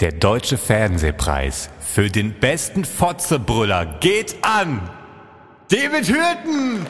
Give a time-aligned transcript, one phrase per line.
[0.00, 4.90] Der Deutsche Fernsehpreis für den besten Fotzebrüller geht an
[5.70, 6.84] David Hürten!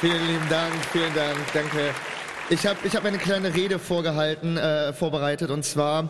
[0.00, 1.90] Vielen lieben Dank, vielen Dank, danke.
[2.48, 6.08] Ich habe ich hab eine kleine Rede vorgehalten, äh, vorbereitet und zwar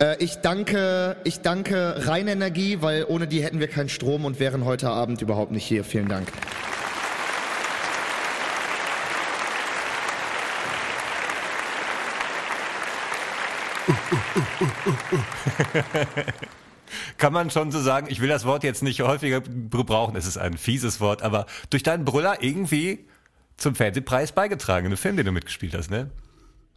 [0.00, 4.64] äh, ich danke, ich danke Rheinenergie, weil ohne die hätten wir keinen Strom und wären
[4.64, 5.84] heute Abend überhaupt nicht hier.
[5.84, 6.28] Vielen Dank.
[17.18, 20.38] Kann man schon so sagen, ich will das Wort jetzt nicht häufiger gebrauchen, es ist
[20.38, 23.06] ein fieses Wort, aber durch deinen Brüller irgendwie
[23.56, 26.10] zum Fernsehpreis beigetragen, in einem Film, den du mitgespielt hast, ne?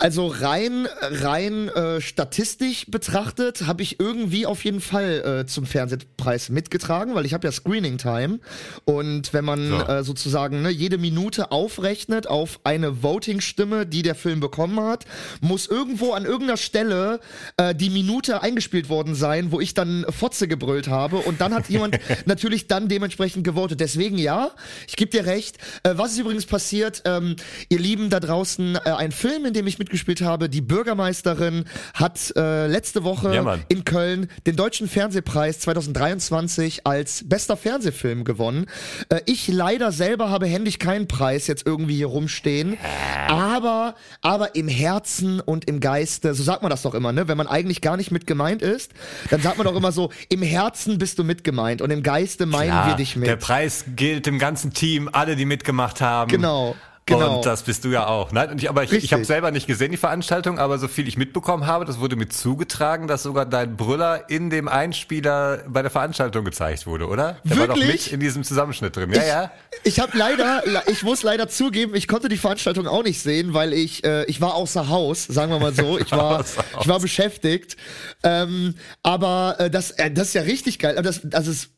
[0.02, 6.50] Also rein rein äh, statistisch betrachtet habe ich irgendwie auf jeden Fall äh, zum Fernsehpreis
[6.50, 8.40] mitgetragen, weil ich habe ja Screening Time
[8.86, 9.76] und wenn man So.
[9.78, 15.06] äh, sozusagen ne, jede Minute aufrechnet auf eine Voting Stimme, die der Film bekommen hat,
[15.40, 17.20] muss irgendwo an irgendeiner Stelle
[17.58, 21.70] äh, die Minute eingespielt worden sein, wo ich dann Fotze gebrüllt habe und dann hat
[21.70, 23.80] jemand natürlich dann dementsprechend gewotet.
[23.80, 24.50] Deswegen ja,
[24.88, 25.60] ich gebe dir recht.
[25.84, 27.04] Äh, was ist übrigens passiert?
[27.06, 27.36] Ähm,
[27.70, 32.34] ihr Lieben da draußen, äh, ein Film, in dem ich mitgespielt habe, die Bürgermeisterin hat
[32.38, 38.68] äh, letzte Woche Ja, in Köln den Deutschen Fernsehpreis 2023 als bester Fernsehfilm gewonnen.
[39.10, 42.78] Äh, ich leider selber habe händisch keinen Preis jetzt irgendwie hier rumstehen,
[43.28, 47.28] aber aber im Herzen und im Geiste, so sagt man das doch immer, ne?
[47.28, 48.94] Wenn man eigentlich gar nicht mit gemeint ist,
[49.30, 52.46] dann sagt man doch immer so, im Herzen bist du mit gemeint und im Geiste
[52.46, 53.28] meinen Ja, wir dich mit.
[53.28, 56.32] Der Preis gilt dem ganzen Team, alle, die mitgemacht haben.
[56.32, 56.76] Genau,
[57.20, 57.38] genau.
[57.38, 58.32] Und das bist du ja auch.
[58.32, 59.14] Nein, und ich, aber ich, ich Richtig.
[59.14, 62.30] habe selber nicht gesehen, die Veranstaltung, aber so viel ich mitbekommen habe, das wurde mir
[62.30, 67.38] zugetragen, dass sogar dein Brüller in dem Einspieler bei der Veranstaltung gezeigt wurde, oder?
[67.44, 68.06] Der war doch Wirklich?
[68.06, 69.12] mit in diesem Zusammenschnitt drin.
[69.14, 69.52] Ja, ich, ja.
[69.84, 73.74] Ich habe leider, ich muss leider zugeben, ich konnte die Veranstaltung auch nicht sehen, weil
[73.74, 75.98] ich, äh, ich war außer Haus, sagen wir mal so.
[75.98, 76.44] Ich war,
[76.82, 77.78] ich war beschäftigt.
[78.24, 80.94] Ähm, aber äh, das, äh, das ist ja richtig geil.
[80.94, 81.70] Aber Das, das ist,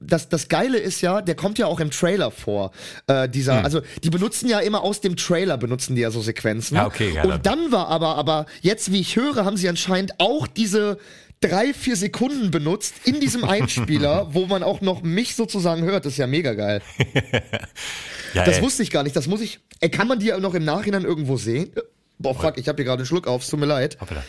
[0.00, 2.72] das, das Geile ist ja, der kommt ja auch im Trailer vor.
[3.06, 6.76] Äh, dieser, also die benutzen ja immer aus dem Trailer benutzen die ja so Sequenzen.
[6.76, 10.12] Ja, okay, ja, Und dann war aber, aber jetzt, wie ich höre, haben sie anscheinend
[10.18, 10.98] auch diese
[11.40, 16.04] drei, vier Sekunden benutzt in diesem Einspieler, wo man auch noch mich sozusagen hört.
[16.04, 16.82] Das ist ja mega geil.
[18.34, 18.62] ja Das ey.
[18.62, 19.16] wusste ich gar nicht.
[19.16, 19.60] Das muss ich.
[19.80, 21.70] Ey, kann man die ja noch im Nachhinein irgendwo sehen?
[22.18, 23.42] Boah, fuck, ich habe hier gerade einen Schluck auf.
[23.42, 23.96] Es tut mir leid.
[24.00, 24.24] Hoppala.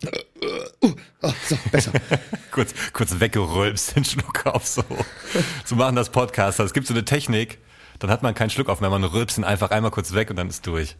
[0.00, 1.00] Bugidibu.
[1.22, 1.92] Oh, so, besser.
[2.50, 4.82] kurz, kurz weggerülpst, den Schluck auf so.
[5.64, 6.64] So machen das Podcaster.
[6.64, 7.58] Es gibt so eine Technik,
[7.98, 10.36] dann hat man keinen Schluck auf mehr, man rülpst ihn einfach einmal kurz weg und
[10.36, 10.96] dann ist durch.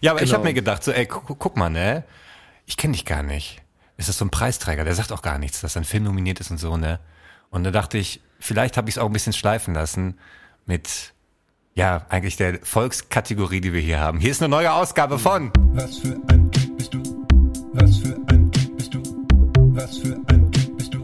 [0.00, 0.38] Ja, aber ich Genau.
[0.38, 2.04] habe mir gedacht, so, ey, guck, guck mal, ne?
[2.66, 3.60] Ich kenne dich gar nicht.
[3.96, 4.84] Ist das so ein Preisträger?
[4.84, 7.00] Der sagt auch gar nichts, dass ein Film nominiert ist und so, ne?
[7.50, 10.18] Und da dachte ich, vielleicht habe ich es auch ein bisschen schleifen lassen
[10.66, 11.12] mit,
[11.74, 14.20] ja, eigentlich der Volkskategorie, die wir hier haben.
[14.20, 16.49] Hier ist eine neue Ausgabe von Was für ein?
[17.72, 19.00] Was für ein Typ bist du?
[19.74, 21.02] Was für ein Typ bist du?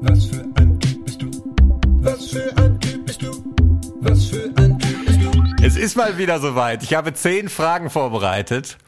[0.00, 1.30] Was für ein Typ bist du?
[2.02, 3.54] Was für ein Typ bist du?
[4.00, 5.64] Was für ein Typ bist du?
[5.64, 6.84] Es ist mal wieder soweit.
[6.84, 8.78] Ich habe zehn Fragen vorbereitet.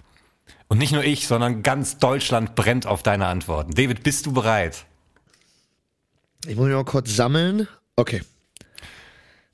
[0.68, 3.72] Und nicht nur ich, sondern ganz Deutschland brennt auf deine Antworten.
[3.72, 4.84] David, bist du bereit?
[6.46, 7.66] Ich muss mich mal kurz sammeln.
[7.96, 8.22] Okay.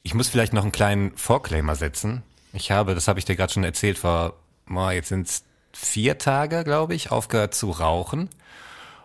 [0.03, 2.23] Ich muss vielleicht noch einen kleinen Vorclaimer setzen.
[2.53, 4.35] Ich habe, das habe ich dir gerade schon erzählt, vor,
[4.71, 5.46] oh, jetzt sind es
[5.77, 8.31] vier Tage, glaube ich, aufgehört zu rauchen.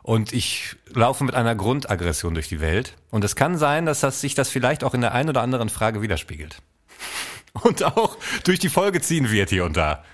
[0.03, 2.95] Und ich laufe mit einer Grundaggression durch die Welt.
[3.11, 5.69] Und es kann sein, dass das sich das vielleicht auch in der einen oder anderen
[5.69, 6.57] Frage widerspiegelt.
[7.53, 10.05] Und auch durch die Folge ziehen wird hier und da.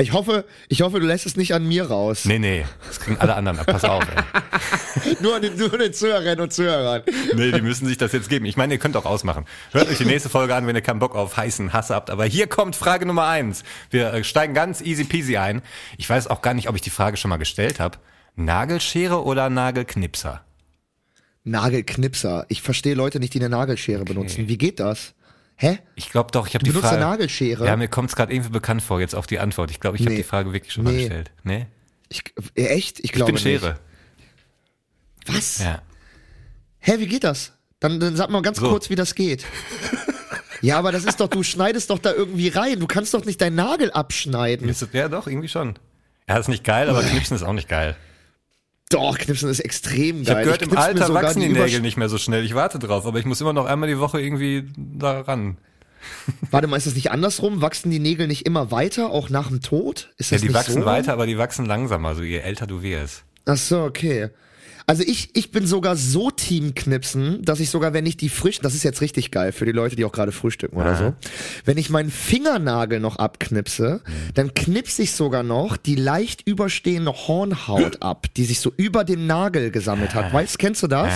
[0.00, 2.24] Ich hoffe, ich hoffe, du lässt es nicht an mir raus.
[2.24, 3.66] Nee, nee, das kriegen alle anderen ab.
[3.66, 5.16] Pass auf, ey.
[5.20, 7.02] Nur an den, nur an den Zuhörerinnen und Zuhörern.
[7.34, 8.44] Nee, die müssen sich das jetzt geben.
[8.44, 9.46] Ich meine, ihr könnt auch ausmachen.
[9.72, 12.10] Hört euch die nächste Folge an, wenn ihr keinen Bock auf heißen Hass habt.
[12.10, 13.62] Aber hier kommt Frage Nummer eins.
[13.90, 15.62] Wir äh, steigen ganz easy peasy ein.
[15.96, 17.98] Ich weiß auch gar nicht, ob ich die Frage schon mal gestellt habe.
[18.36, 20.44] Nagelschere oder Nagelknipser?
[21.44, 22.46] Nagelknipser.
[22.48, 24.48] Ich verstehe Leute nicht, die eine Nagelschere benutzen.
[24.48, 25.14] Wie geht das?
[25.62, 25.78] Hä?
[25.94, 26.96] Ich glaube doch, ich habe die Frage.
[26.96, 27.66] eine Nagelschere?
[27.66, 29.70] Ja, mir kommt es gerade irgendwie bekannt vor, jetzt auf die Antwort.
[29.70, 30.16] Ich glaube, ich habe Nee.
[30.16, 31.00] die Frage wirklich schon mal Nee.
[31.00, 31.32] gestellt.
[31.42, 31.66] Nee?
[32.08, 32.22] Ich,
[32.54, 32.98] äh, echt?
[33.00, 33.78] Ich Ich glaube bin Schere.
[35.26, 35.36] nicht.
[35.36, 35.58] Was?
[35.58, 35.82] Ja.
[36.78, 37.52] Hä, wie geht das?
[37.78, 38.70] Dann, dann sag mal ganz So.
[38.70, 39.44] kurz, wie das geht.
[40.62, 42.80] ja, aber das ist doch, du schneidest doch da irgendwie rein.
[42.80, 44.74] Du kannst doch nicht deinen Nagel abschneiden.
[44.94, 45.78] Ja, doch, irgendwie schon.
[46.26, 47.96] Ja, ist nicht geil, aber Knipsen ist auch nicht geil.
[48.90, 50.44] Doch, Knipsen ist extrem Ich habe geil.
[50.44, 52.44] gehört, im knipse mir Alter wachsen die Nägel nicht mehr so schnell.
[52.44, 55.56] Ich warte drauf, aber ich muss immer noch einmal die Woche irgendwie da ran.
[56.50, 57.60] Warte mal, ist das nicht andersrum?
[57.60, 60.10] Wachsen die Nägel nicht immer weiter, auch nach dem Tod?
[60.16, 60.86] Ist Ja, das die nicht wachsen so?
[60.86, 63.22] weiter, aber die wachsen langsamer, so je älter du wirst.
[63.44, 64.30] Ach so, okay.
[64.86, 68.74] Also ich, ich bin sogar so Teamknipsen, dass ich sogar, wenn ich die frisch, das
[68.74, 71.14] ist jetzt richtig geil für die Leute, die auch gerade frühstücken oder so,
[71.64, 74.00] wenn ich meinen Fingernagel noch abknipse,
[74.34, 79.26] dann knipse ich sogar noch die leicht überstehende Hornhaut ab, die sich so über dem
[79.26, 80.32] Nagel gesammelt hat.
[80.32, 81.12] Weißt, kennst du das?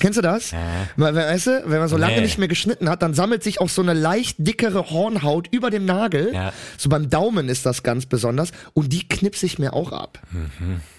[0.00, 0.52] Kennst du das?
[0.96, 2.22] Weil, Weißt du, wenn man so lange Nee.
[2.22, 5.84] nicht mehr geschnitten hat, dann sammelt sich auch so eine leicht dickere Hornhaut über dem
[5.84, 6.32] Nagel.
[6.34, 6.52] Ja.
[6.76, 8.50] So beim Daumen ist das ganz besonders.
[8.74, 10.18] Und die knipse ich mir auch ab.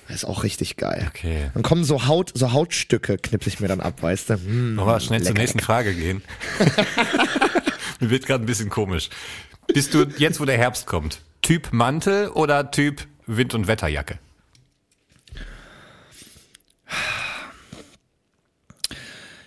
[0.07, 1.05] Das ist auch richtig geil.
[1.09, 1.49] Okay.
[1.53, 4.33] Dann kommen so Haut, so Hautstücke, knipse ich mir dann ab, weißt du?
[4.37, 5.65] Mm, Wollen wir schnell zur lecker, nächsten lecker.
[5.65, 6.21] Frage gehen?
[7.99, 9.09] Mir wird gerade ein bisschen komisch.
[9.67, 14.19] Bist du jetzt, wo der Herbst kommt, Typ Mantel oder Typ Wind- und Wetterjacke?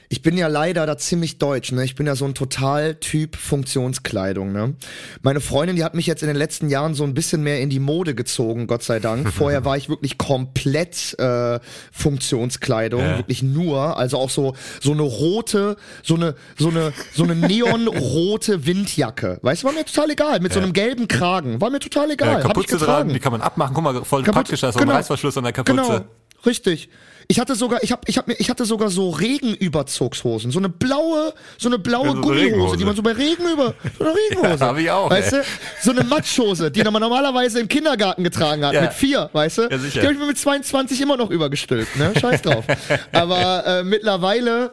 [0.08, 1.84] Ich bin ja leider da ziemlich deutsch, ne?
[1.84, 4.74] Ich bin ja so ein Total-Typ Funktionskleidung, ne?
[5.22, 7.70] Meine Freundin, die hat mich jetzt in den letzten Jahren so ein bisschen mehr in
[7.70, 9.32] die Mode gezogen, Gott sei Dank.
[9.32, 11.58] Vorher war ich wirklich komplett äh,
[11.92, 13.18] Funktionskleidung, Ja.
[13.18, 18.64] wirklich nur, also auch so so eine rote, so eine so eine so eine neonrote
[18.66, 19.38] Windjacke.
[19.42, 22.38] Weißt du, war mir total egal, mit so einem gelben Kragen, war mir total egal,
[22.38, 23.08] ich Kapuze getragen.
[23.08, 23.74] dran, die kann man abmachen.
[23.74, 24.96] Guck mal, voll Kapuze- praktisch, da ist so ein genau.
[24.96, 25.76] Reißverschluss an der Kapuze.
[25.76, 26.04] Genau,
[26.46, 26.88] richtig.
[27.28, 30.68] Ich hatte sogar, ich hab, ich hab mir, ich hatte sogar so Regenüberzugshosen, so eine
[30.68, 34.14] blaue, so eine blaue Ja, so Gummihose, die man so bei Regen über, so eine
[34.30, 34.48] Regenhose.
[34.60, 35.40] Ja, hab ich auch, Weißt ey.
[35.40, 35.44] du,
[35.82, 38.82] so eine Matschhose, die man normalerweise im Kindergarten getragen hat, Ja.
[38.82, 39.62] mit vier, weißt du?
[39.70, 40.00] Ja, sicher.
[40.00, 42.12] Die habe ich mir mit 22 immer noch übergestülpt, ne?
[42.20, 42.64] Scheiß drauf.
[43.12, 44.72] Aber äh, mittlerweile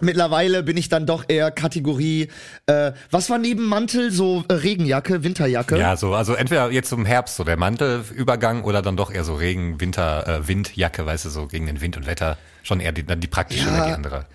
[0.00, 2.28] Mittlerweile bin ich dann doch eher Kategorie,
[2.66, 5.78] äh, was war neben Mantel so äh, Regenjacke, Winterjacke?
[5.78, 9.34] Ja, so, also entweder jetzt im Herbst so der Mantelübergang oder dann doch eher so
[9.34, 12.36] Regen, Winter, äh, Windjacke, weißt du, so gegen den Wind und Wetter.
[12.62, 13.74] Schon eher die, dann die praktische Ja.
[13.76, 14.26] oder die andere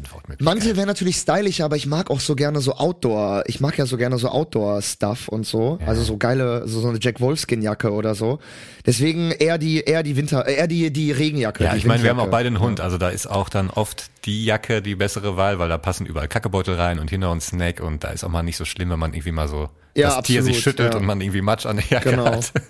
[0.00, 0.44] Antwortmöglichkeit.
[0.44, 3.44] Mantel wäre natürlich stylischer, aber ich mag auch so gerne so Outdoor.
[3.46, 5.78] Ich mag ja so gerne so Outdoor-Stuff und so.
[5.86, 8.38] Also so geile, so, so eine Jack Wolfskin-Jacke oder so.
[8.86, 11.64] Deswegen eher die, eher die Winter, eher die, die Regenjacke.
[11.64, 13.70] Ja, die ich meine, wir haben auch beide einen Hund, also da ist auch dann
[13.70, 17.46] oft die Jacke die bessere Wahl, weil da passen überall Kackebeutel rein und hinter uns
[17.48, 20.16] Snack und da ist auch mal nicht so schlimm, wenn man irgendwie mal so Ja,
[20.16, 21.00] das Tier sich absolut, schüttelt ja.
[21.00, 22.26] und man irgendwie Matsch an der Jacke Genau.
[22.26, 22.52] hat.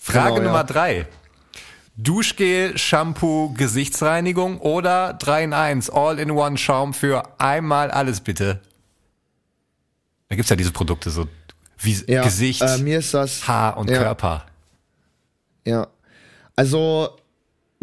[0.00, 0.44] Frage Genau, ja.
[0.44, 1.06] Nummer drei.
[1.96, 8.60] Duschgel, Shampoo, Gesichtsreinigung oder 3 in 1 All-in-One Schaum für einmal alles bitte?
[10.28, 11.26] Da gibt's ja diese Produkte so
[11.78, 13.46] wie ja, Gesicht, Äh, mir ist das.
[13.48, 13.98] Haar und ja.
[13.98, 14.46] Körper.
[15.64, 15.88] Ja.
[16.54, 17.10] Also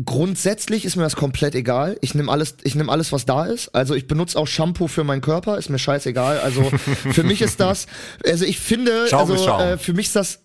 [0.04, 1.98] grundsätzlich ist mir das komplett egal.
[2.02, 3.70] Ich nehme alles, ich nehme alles, was da ist.
[3.76, 6.40] Also ich benutze auch Shampoo für meinen Körper, ist mir scheißegal.
[6.40, 6.64] Also
[7.12, 7.88] für mich ist das,
[8.26, 9.62] also ich finde, Schaum also ist Schaum.
[9.62, 10.40] Äh, für mich ist das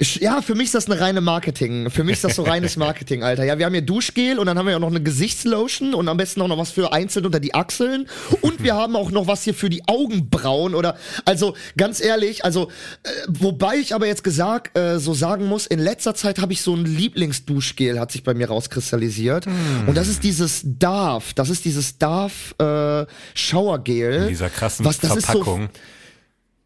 [0.00, 1.90] Ja, für mich ist das eine reine Marketing.
[1.90, 3.42] Für mich ist das so reines Marketing, Alter.
[3.42, 6.16] Ja, wir haben hier Duschgel und dann haben wir auch noch eine Gesichtslotion und am
[6.16, 8.06] besten auch noch was für einzeln unter die Achseln.
[8.40, 12.70] Und wir haben auch noch was hier für die Augenbrauen oder, also ganz ehrlich, also,
[13.02, 16.62] äh, wobei ich aber jetzt gesagt, äh, so sagen muss, in letzter Zeit habe ich
[16.62, 19.46] so ein Lieblingsduschgel, hat sich bei mir rauskristallisiert.
[19.88, 23.04] Und das ist dieses Darf, das ist dieses Darf, äh,
[23.34, 24.22] Showergel.
[24.22, 25.64] In dieser krassen was, das Verpackung.
[25.64, 25.97] Ist so,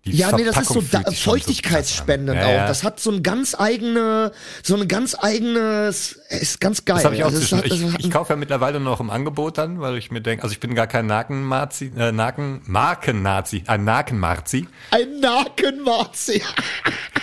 [0.05, 2.37] ja, nee, das ist so da, so feuchtigkeitsspendend an.
[2.37, 2.69] Ja, auch.
[2.69, 4.33] Das hat so ein ganz eigene,
[4.63, 6.97] so ein ganz eigenes, ist ganz geil.
[6.97, 7.59] Das habe ich auch Also zwischen.
[7.59, 7.67] hat-
[8.01, 10.59] Ich, ich kaufe ja mittlerweile noch im Angebot dann, weil ich mir denke, also ich
[10.61, 14.67] bin gar kein Naken-Marzi, äh, Naken, Marken-Nazi, ein Naken-Marzi.
[14.91, 16.43] ein Nakenmarzi.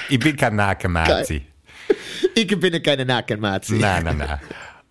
[0.09, 1.45] Ich bin kein Naken-Marzi.
[2.35, 3.73] ich bin keine Nakenmarzi.
[3.73, 4.39] Nein, nein, nein.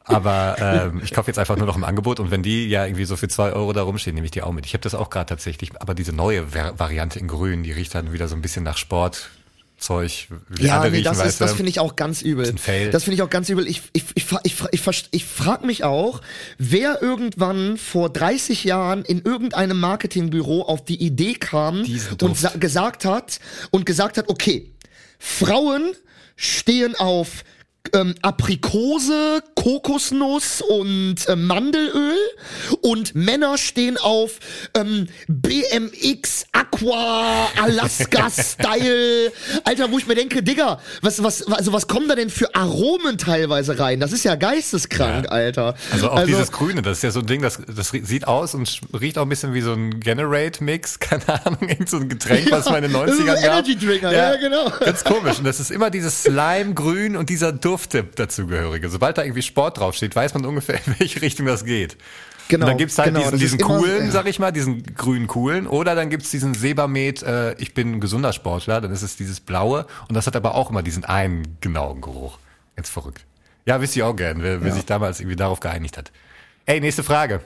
[0.09, 3.05] Aber ähm, ich kaufe jetzt einfach nur noch im Angebot und wenn die ja irgendwie
[3.05, 4.67] so für zwei Euro da rumstehen, nehme ich die auch mit.
[4.67, 7.95] Ich habe das auch gerade tatsächlich, aber diese neue Var Variante in Grün, die riecht
[7.95, 9.31] dann wieder so ein bisschen nach Sportzeug,
[10.49, 12.47] wie Ja, nee, riechen, das, ist, das finde ich auch ganz übel.
[12.91, 13.67] Das finde ich auch ganz übel.
[13.69, 16.21] Ich, ich, ich, ich, ich, verst- ich frage mich auch,
[16.59, 21.85] wer irgendwann vor 30 Jahren in irgendeinem Marketingbüro auf die Idee kam
[22.23, 24.71] und gesagt hat und gesagt hat, okay,
[25.19, 25.93] Frauen
[26.37, 27.45] stehen auf
[27.95, 32.17] ähm, Aprikose, Kokosnuss und äh, Mandelöl
[32.83, 34.39] und Männer stehen auf
[34.75, 39.33] ähm, BMX Aqua Alaska Style.
[39.65, 43.17] Alter, wo ich mir denke, Digga, was was also was kommen da denn für Aromen
[43.17, 44.01] teilweise rein?
[44.01, 45.31] Das ist ja geisteskrank, Ja.
[45.31, 45.75] Alter.
[45.93, 48.81] Also auch dieses Grüne, das ist ja so ein Ding, das, das sieht aus und
[49.01, 52.67] riecht auch ein bisschen wie so ein Generate-Mix, keine Ahnung, irgend so ein Getränk, was
[52.67, 53.39] Ja, ist 90ern ein gab.
[53.45, 54.71] Energy Drinker, ja, genau.
[54.81, 55.39] Ganz komisch.
[55.39, 58.89] Und das ist immer dieses Slime-Grün und dieser Duft dazugehörige.
[58.89, 61.99] Sobald da irgendwie Sport draufsteht, weiß man ungefähr, in welche Richtung das geht.
[62.49, 64.11] Genau, und dann gibt's halt genau, diesen, diesen coolen, ja.
[64.11, 65.67] sag ich mal, diesen grünen coolen.
[65.67, 69.41] Oder dann gibt's diesen Sebamed, äh, ich bin ein gesunder Sportler, dann ist es dieses
[69.41, 69.87] blaue.
[70.09, 72.39] Und das hat aber auch immer diesen einen genauen Geruch.
[72.75, 73.27] Jetzt verrückt.
[73.67, 76.11] Ja, wüsste ich auch gern, wer, wer sich damals irgendwie darauf geeinigt hat.
[76.65, 77.43] Ey, nächste Frage.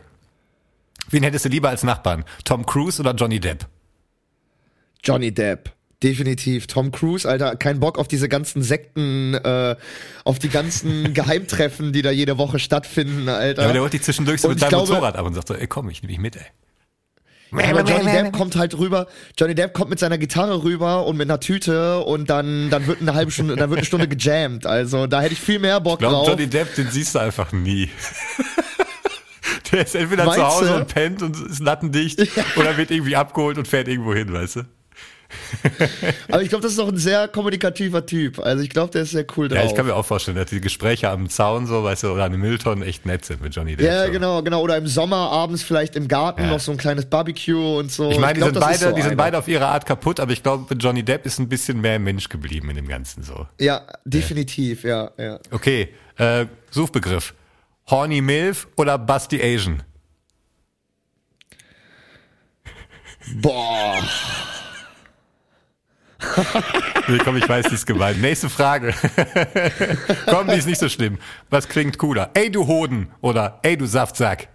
[1.10, 2.24] Wen hättest du lieber als Nachbarn?
[2.44, 3.66] Tom Cruise oder Johnny Depp?
[5.02, 5.72] Johnny Depp.
[6.02, 6.66] Definitiv.
[6.66, 9.76] Tom Cruise, Alter, kein Bock auf diese ganzen Sekten, äh,
[10.24, 13.62] auf die ganzen Geheimtreffen, die da jede Woche stattfinden, Alter.
[13.62, 15.48] Ja, aber der holt dich zwischendurch so Und mit seinem glaube- Motorrad ab und sagt
[15.48, 16.42] so, ey komm, ich nehme dich mit, ey.
[17.54, 19.06] Ja, aber Johnny Depp kommt halt rüber.
[19.38, 23.02] Johnny Depp kommt mit seiner Gitarre rüber und mit einer Tüte und dann, dann wird
[23.02, 24.64] eine halbe Stunde, dann wird eine Stunde gejammt.
[24.64, 26.28] Also da hätte ich viel mehr Bock Ich glaube, drauf.
[26.28, 27.90] Johnny Depp, den siehst du einfach nie.
[29.70, 30.74] Der ist entweder Meinst zu Hause du?
[30.76, 32.20] und pennt und ist lattendicht
[32.56, 34.60] oder wird irgendwie abgeholt und fährt irgendwo hin, weißt du?
[36.28, 38.38] Aber ich glaube, das ist doch ein sehr kommunikativer Typ.
[38.38, 39.58] Also ich glaube, der ist sehr cool drauf.
[39.58, 42.24] Ja, ich kann mir auch vorstellen, dass die Gespräche am Zaun so, weißt du, oder
[42.24, 43.86] an den Mülltonnen echt nett sind mit Johnny Depp.
[43.86, 44.12] Ja, so.
[44.12, 44.60] genau, genau.
[44.62, 46.50] Oder im Sommer abends vielleicht im Garten Ja.
[46.50, 48.10] noch so ein kleines Barbecue und so.
[48.10, 50.32] Ich meine, die, glaub, sind, beide, so die sind beide auf ihre Art kaputt, aber
[50.32, 53.46] ich glaube, Johnny Depp ist ein bisschen mehr Mensch geblieben in dem Ganzen so.
[53.60, 55.38] Ja, definitiv, ja, ja.
[55.50, 57.34] Okay, äh, Suchbegriff.
[57.90, 59.82] Horny Milf oder Busty Asian?
[63.40, 64.02] Boah.
[67.08, 68.20] Nee, komm, ich weiß, die ist gemeint.
[68.20, 68.94] Nächste Frage.
[70.26, 71.18] komm, die ist nicht so schlimm.
[71.50, 72.30] Was klingt cooler?
[72.34, 74.46] Ey, du Hoden oder ey, du Saftsack?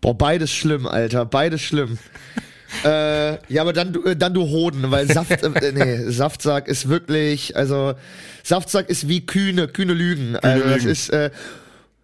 [0.00, 1.98] Boah, beides schlimm, Alter, beides schlimm.
[2.84, 6.88] äh, ja, aber dann, du- äh, dann du Hoden, weil Saft, äh, nee, Saftsack ist
[6.88, 7.94] wirklich, also
[8.42, 10.36] Saftsack ist wie Kühne, Kühne Lügen.
[10.36, 10.88] Also das Lügen.
[10.88, 11.30] ist, äh,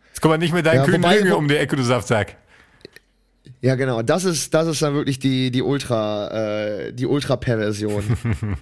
[0.08, 2.36] Jetzt komm mal nicht mit deinen Ja, kühnen wobei- Lügen um die Ecke, du Saftsack.
[3.60, 8.16] Ja genau, das ist, das ist dann wirklich die, die Ultra, äh, die Ultra-Perversion.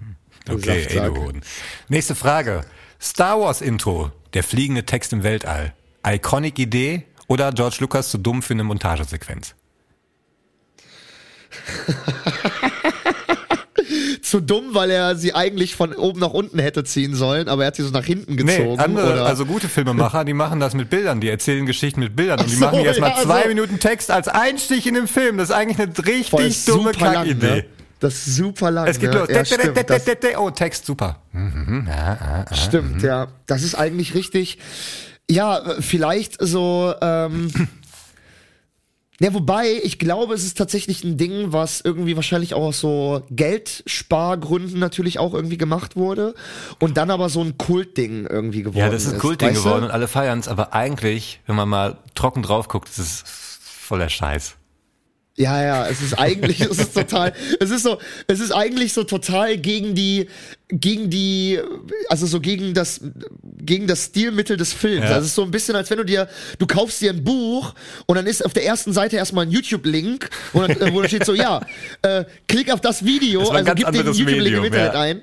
[0.46, 1.14] Okay, ey, Saftsack.
[1.14, 1.40] du Hoden.
[1.88, 2.66] Nächste Frage.
[3.00, 4.12] Star Wars Intro.
[4.34, 5.72] Der fliegende Text im Weltall.
[6.06, 9.54] Iconic Idee oder George Lucas zu dumm für eine Montagesequenz?
[14.34, 17.66] Zu dumm, weil er sie eigentlich von oben nach unten hätte ziehen sollen, aber er
[17.68, 18.74] hat sie so nach hinten gezogen.
[18.74, 19.26] Nee, andere, oder?
[19.26, 22.56] also gute Filmemacher, die machen das mit Bildern, die erzählen Geschichten mit Bildern und die
[22.56, 23.48] so, machen jetzt mal ja, zwei so.
[23.50, 25.38] Minuten Text als Einstich in den Film.
[25.38, 27.46] Das ist eigentlich eine richtig Voll, dumme Kackidee.
[27.46, 27.64] ne?
[28.00, 28.88] Das ist super lang.
[28.88, 29.20] Es geht ne?
[29.20, 29.28] los.
[29.28, 30.02] Ja, stimmt, das,
[30.36, 31.20] oh, Text, super.
[31.30, 32.56] Mhm, ja, ja, ja.
[32.56, 33.28] Stimmt, ja.
[33.46, 34.58] Das ist eigentlich richtig.
[35.30, 36.92] Ja, vielleicht so.
[37.00, 37.52] Ähm,
[39.21, 43.23] ja, wobei, ich glaube, es ist tatsächlich ein Ding, was irgendwie wahrscheinlich auch aus so
[43.30, 46.35] Geldspargründen natürlich auch irgendwie gemacht wurde
[46.80, 49.90] und dann aber so ein Kultding irgendwie geworden Ja, das ist ein Kultding geworden und
[49.90, 53.25] alle feiern es, aber eigentlich, wenn man mal trocken drauf guckt, ist es
[53.61, 54.56] voller Scheiß.
[55.36, 57.98] Ja, ja, es ist eigentlich, es ist total, es ist so,
[58.28, 60.28] es ist eigentlich so total gegen die,
[60.68, 61.58] gegen die,
[62.08, 63.00] also so gegen das,
[63.58, 65.02] gegen das Stilmittel des Films.
[65.02, 65.16] Ja.
[65.16, 66.28] Also es ist so ein bisschen, als wenn du dir,
[66.60, 67.74] du kaufst dir ein Buch
[68.06, 71.26] und dann ist auf der ersten Seite erstmal ein YouTube-Link, dann, äh, wo da steht
[71.26, 71.60] so, ja,
[72.02, 75.00] äh, klick auf das Video, Das also gib den YouTube-Link im Internet ja.
[75.00, 75.20] ein.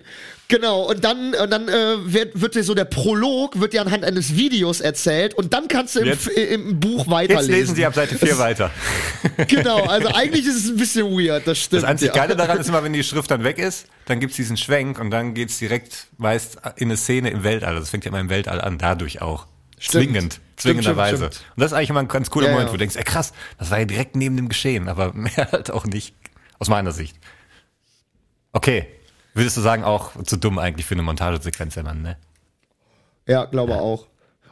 [0.51, 4.03] Genau, und dann, und dann äh, wird, wird dir so der Prolog, wird dir anhand
[4.03, 7.49] eines Videos erzählt und dann kannst du im, Jetzt- F- im Buch weiterlesen.
[7.51, 8.69] Jetzt lesen Sie ab Seite 4 weiter.
[9.47, 11.83] Genau, also eigentlich ist es ein bisschen weird, das stimmt.
[11.83, 12.13] Das einzig ja.
[12.13, 15.09] Geile daran ist immer, wenn die Schrift dann weg ist, dann gibt's diesen Schwenk und
[15.09, 17.75] dann geht's direkt meist in eine Szene im Weltall.
[17.75, 19.47] Das fängt ja immer im Weltall an, dadurch auch.
[19.79, 20.03] Stimmt.
[20.03, 21.25] Zwingend, zwingenderweise.
[21.25, 23.31] Und das ist eigentlich immer ein ganz cooler Ja, Moment, wo du denkst, ey krass,
[23.57, 26.13] das war ja direkt neben dem Geschehen, aber mehr halt auch nicht,
[26.59, 27.15] aus meiner Sicht.
[28.53, 28.85] Okay,
[29.33, 32.17] würdest du sagen, auch zu dumm eigentlich für eine Montagesequenz, der Mann, ne?
[33.27, 34.07] Ja, glaube auch.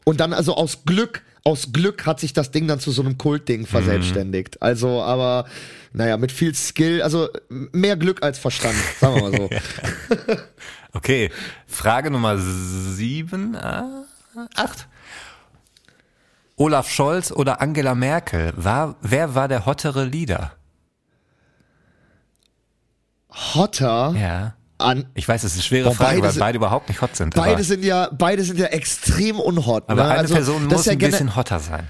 [0.06, 3.18] Und dann also aus Glück, aus Glück hat sich das Ding dann zu so einem
[3.18, 4.62] Kultding verselbstständigt.
[4.62, 5.46] Also, aber
[5.94, 9.50] naja, mit viel Skill, also mehr Glück als Verstand, sagen wir mal so.
[10.92, 11.30] Okay,
[11.68, 13.84] Frage Nummer sieben, äh,
[14.56, 14.88] acht.
[16.56, 20.54] Olaf Scholz oder Angela Merkel, war, wer war der hottere Leader?
[23.30, 24.56] Hotter Ja.
[24.80, 25.06] An.
[25.14, 27.36] Ich weiß, es ist eine schwere Frage, beide weil sind- beide überhaupt nicht hot sind.
[27.36, 29.84] Beide sind ja, beide sind ja extrem unhot.
[29.88, 30.10] aber ne?
[30.10, 31.88] eine also, Person muss ja ein bisschen hotter sein.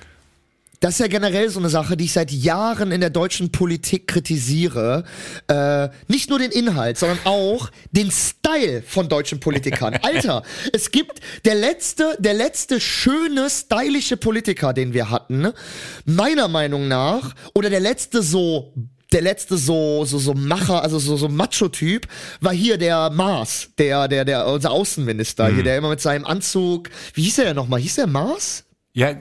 [0.79, 4.07] Das ist ja generell so eine Sache, die ich seit Jahren in der deutschen Politik
[4.07, 5.03] kritisiere.
[5.47, 9.95] Äh, nicht nur den Inhalt, sondern auch den Style von deutschen Politikern.
[10.01, 15.51] Alter, es gibt der letzte, der letzte schöne, stylische Politiker, den wir hatten,
[16.05, 18.73] meiner Meinung nach, oder der letzte so
[19.11, 22.07] der letzte so so so Macher, also so so Macho-Typ,
[22.41, 26.89] war hier der Maas, der der der unser Außenminister hier, der immer mit seinem Anzug,
[27.13, 27.79] wie hieß er denn nochmal?
[27.79, 28.65] Hieß der Maas?
[28.99, 29.15] Ja, äh,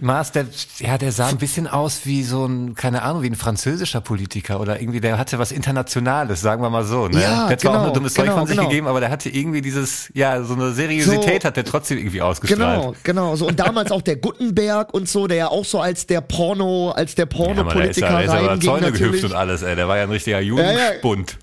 [0.00, 0.46] Maas, der,
[0.78, 4.60] ja, der sah ein bisschen aus wie so ein, keine Ahnung, wie ein französischer Politiker
[4.60, 7.06] oder irgendwie, der hatte was Internationales, sagen wir mal so.
[7.06, 7.22] Ne?
[7.22, 8.68] Ja, der hat zwar auch genau, nur dummes Zeug genau, von sich genau.
[8.68, 12.22] gegeben, aber der hatte irgendwie dieses, ja, so eine Seriosität So- hat der trotzdem irgendwie
[12.22, 12.58] ausgestrahlt.
[12.58, 13.36] Genau, genau.
[13.36, 16.90] So und damals auch der Gutenberg und so, der ja auch so als der Porno,
[16.90, 19.12] als der Ja, Porno-Politiker ja, der ist ja aber reinging Zäune natürlich.
[19.12, 19.76] gehüpft und alles, ey.
[19.76, 20.48] Der war ja ein richtiger ja.
[20.48, 21.38] Jugendspund.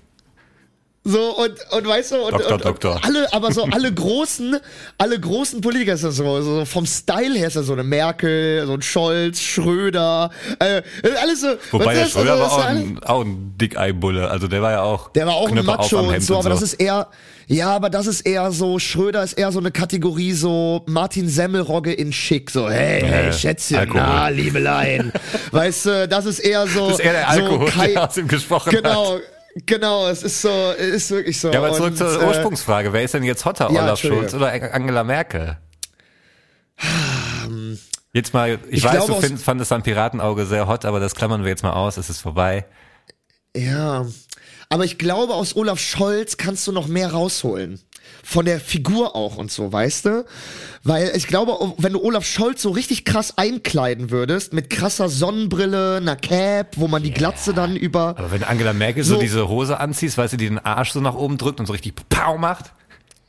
[1.04, 2.94] So, und, und weißt du, und, Doktor, und, Doktor.
[2.94, 4.56] und alle, aber so alle großen,
[4.98, 8.64] alle großen Politiker ist das so, so vom Style her ist das so eine Merkel,
[8.66, 10.30] so ein Scholz, Schröder,
[10.60, 10.80] äh,
[11.20, 11.48] alles so.
[11.72, 12.06] Wobei der?
[12.06, 14.30] Schröder Also, war auch ein, auch ein Dickeibulle.
[14.30, 15.10] Also der war ja auch.
[15.12, 17.08] Der war auch ein Knöpfe Macho und so, aber das ist eher,
[17.48, 21.92] ja, aber das ist eher so, Schröder ist eher so eine Kategorie so Martin Semmelrogge
[21.92, 24.02] in schick, so, hey, hey, Äh, Schätzchen, Alkohol.
[24.02, 25.12] na, Liebelein.
[25.50, 26.90] weißt du, das ist eher so.
[26.90, 29.16] Das ist eher der Alkohol, so Kai, der aus ihm gesprochen Genau, hat.
[29.16, 29.20] genau,
[29.54, 31.50] es ist so, es ist wirklich so.
[31.50, 32.92] Ja, aber zurück Und, zur äh, Ursprungsfrage.
[32.92, 34.00] Wer ist denn jetzt hotter, ja, Olaf.
[34.00, 35.58] Scholz oder Angela Merkel?
[38.12, 41.14] Jetzt mal, ich, Ich weiß, glaube, du find, fandest am Piratenauge sehr hot, aber das
[41.14, 42.66] klammern wir jetzt mal aus, es ist vorbei.
[43.56, 44.06] Ja,
[44.68, 47.80] aber ich glaube, aus Olaf Scholz kannst du noch mehr rausholen.
[48.24, 50.24] Von der Figur auch und so, weißt du?
[50.84, 55.96] Weil ich glaube, wenn du Olaf Scholz so richtig krass einkleiden würdest, mit krasser Sonnenbrille,
[55.96, 58.14] einer Cap, wo man die Glatze dann über.
[58.18, 59.20] Aber wenn Angela Merkel so, So.
[59.20, 61.94] diese Hose anzieht, weißt du, die den Arsch so nach oben drückt und so richtig
[62.08, 62.72] Pow macht?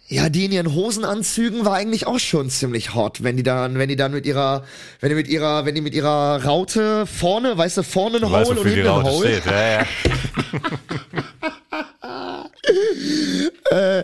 [0.08, 3.90] Ja, die in ihren Hosenanzügen war eigentlich auch schon ziemlich hot, wenn die dann, wenn
[3.90, 4.64] die dann mit ihrer,
[5.00, 8.60] wenn die mit ihrer, wenn die mit ihrer Raute vorne, weißt du, vorne ein Hole
[8.60, 9.42] und hinten ein Hole.
[9.42, 9.46] steht.
[9.46, 9.86] Ja, ja.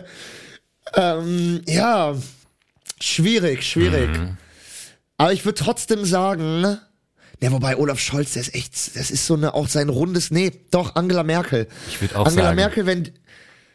[0.94, 2.14] Ähm, ja,
[3.00, 4.10] schwierig, schwierig.
[4.16, 4.36] Mhm.
[5.16, 6.78] Aber ich würde trotzdem sagen,
[7.42, 10.52] ja, wobei Olaf Scholz, der ist echt, das ist so eine, auch sein rundes, nee,
[10.70, 11.68] doch, Angela Merkel.
[11.88, 13.10] Ich würd auch Angela sagen- Merkel, wenn,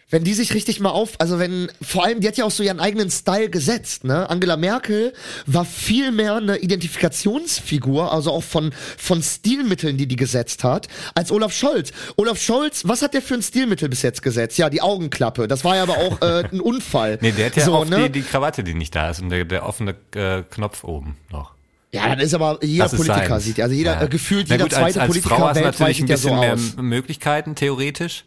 [0.09, 2.61] wenn die sich richtig mal auf, also wenn, vor allem, die hat ja auch so
[2.61, 4.29] ihren eigenen Style gesetzt, ne?
[4.29, 5.13] Angela Merkel
[5.47, 11.31] war viel mehr eine Identifikationsfigur, also auch von, von Stilmitteln, die die gesetzt hat, als
[11.31, 11.91] Olaf Scholz.
[12.17, 14.57] Olaf Scholz, was hat der für ein Stilmittel bis jetzt gesetzt?
[14.57, 15.47] Ja, die Augenklappe.
[15.47, 17.17] Das war ja aber auch äh, ein Unfall.
[17.25, 18.03] Nee, der hat ja so, auch ne?
[18.03, 21.53] die, die Krawatte, die nicht da ist und der, der offene äh, Knopf oben noch.
[21.91, 23.45] Ja, das ist aber jeder ist Politiker seins.
[23.45, 24.03] sieht, also jeder Ja.
[24.03, 26.09] äh, gefühlt Na jeder gut, zweite als, als Politiker Frau hast weltweit natürlich ein sieht
[26.09, 28.25] ja so bisschen mehr Möglichkeiten, theoretisch.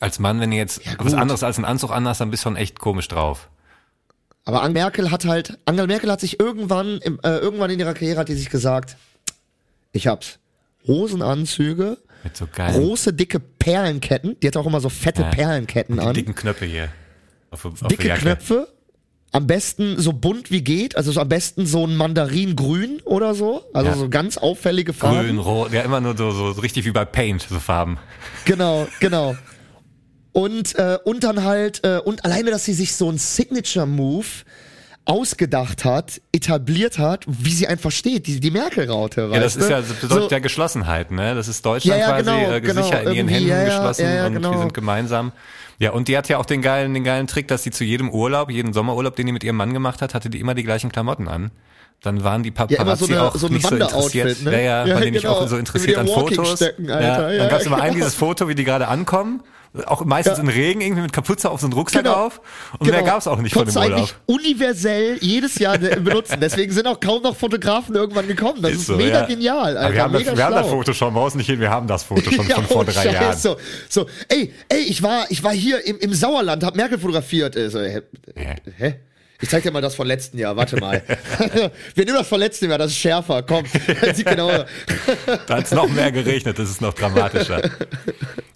[0.00, 1.14] Als Mann, wenn du jetzt was gut.
[1.20, 3.48] anderes als einen Anzug anhast, dann bist du schon echt komisch drauf.
[4.44, 7.94] Aber Angela Merkel hat halt, Angela Merkel hat sich irgendwann, im, äh, irgendwann in ihrer
[7.94, 8.96] Karriere hat die sich gesagt,
[9.92, 10.38] ich hab's.
[10.86, 15.28] Hosenanzüge, Mit so geilen große, dicke Perlenketten, die hat auch immer so fette Ja.
[15.30, 16.88] Perlenketten die an, dicken Knöpfe hier.
[17.50, 18.20] Auf, auf der dicke Jacke.
[18.22, 18.68] Knöpfe,
[19.32, 23.64] am besten so bunt wie geht, also so am besten so ein Mandaringrün oder so,
[23.74, 23.96] also Ja.
[23.96, 25.26] so ganz auffällige Farben.
[25.26, 27.98] Grün, rot, ja immer nur so, so richtig wie bei Paint, so Farben.
[28.46, 29.36] Genau, genau.
[30.38, 34.24] Und, äh, und dann halt, äh, und alleine, dass sie sich so ein Signature-Move
[35.04, 39.80] ausgedacht hat, etabliert hat, wie sie einfach steht, die, die Merkel-Raute, Ja, das ist ja,
[39.80, 41.34] das bedeutet so, ja Geschlossenheit, ne?
[41.34, 43.64] Das ist Deutschland Ja, ja, quasi genau, äh, genau, sicher in ihren Händen ja, ja,
[43.64, 44.60] geschlossen ja, ja, und wir genau.
[44.60, 45.32] sind gemeinsam.
[45.80, 48.08] Ja, und die hat ja auch den geilen, den geilen Trick, dass sie zu jedem
[48.10, 50.92] Urlaub, jeden Sommerurlaub, den die mit ihrem Mann gemacht hat, hatte die immer die gleichen
[50.92, 51.50] Klamotten an.
[52.02, 54.42] Dann waren die Ja, immer Paparazzi so eine- auch so ein nicht so interessiert.
[54.42, 54.52] ne?
[54.52, 55.34] Ja, ja, Ja, waren die nicht genau.
[55.34, 56.60] auch so interessiert an Fotos.
[56.60, 57.88] Ja, Ja, dann gab es immer genau.
[57.88, 59.42] ein dieses Foto, wie die gerade ankommen.
[59.86, 60.42] Auch meistens Ja.
[60.44, 62.26] in Regen, irgendwie mit Kapuze auf so einen Rucksack Genau.
[62.26, 62.40] auf.
[62.78, 63.92] Und mehr gab es auch nicht von dem Konntest Urlaub.
[63.98, 66.38] eigentlich universell jedes Jahr benutzen.
[66.40, 68.62] Deswegen sind auch kaum noch Fotografen irgendwann gekommen.
[68.62, 69.26] Das ist, so, mega ja.
[69.26, 69.80] genial, Alter.
[69.80, 70.66] Aber wir haben, das, mega wir haben das.
[70.68, 73.12] Foto schon, brauchst nicht hin, wir haben das Foto schon Ja, von vor drei Scheiß,
[73.12, 73.36] Jahren.
[73.36, 73.56] So,
[73.88, 77.54] so, ey, ey, ich war, ich war hier im, im Sauerland, hab Merkel fotografiert.
[77.56, 78.00] Äh, So, hä?
[78.78, 78.94] Hä?
[79.40, 81.00] Ich zeig dir mal das von letzten Jahr, warte mal.
[81.94, 83.64] Wir nehmen das von letzten Jahr, das ist schärfer, komm.
[84.00, 84.50] Das sieht genau.
[85.46, 87.62] Da hat es noch mehr geregnet, das ist noch dramatischer.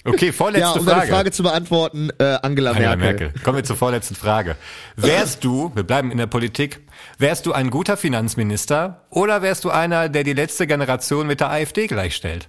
[0.05, 1.01] Okay, vorletzte Ja, um Frage.
[1.01, 3.27] deine Frage zu beantworten, äh, Angela, Angela Merkel.
[3.29, 3.42] Merkel.
[3.45, 4.57] Kommen wir zur vorletzten Frage.
[4.97, 6.81] Wärst du, wir bleiben in der Politik,
[7.18, 11.51] wärst du ein guter Finanzminister oder wärst du einer, der die letzte Generation mit der
[11.53, 12.49] AfD gleichstellt?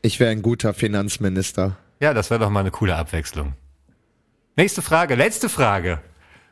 [0.00, 1.76] Ich wäre ein guter Finanzminister.
[2.00, 3.52] Ja, das wäre doch mal eine coole Abwechslung.
[4.60, 6.02] Nächste Frage, letzte Frage.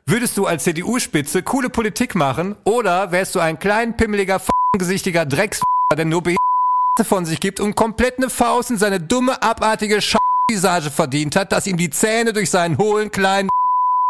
[0.06, 4.40] Würdest du als CDU-Spitze coole Politik machen oder wärst du ein klein, pimmeliger,
[4.78, 5.60] gesichtiger Drecks,
[5.94, 10.00] der nur Behinderte von sich gibt und komplett eine Faust in seine dumme, abartige
[10.50, 13.50] Visage verdient hat, dass ihm die Zähne durch seinen hohlen, kleinen,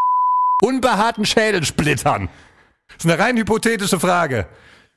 [0.63, 2.29] unbehaarten Schädel splittern?
[2.87, 4.47] Das ist eine rein hypothetische Frage.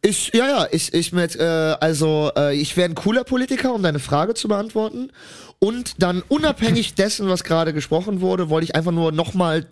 [0.03, 1.43] Ich, ja, ja, ich, ich mit, äh,
[1.79, 5.11] also, äh, ich wäre ein cooler Politiker, um deine Frage zu beantworten.
[5.63, 9.67] Und dann unabhängig dessen, was gerade gesprochen wurde, wollte ich einfach nur nochmal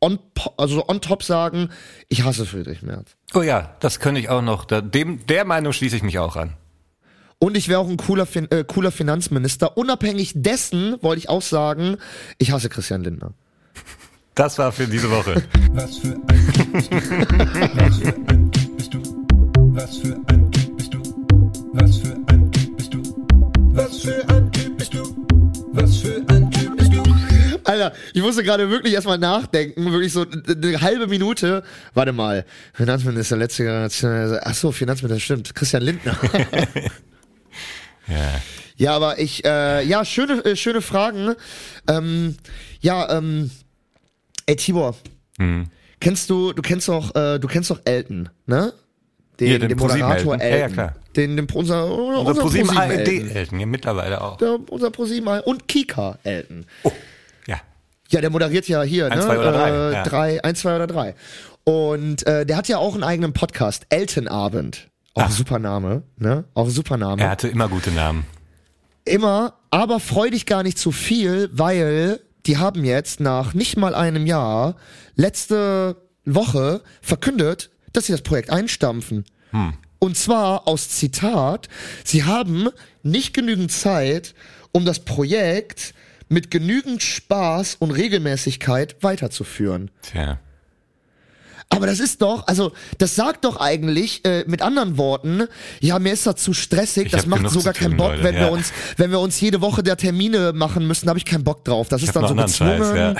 [0.00, 0.18] on,
[0.56, 1.68] also on top sagen,
[2.08, 3.16] ich hasse Friedrich Merz.
[3.34, 4.64] Oh ja, das könnte ich auch noch.
[4.64, 6.54] Da, dem, der Meinung schließe ich mich auch an.
[7.38, 9.76] Und ich wäre auch ein cooler, fin äh, cooler Finanzminister.
[9.76, 11.98] Unabhängig dessen wollte ich auch sagen,
[12.38, 13.34] ich hasse Christian Lindner.
[14.34, 15.42] Das war für diese Woche.
[15.72, 16.96] Was für ein Typ bist du?
[16.96, 19.00] Was für ein Typ bist du?
[19.74, 21.02] Was für ein Typ bist du?
[21.74, 23.02] Was für ein Typ bist du?
[23.74, 24.35] Was für ein Typ bist du?
[25.76, 27.02] Was für ein Typ bist du?
[27.64, 31.62] Alter, ich musste gerade wirklich erstmal nachdenken, wirklich so eine halbe Minute.
[31.94, 34.38] Warte mal, Finanzminister, letzte Generation.
[34.42, 35.54] Ach so, Finanzminister, stimmt.
[35.54, 36.16] Christian Lindner.
[38.08, 38.40] Ja.
[38.76, 41.34] Ja, aber ich, äh, ja, schöne, äh, schöne Fragen.
[41.88, 42.36] Ähm,
[42.80, 43.50] ja, ähm,
[44.46, 44.94] ey Tibor,
[45.38, 45.66] Hm.
[45.98, 48.72] kennst du, du kennst doch, äh, du kennst doch Elton, ne?
[49.40, 50.40] Den, Ja, den den Moderator Elton.
[50.40, 50.94] Ja, ja, klar.
[51.14, 53.28] Den, den, unser, unser, Unser ProSieben ARD Elton.
[53.30, 54.36] Elton, ja, mittlerweile auch.
[54.38, 56.64] Der, unser ProSieben und Kika Elton.
[56.82, 56.92] Oh,
[57.46, 57.56] ja.
[58.10, 59.22] Ja, der moderiert ja hier, Eins, ne?
[59.22, 60.02] zwei oder drei, Äh, ja.
[60.04, 61.14] drei, eins, zwei oder drei.
[61.64, 64.88] Und äh, der hat ja auch einen eigenen Podcast, Eltenabend.
[65.14, 65.30] Auch Ach.
[65.30, 66.44] super Name, ne?
[66.54, 67.22] Auch super Name.
[67.22, 68.24] Er hatte immer gute Namen.
[69.04, 73.94] Immer, aber freu dich gar nicht zu viel, weil die haben jetzt nach nicht mal
[73.94, 74.76] einem Jahr
[75.14, 79.24] letzte Woche verkündet, dass sie das Projekt einstampfen.
[79.98, 81.68] Und zwar aus Zitat,
[82.04, 82.68] sie haben
[83.02, 84.34] nicht genügend Zeit,
[84.72, 85.94] um das Projekt
[86.28, 89.90] mit genügend Spaß und Regelmäßigkeit weiterzuführen.
[90.02, 90.38] Tja.
[91.68, 95.44] Aber das ist doch, also das sagt doch eigentlich äh, mit anderen Worten,
[95.80, 98.34] ja, mir ist das zu stressig, Ich das macht sogar tun, keinen Bock, Leute, wenn
[98.36, 98.48] wir ja.
[98.48, 101.64] uns, wenn wir uns jede Woche der Termine machen müssen, da habe ich keinen Bock
[101.64, 101.88] drauf.
[101.88, 102.78] Das ist hab dann so gezwungen.
[102.96, 103.16] Scheiß,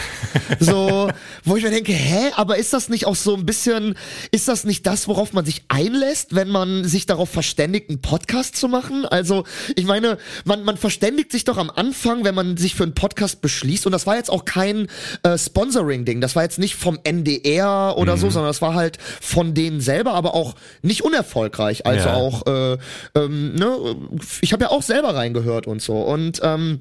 [0.61, 1.11] So,
[1.44, 3.96] wo ich mir denke, hä, aber ist das nicht auch so ein bisschen,
[4.30, 8.56] ist das nicht das, worauf man sich einlässt, wenn man sich darauf verständigt, einen Podcast
[8.56, 9.06] zu machen?
[9.06, 12.94] Also, ich meine, man, man verständigt sich doch am Anfang, wenn man sich für einen
[12.94, 14.87] Podcast beschließt, und das war jetzt auch kein
[15.24, 18.20] äh, Sponsoring-Ding, das war jetzt nicht vom NDR oder Mhm.
[18.20, 21.87] so, sondern das war halt von denen selber, aber auch nicht unerfolgreich.
[21.87, 22.14] Also Ja.
[22.14, 22.77] auch, äh,
[23.14, 23.96] ähm, ne,
[24.40, 25.94] ich habe ja auch selber reingehört und so.
[26.01, 26.81] Und ähm,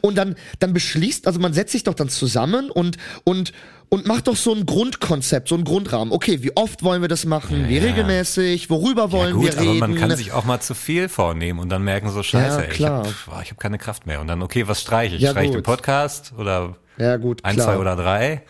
[0.00, 3.52] und dann, dann beschließt, also man setzt sich doch dann zusammen und, und,
[3.88, 6.12] und macht doch so ein Grundkonzept, so ein Grundrahmen.
[6.12, 7.68] Okay, wie oft wollen wir das machen?
[7.68, 7.82] wie ja.
[7.82, 8.70] regelmäßig?
[8.70, 9.82] Worüber Ja wollen gut, wir reden?
[9.82, 12.64] aber man kann sich auch mal zu viel vornehmen und dann merken so, scheiße, Ja,
[12.64, 14.20] ey, ich habe hab keine Kraft mehr.
[14.20, 15.22] Und dann, okay, was streiche ich?
[15.22, 15.62] Ja, streiche ich den.
[15.62, 17.66] Podcast oder ja, gut, ein, klar.
[17.66, 18.42] zwei oder drei?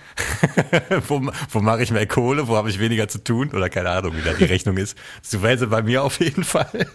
[1.08, 2.46] wo wo mache ich mehr Kohle?
[2.48, 3.50] Wo habe ich weniger zu tun?
[3.52, 4.96] Oder keine Ahnung, wie da die Rechnung ist.
[5.22, 6.86] So Weise bei mir auf jeden Fall.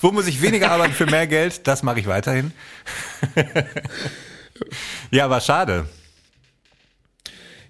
[0.00, 1.66] Wo muss ich weniger arbeiten für mehr Geld?
[1.66, 2.52] Das mache ich weiterhin.
[5.10, 5.86] ja, aber schade.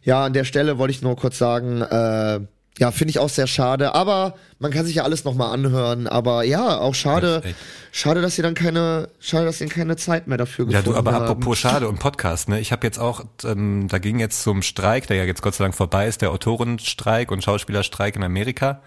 [0.03, 2.41] Ja, an der Stelle wollte ich nur kurz sagen, äh,
[2.79, 6.43] ja, finde ich auch sehr schade, aber man kann sich ja alles nochmal anhören, aber
[6.45, 7.57] ja, auch schade, Echt, echt.
[7.93, 10.97] schade, dass sie dann keine, schade, dass sie keine Zeit mehr dafür Ja, gefunden du,
[10.97, 11.23] aber haben.
[11.25, 12.61] apropos schade und Podcast, ne?
[12.61, 15.65] Ich habe jetzt auch, ähm, da ging jetzt zum Streik, der ja jetzt Gott sei
[15.65, 18.81] Dank vorbei ist, der Autorenstreik und Schauspielerstreik in Amerika.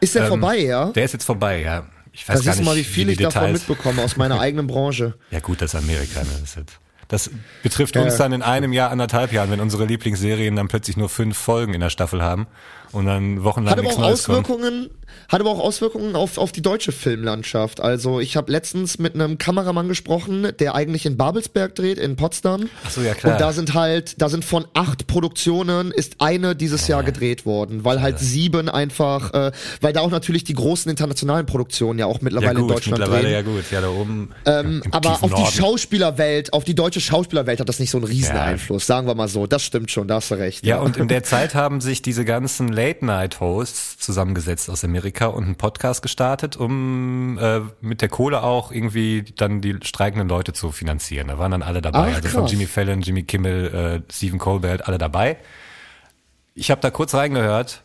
[0.00, 0.86] Ist der vorbei, ja?
[0.86, 1.84] Der ist jetzt vorbei, ja.
[2.12, 3.68] Ich weiß Da gar siehst nicht, du mal, wie viel die ich davon Details.
[3.68, 5.14] mitbekomme aus meiner eigenen Branche.
[5.30, 6.28] Ja gut, das ist Amerika, ne?
[6.40, 6.68] Das, ist halt,
[7.08, 7.30] das
[7.62, 8.18] betrifft Ja, uns ja.
[8.20, 11.80] dann in einem Jahr, anderthalb Jahren, wenn unsere Lieblingsserien dann plötzlich nur fünf Folgen in
[11.82, 12.46] der Staffel haben
[12.92, 14.38] und dann wochenlang Hat aber auch Neues kommt.
[14.38, 14.90] Auswirkungen,
[15.28, 17.80] hat aber auch Auswirkungen auf, auf die deutsche Filmlandschaft.
[17.80, 22.68] Also ich habe letztens mit einem Kameramann gesprochen, der eigentlich in Babelsberg dreht, in Potsdam.
[22.84, 23.34] Ach so, ja, klar.
[23.34, 27.84] Und da sind halt, da sind von acht Produktionen ist eine dieses Jahr gedreht worden,
[27.84, 32.14] weil halt sieben einfach, äh, weil da auch natürlich die großen internationalen Produktionen ja auch
[32.18, 33.32] Ja mittlerweile in gut, Deutschland mittlerweile drehen.
[33.32, 33.64] ja gut.
[33.70, 35.46] Ja, da oben Ähm, aber auf die Norden.
[35.52, 38.42] Schauspielerwelt, auf die deutsche Schauspielerwelt hat das nicht so einen riesen Ja.
[38.42, 39.46] Einfluss, sagen wir mal so.
[39.46, 40.64] Das stimmt schon, da hast du recht.
[40.66, 45.56] Ja, und in der Zeit haben sich diese ganzen Late-Night-Hosts zusammengesetzt aus Amerika und einen
[45.56, 51.28] Podcast gestartet, um äh, mit der Kohle auch irgendwie dann die streikenden Leute zu finanzieren.
[51.28, 52.12] Da waren dann alle dabei.
[52.12, 52.46] Ach, also von.
[52.46, 55.36] Jimmy Fallon, Jimmy Kimmel, äh, Stephen Colbert, alle dabei.
[56.54, 57.82] Ich habe da kurz reingehört.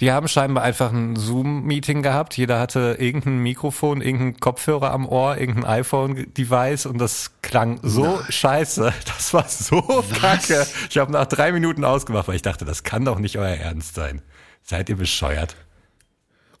[0.00, 2.36] Die haben scheinbar einfach ein Zoom-Meeting gehabt.
[2.36, 8.92] Jeder hatte irgendein Mikrofon, irgendein Kopfhörer am Ohr, irgendein iPhone-Device und das klang so scheiße.
[9.04, 9.82] Das war so
[10.20, 10.66] kacke.
[10.88, 13.94] Ich habe nach drei Minuten ausgemacht, weil ich dachte, das kann doch nicht euer Ernst
[13.94, 14.22] sein.
[14.62, 15.56] Seid ihr bescheuert?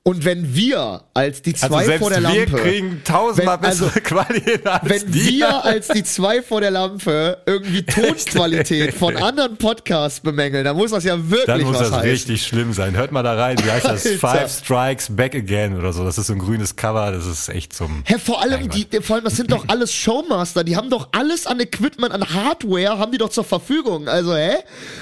[0.02, 3.66] Und wenn wir als die Also zwei selbst vor der wir Lampe, kriegen tausendmal Wenn-
[3.68, 5.38] also, bessere Qualität als wenn die.
[5.40, 10.90] wir als die zwei vor der Lampe irgendwie Tonqualität von anderen Podcasts bemängeln, dann muss
[10.92, 12.10] das ja wirklich Dann muss das heißen.
[12.10, 12.96] richtig schlimm sein.
[12.96, 13.58] Hört mal da rein.
[13.62, 14.06] Wie heißt das?
[14.08, 16.02] Five Strikes Back Again oder so.
[16.02, 17.12] Das ist so ein grünes Cover.
[17.12, 18.02] Das ist echt zum.
[18.06, 21.46] Hä, vor allem, die, vor allem, das sind doch alles Showmaster, die haben doch alles
[21.46, 24.08] an Equipment, an Hardware, haben die doch zur Verfügung.
[24.08, 24.54] Also, hä?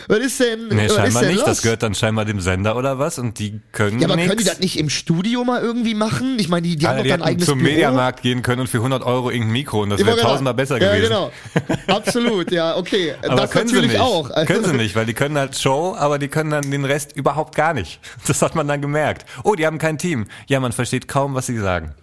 [0.08, 1.38] Was ist denn, Nee, was ist scheinbar denn nicht.
[1.40, 1.46] los?
[1.46, 3.20] Das gehört dann scheinbar dem Sender oder was?
[3.20, 4.26] Und die können ja, aber nix.
[4.28, 6.36] können die das nicht im Studio mal irgendwie machen?
[6.38, 7.70] Ich meine, die, die haben doch dann ein hätten eigenes zum Büro.
[7.70, 10.92] Mediamarkt gehen können und für 100 Euro irgendein Mikro und das wäre tausendmal besser ja,
[10.92, 11.08] gewesen.
[11.08, 11.32] genau.
[11.86, 13.14] Absolut, ja, okay.
[13.26, 14.04] Aber das können natürlich sie nicht.
[14.04, 14.30] auch.
[14.30, 17.16] Also- Können sie nicht, weil die können halt Show, aber die können dann den Rest
[17.16, 18.00] überhaupt gar nicht.
[18.26, 19.24] Das hat man dann gemerkt.
[19.44, 20.26] Oh, die haben kein Team.
[20.48, 21.94] Ja, man versteht kaum, was sie sagen.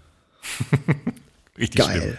[1.58, 2.02] richtig Geil.
[2.02, 2.18] schlimm.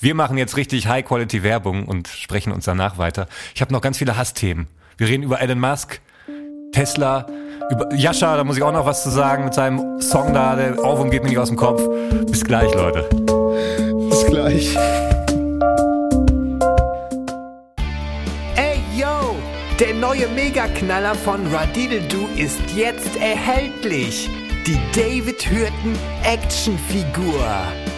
[0.00, 3.28] Wir machen jetzt richtig High-Quality-Werbung und sprechen uns danach weiter.
[3.54, 4.66] Ich habe noch ganz viele Hassthemen.
[4.98, 6.00] Wir reden über Elon Musk,
[6.72, 7.26] Tesla,
[7.70, 10.78] über Yasha, da muss ich auch noch was zu sagen mit seinem Song da, der
[10.82, 11.82] auf und geht mir nicht aus dem Kopf.
[12.26, 13.08] Bis gleich, Leute.
[14.10, 14.76] Bis gleich.
[18.56, 19.34] Ey yo,
[19.78, 24.28] der neue Megaknaller von Radideldu ist jetzt erhältlich.
[24.66, 27.44] Die David Hürten Actionfigur.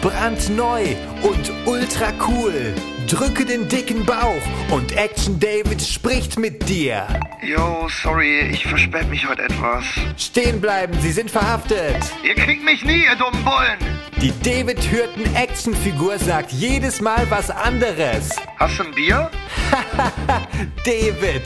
[0.01, 0.83] brandneu
[1.23, 2.73] und ultra cool.
[3.07, 7.07] Drücke den dicken Bauch und Action David spricht mit dir.
[7.41, 9.85] Yo, sorry, ich verspäte mich heute etwas.
[10.17, 11.95] Stehen bleiben, Sie sind verhaftet.
[12.21, 13.77] Ihr kriegt mich nie, ihr dummen Bullen!
[14.21, 18.35] Die David Hürten Actionfigur sagt jedes Mal was anderes.
[18.57, 19.31] Hast du ein Bier?
[20.85, 21.43] David.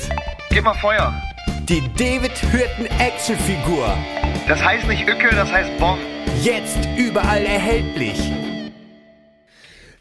[0.49, 1.13] Gib mal Feuer.
[1.69, 3.95] Die David Hürten Actionfigur.
[4.47, 5.99] Das heißt nicht Ücke, das heißt Bon.
[6.41, 8.19] Jetzt überall erhältlich.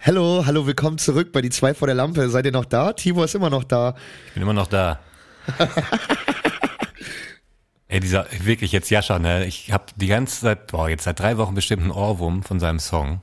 [0.03, 2.31] Hallo, hallo, willkommen zurück bei die zwei vor der Lampe.
[2.31, 2.93] Seid ihr noch da?
[2.95, 3.95] Timo ist immer noch da.
[4.29, 4.99] Ich bin immer noch da.
[7.89, 9.45] Ey, dieser, wirklich jetzt Jascha, ne?
[9.47, 12.79] Ich habe die ganze Zeit, boah, jetzt seit drei Wochen bestimmt einen Ohrwurm von seinem
[12.79, 13.21] Song.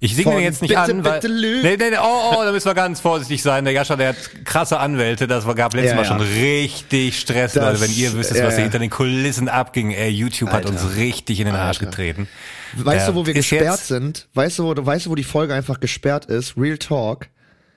[0.00, 1.14] Ich singe den jetzt nicht Bitte, an, weil.
[1.14, 1.62] bitte lüg.
[1.64, 3.64] Nee, nee, nee, oh, oh, da müssen wir ganz vorsichtig sein.
[3.64, 5.26] Der Jascha, der hat krasse Anwälte.
[5.26, 6.08] Das war, gab letztes Ja, Mal ja.
[6.08, 7.80] schon richtig Stress, Das- Leute.
[7.80, 9.90] Wenn ihr wüsstet, ja, was hier hinter den Kulissen abging.
[9.90, 10.68] Ey, YouTube hat Alter.
[10.84, 11.86] uns richtig in den Arsch Alter.
[11.86, 12.28] getreten.
[12.76, 14.28] Weißt Äh, du, wo wir gesperrt sind?
[14.34, 16.56] Weißt du, wo, weißt du, wo die Folge einfach gesperrt ist?
[16.56, 17.28] Real Talk.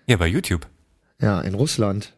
[0.08, 0.68] Ja, bei YouTube.
[1.22, 2.14] Ja, in Russland.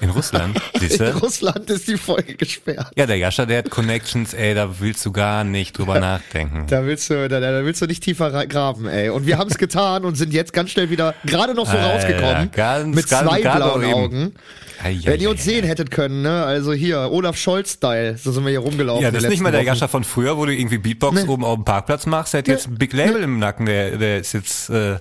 [0.00, 0.60] In Russland.
[0.78, 1.08] Siehst In?
[1.16, 2.90] Russland ist die Folge gesperrt.
[2.96, 6.66] Ja, der Jascha, der hat Connections, ey, da willst du gar nicht drüber nachdenken.
[6.68, 9.08] Da willst du, da, da willst du nicht tiefer ra- graben, ey.
[9.10, 11.94] Und wir haben es getan und sind jetzt ganz schnell wieder gerade noch so Alter,
[11.94, 12.50] rausgekommen.
[12.52, 13.84] ganz, mit ganz- zwei blauen.
[13.84, 14.34] Augen.
[14.82, 15.44] Ei, ei, Wenn ihr uns ei.
[15.44, 16.44] sehen hättet können, ne?
[16.44, 18.16] Also hier, Olaf Scholz-Style.
[18.16, 19.02] So sind wir hier rumgelaufen.
[19.02, 19.62] Ja, das ist nicht mal der.
[19.62, 21.28] Jascha von früher, wo du irgendwie Beatbox Nee.
[21.28, 22.32] oben auf dem Parkplatz machst.
[22.34, 22.52] Der hat Nee.
[22.54, 24.96] jetzt ein Big Label im Nacken, der, der ist jetzt äh,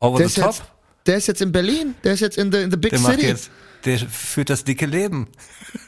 [0.00, 0.50] over Der the top.
[0.52, 0.62] jetzt,
[1.06, 1.94] der ist jetzt in Berlin.
[2.02, 3.26] Der ist jetzt in the, in the Big der macht City.
[3.26, 3.50] jetzt,
[3.84, 5.28] der führt das dicke Leben.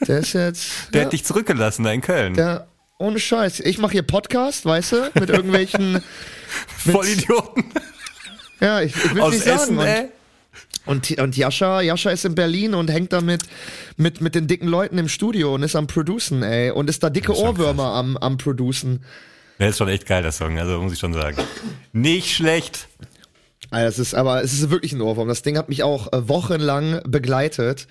[0.07, 0.71] Der ist jetzt.
[0.93, 2.35] Der ja, hat dich zurückgelassen da in Köln.
[2.35, 3.61] der, ohne Scheiß.
[3.61, 5.11] Ich mache hier Podcast, weißt du?
[5.15, 5.93] Mit irgendwelchen.
[6.85, 7.65] mit- Vollidioten
[8.61, 9.61] Ja, ich, ich will aus nicht sagen.
[9.61, 10.09] Essen, und, ey.
[10.85, 13.43] Und, und Jascha, Jascha ist in Berlin und hängt da mit,
[13.97, 16.71] mit, mit den dicken Leuten im Studio und ist am Producen, ey.
[16.71, 19.05] Und ist da dicke ist Ohrwürmer am, am Producen.
[19.59, 21.37] Der ist schon echt geil, der Song, also muss ich schon sagen.
[21.93, 22.89] Nicht schlecht.
[23.73, 25.29] Also es ist, aber es ist wirklich ein Ohrwurm.
[25.29, 27.89] Das Ding hat mich auch äh, wochenlang begleitet.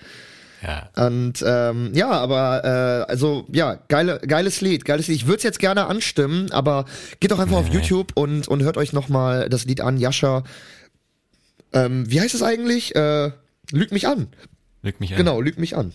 [0.62, 0.88] Ja.
[1.06, 2.62] Und ähm, ja, aber
[3.08, 5.16] äh, also ja, geile, geiles Lied, geiles Lied.
[5.16, 6.84] Ich würde es jetzt gerne anstimmen, aber
[7.18, 10.44] geht doch einfach auf YouTube und, und hört euch nochmal das Lied an, Jascha.
[11.72, 12.94] Ähm, wie heißt es eigentlich?
[12.94, 13.32] Äh,
[13.72, 14.28] lüg mich an.
[14.82, 15.16] Lüg mich an.
[15.16, 15.92] Genau, lüg mich an.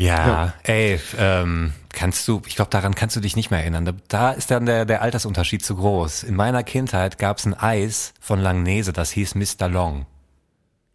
[0.00, 3.84] Ja, ey, ähm, kannst du, ich glaube, daran kannst du dich nicht mehr erinnern.
[3.84, 6.22] Da, da ist dann der, der Altersunterschied zu groß.
[6.22, 9.68] In meiner Kindheit gab's ein Eis von Langnese, das hieß Mr.
[9.68, 10.06] Long.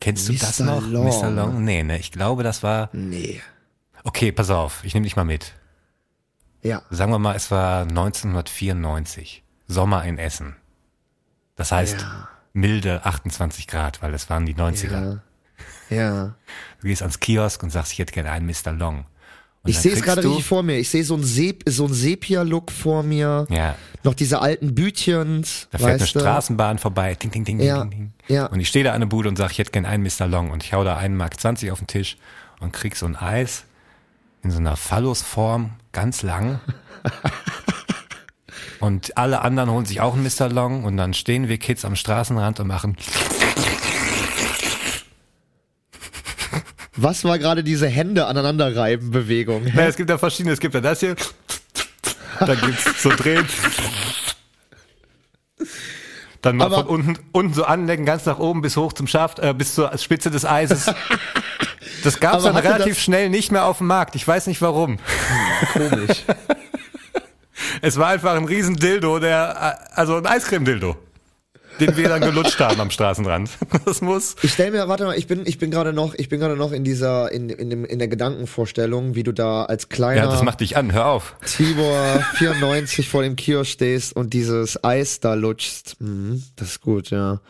[0.02, 0.66] Kennst du das Mr.
[0.66, 0.88] noch?
[0.88, 1.06] Long.
[1.06, 1.30] Mr.
[1.30, 1.64] Long?
[1.64, 2.90] Nee, ne, ich glaube, das war.
[2.94, 3.42] Nee.
[4.04, 5.54] Okay, pass auf, ich nehme dich mal mit.
[6.64, 6.82] Ja.
[6.90, 9.44] Sagen wir mal, es war 1994.
[9.68, 10.56] Sommer in Essen.
[11.56, 12.28] Das heißt, Ja.
[12.54, 14.92] milde 28 Grad, weil es waren die 90er.
[15.16, 15.20] Ja.
[15.90, 16.36] Ja.
[16.82, 18.72] Du gehst ans Kiosk und sagst, ich hätte gerne einen Mr.
[18.72, 19.06] Long.
[19.64, 20.78] Und Ich sehe es gerade richtig vor mir.
[20.78, 23.48] Ich sehe so ein, Sep so Sepia-Look vor mir.
[23.50, 25.68] Ja, Noch diese alten Bütchens.
[25.72, 26.06] Da fährt eine du?
[26.06, 28.14] Straßenbahn vorbei, ding, ding, ding, Ja, ding, ding.
[28.28, 28.46] ja.
[28.46, 30.28] Und ich stehe da an der Bude und sage, ich hätte gern einen Mr.
[30.28, 30.52] Long.
[30.52, 32.18] Und ich hau da einen Mark 20 auf den Tisch
[32.60, 33.64] und krieg so ein Eis
[34.44, 36.60] in so einer Phallusform, ganz lang.
[38.80, 40.50] und alle anderen holen sich auch einen Mr.
[40.50, 42.96] Long und dann stehen wir Kids am Straßenrand und machen,
[46.98, 49.66] Was war gerade diese Hände aneinander reiben Bewegung?
[49.74, 51.16] na, es gibt ja verschiedene, es gibt ja das hier,
[52.40, 53.46] dann gibt's so drehen.
[56.42, 59.40] Dann mal Aber- von unten, unten so anlecken, ganz nach oben bis hoch zum Schaft,
[59.40, 60.92] äh, bis zur Spitze des Eises.
[62.04, 64.16] Das gab's dann relativ schnell nicht mehr auf dem Markt.
[64.16, 65.00] Ich weiß nicht warum.
[65.74, 66.24] Komisch.
[67.82, 70.98] Es war einfach ein riesen Dildo, der, äh, also ein Eiscreme-Dildo,
[71.80, 73.50] den wir dann gelutscht haben am Straßenrand.
[73.86, 74.36] Das muss.
[74.42, 76.72] Ich stell mir, warte mal, ich bin, ich bin gerade noch, ich bin gerade noch
[76.72, 80.42] in dieser, in, in, dem, in der Gedankenvorstellung, wie du da als kleiner Ja, das
[80.42, 81.36] macht dich an, hör auf.
[81.46, 85.98] Tibor 94 vor dem Kiosk stehst und dieses Eis da lutschst.
[86.00, 87.42] Mhm, das ist gut, ja.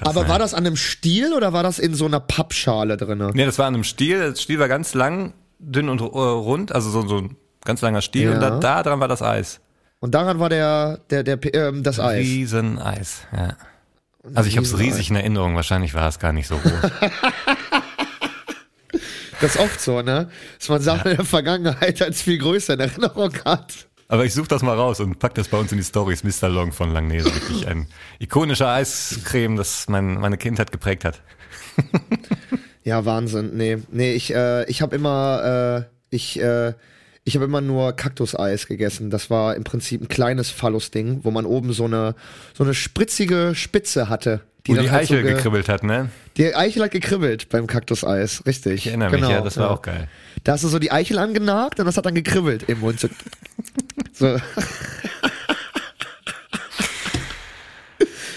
[0.00, 3.30] Aber war das an einem Stiel oder war das in so einer Pappschale drinne?
[3.34, 4.18] Nee, das war an einem Stiel.
[4.18, 8.00] Das Stiel war ganz lang, dünn und äh, rund, also so, so ein ganz langer
[8.00, 8.24] Stiel.
[8.24, 8.34] Ja.
[8.34, 9.60] Und da, da dran war das Eis.
[10.00, 12.20] Und daran war der, der, der, ähm, das Eis.
[12.20, 13.56] Rieseneis, ja.
[14.32, 15.54] Also ich habe es riesig in Erinnerung.
[15.54, 16.90] Wahrscheinlich war es gar nicht so groß.
[19.40, 20.30] Das ist oft so, ne?
[20.58, 23.88] Dass man Sachen in der Vergangenheit als viel größer in Erinnerung hat.
[24.08, 26.22] Aber ich suche das mal raus und pack das bei uns in die Stories.
[26.22, 26.48] Mr.
[26.48, 27.26] Long von Langnese.
[27.34, 27.88] Wirklich ein
[28.20, 31.20] ikonischer Eiscreme, das mein, meine Kindheit geprägt hat.
[32.84, 33.52] Ja, Wahnsinn.
[33.54, 36.74] Nee, nee, ich, äh, ich habe immer, äh, ich, äh,
[37.24, 39.10] ich habe immer nur Kaktuseis gegessen.
[39.10, 42.14] Das war im Prinzip ein kleines Phallus-Ding, wo man oben so eine,
[42.52, 44.40] so eine spritzige Spitze hatte.
[44.66, 46.08] Wo die halt Eichel so ge- gekribbelt hat, ne?
[46.38, 48.74] Die Eichel hat gekribbelt beim Kaktuseis, richtig.
[48.74, 50.08] Ich erinnere genau, mich, ja, das war auch geil.
[50.42, 52.98] Da hast du so die Eichel angenagt und das hat dann gekribbelt im Mund.
[53.00, 53.08] So.
[54.12, 54.36] so.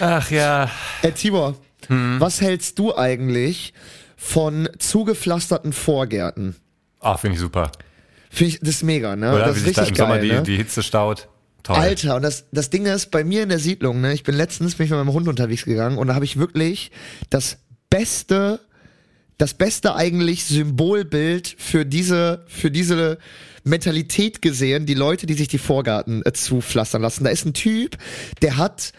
[0.00, 0.70] Ach ja.
[1.02, 1.56] Äh, Tibor,
[1.88, 2.16] Hm.
[2.20, 3.72] was hältst du eigentlich
[4.16, 6.56] von zugepflasterten Vorgärten?
[7.00, 7.72] Ah, finde ich super.
[8.30, 9.32] Finde ich, das ist mega, ne?
[9.32, 10.42] Oder das wie ist da richtig Sommer geil, die, ne?
[10.42, 11.28] die Hitze staut.
[11.62, 11.76] Toll.
[11.76, 14.76] Alter, und das, das Ding ist, bei mir in der Siedlung, ne, ich bin letztens
[14.76, 16.90] bin ich mit meinem Hund unterwegs gegangen und da habe ich wirklich
[17.30, 17.58] das
[17.90, 18.60] beste,
[19.36, 23.18] das beste eigentlich Symbolbild für diese, für diese
[23.64, 27.24] Mentalität gesehen, die Leute, die sich die Vorgarten äh, zupflastern lassen.
[27.24, 27.98] Da ist ein Typ,
[28.40, 28.92] der hat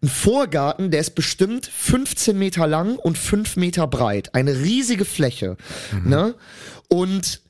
[0.00, 4.34] einen Vorgarten, der ist bestimmt 15 Meter lang und 5 Meter breit.
[4.34, 5.56] Eine riesige Fläche.
[6.04, 6.34] Ne?
[6.88, 7.41] Und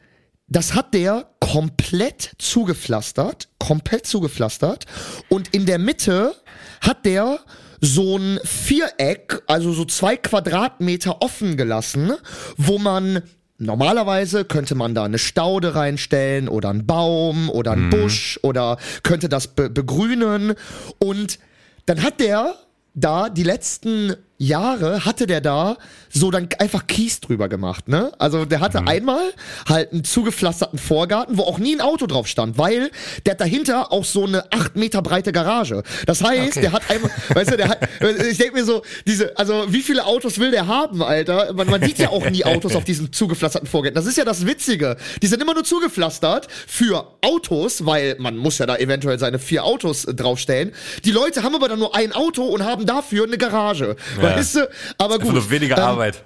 [0.57, 4.87] das hat der komplett zugepflastert, komplett zugepflastert.
[5.29, 6.35] Und in der Mitte
[6.81, 7.39] hat der
[7.81, 12.13] so ein Viereck, also so zwei Quadratmeter offen gelassen,
[12.57, 13.23] wo man
[13.59, 19.29] Normalerweise könnte man da eine Staude reinstellen oder einen Baum oder einen Busch oder könnte
[19.29, 20.55] das be begrünen.
[20.99, 21.39] Und
[21.87, 22.57] dann hat der
[22.95, 25.77] da die letzten Jahre hatte der da
[26.11, 28.13] so dann einfach Kies drüber gemacht, ne?
[28.19, 29.33] Also der hatte einmal
[29.69, 32.91] halt einen zugepflasterten Vorgarten, wo auch nie ein Auto drauf stand, weil
[33.25, 35.83] der hat dahinter auch so eine acht Meter breite Garage.
[36.07, 36.61] Das heißt, Okay.
[36.63, 37.89] der hat einmal, weißt du, der hat,
[38.31, 41.53] ich denke mir so, diese, also wie viele Autos will der haben, Alter?
[41.55, 43.95] Man, man sieht ja auch nie Autos auf diesen zugepflasterten Vorgärten.
[43.95, 44.97] Das ist ja das Witzige.
[45.23, 49.65] Die sind immer nur zugepflastert für Autos, weil man muss ja da eventuell seine vier
[49.65, 50.73] Autos draufstellen.
[51.05, 53.97] Die Leute haben aber dann nur ein Auto und haben dafür eine Garage.
[54.37, 54.69] Weißt du?
[54.99, 55.33] Aber gut.
[55.33, 56.25] nur weniger Ähm, Arbeit.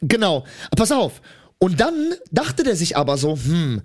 [0.00, 0.44] Genau.
[0.76, 1.20] Pass auf.
[1.58, 3.82] Und dann dachte der sich aber so, hm,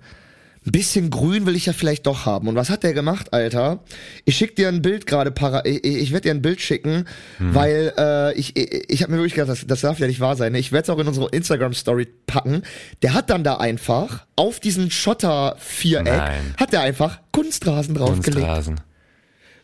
[0.66, 2.48] ein bisschen grün will ich ja vielleicht doch haben.
[2.48, 3.84] Und was hat der gemacht, Alter?
[4.24, 5.32] Ich schick dir ein Bild gerade
[5.64, 7.04] ich, ich werde dir ein Bild schicken,
[7.38, 10.36] weil äh, ich, ich, ich habe mir wirklich gedacht, das, das darf ja nicht wahr
[10.36, 10.54] sein.
[10.54, 12.62] Ich werde es auch in unsere Instagram Story packen.
[13.02, 16.22] Der hat dann da einfach auf diesen Schotter-Viereck
[16.58, 18.34] hat der einfach Kunstrasen draufgelegt.
[18.34, 18.80] Kunstrasen.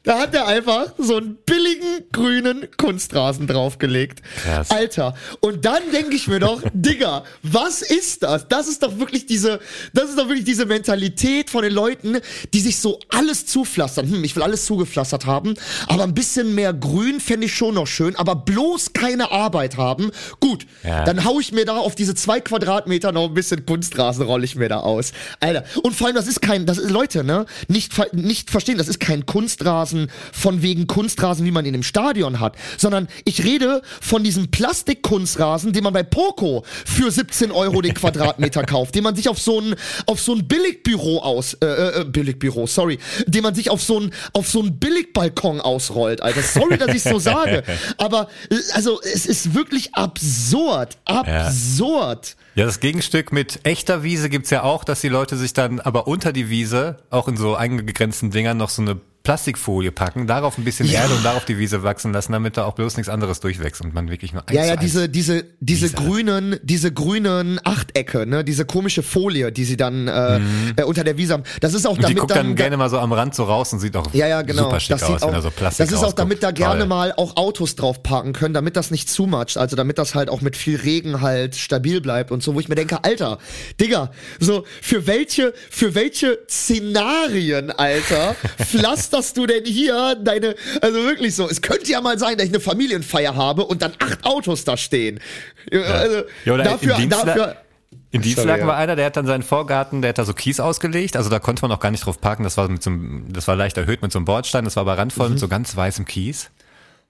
[0.04, 4.20] Da hat er einfach so einen billigen grünen Kunstrasen draufgelegt.
[4.42, 4.70] Krass.
[4.70, 5.14] Alter.
[5.40, 8.46] Und dann denke ich mir doch, Digga, was ist das?
[8.48, 9.60] Das ist doch wirklich diese,
[9.94, 12.18] das ist doch wirklich diese Mentalität von den Leuten,
[12.52, 14.10] die sich so alles zupflastern.
[14.10, 15.54] Hm, ich will alles zugepflastert haben,
[15.86, 20.10] aber ein bisschen mehr Grün fände ich schon noch schön, aber bloß keine Arbeit haben.
[20.38, 21.04] Gut, Ja.
[21.04, 24.54] dann hau ich mir da auf diese zwei Quadratmeter noch ein bisschen Kunstrasen rolle ich
[24.54, 25.12] mir da aus.
[25.40, 25.64] Alter.
[25.82, 27.46] Und vor allem, das ist kein, das ist, Leute, ne?
[27.68, 29.93] Nicht, nicht verstehen, das ist kein Kunstrasen
[30.32, 35.72] von wegen Kunstrasen, wie man ihn im Stadion hat, sondern ich rede von diesem Plastikkunstrasen,
[35.72, 39.60] den man bei Poco für 17 Euro den Quadratmeter kauft, den man sich auf so
[39.60, 39.74] ein,
[40.06, 44.10] auf so ein Billigbüro aus, äh, äh, Billigbüro, sorry, den man sich auf so ein,
[44.32, 46.42] auf so ein Billigbalkon ausrollt, Alter.
[46.42, 47.62] Sorry, dass ich so sage,
[47.98, 52.36] aber, äh, also, es ist wirklich absurd, absurd.
[52.54, 56.06] Ja, das Gegenstück mit echter Wiese gibt's ja auch, dass die Leute sich dann aber
[56.06, 60.64] unter die Wiese, auch in so eingegrenzten Dingern, noch so eine Plastikfolie packen, darauf ein
[60.64, 61.00] bisschen Ja.
[61.00, 63.94] Erde und darauf die Wiese wachsen lassen, damit da auch bloß nichts anderes durchwächst und
[63.94, 68.26] man wirklich nur eins Ja, zu ja, diese, diese, diese Wiese grünen, diese grünen Achtecke,
[68.26, 70.40] ne, diese komische Folie, die sie dann äh,
[70.76, 71.44] äh, unter der Wiese haben.
[71.60, 73.44] Das ist auch Und die damit guckt dann, dann gerne mal so am Rand so
[73.44, 74.64] raus und sieht auch ja, ja, genau.
[74.64, 76.18] super schick das sieht aus, auch, wenn da so Plastik das ist auch, rausguckt.
[76.18, 76.88] damit da gerne Toll.
[76.88, 80.42] mal auch Autos drauf parken können, damit das nicht zumatscht, also damit das halt auch
[80.42, 83.38] mit viel Regen halt stabil bleibt und so, wo ich mir denke, Alter,
[83.80, 88.36] Digga, so für welche, für welche Szenarien, Alter,
[89.14, 92.52] pflasterst du denn hier deine, also wirklich so, es könnte ja mal sein, dass ich
[92.52, 95.20] eine Familienfeier habe und dann acht Autos da stehen.
[95.70, 97.56] Also, Ja, oder dafür, im dafür,
[98.10, 98.66] In Dienstlagen ja.
[98.66, 101.38] war einer, der hat dann seinen Vorgarten, der hat da so Kies ausgelegt, also da
[101.38, 103.76] konnte man auch gar nicht drauf parken, das war mit so einem, das war leicht
[103.76, 105.34] erhöht mit so einem Bordstein, das war aber randvoll Mhm.
[105.34, 106.50] mit so ganz weißem Kies.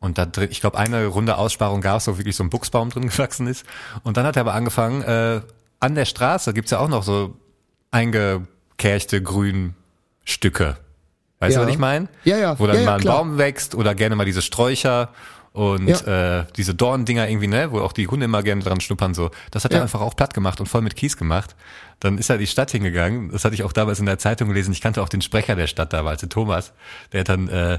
[0.01, 2.91] Und da drin, ich glaube, eine runde Aussparung gab es, wo wirklich so ein Buchsbaum
[2.91, 3.65] drin gewachsen ist.
[4.03, 5.41] Und dann hat er aber angefangen, äh,
[5.81, 7.35] an der Straße gibt's ja auch noch so
[7.91, 10.77] eingekerchte Grünstücke.
[11.45, 11.61] Weißt Ja.
[11.61, 12.09] du, was ich meine?
[12.25, 12.59] Ja, ja.
[12.59, 13.17] Wo dann Ja, mal ein klar.
[13.19, 15.11] Baum wächst oder gerne mal diese Sträucher
[15.53, 19.31] und äh, diese Dorndinger irgendwie, ne, wo auch die Hunde immer gerne dran schnuppern, so.
[19.53, 21.55] Das hat er einfach auch platt gemacht und voll mit Kies gemacht.
[22.01, 23.31] Dann ist er in die Stadt hingegangen.
[23.31, 24.73] Das hatte ich auch damals in der Zeitung gelesen.
[24.73, 26.73] Ich kannte auch den Sprecher der Stadt damals, den Thomas.
[27.13, 27.79] Der hat dann äh,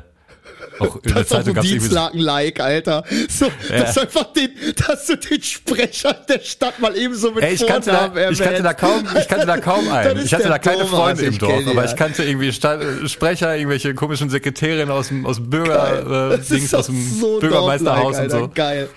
[0.80, 3.04] auch in der Zeitung irgendwie so- Dienstlagen-like, Alter.
[3.30, 4.52] So, dass einfach den,
[4.88, 8.40] dass du den Sprecher der Stadt mal eben so mit Ey, ich kannte, da, ich
[8.40, 10.20] kannte da kaum, ich kannte da kaum Dann einen.
[10.26, 11.90] Ich hatte da keine Thomas, Freunde im Dorf, aber ja.
[11.90, 15.50] ich kannte irgendwie Sta äh, Sprecher, irgendwelche komischen Sekretärinnen aus dem, aus dem.
[15.50, 18.38] Bürger, äh, Dings aus dem so Bürgermeisterhaus dorflike, und so.
[18.38, 18.54] Alter.
[18.54, 18.90] Geil.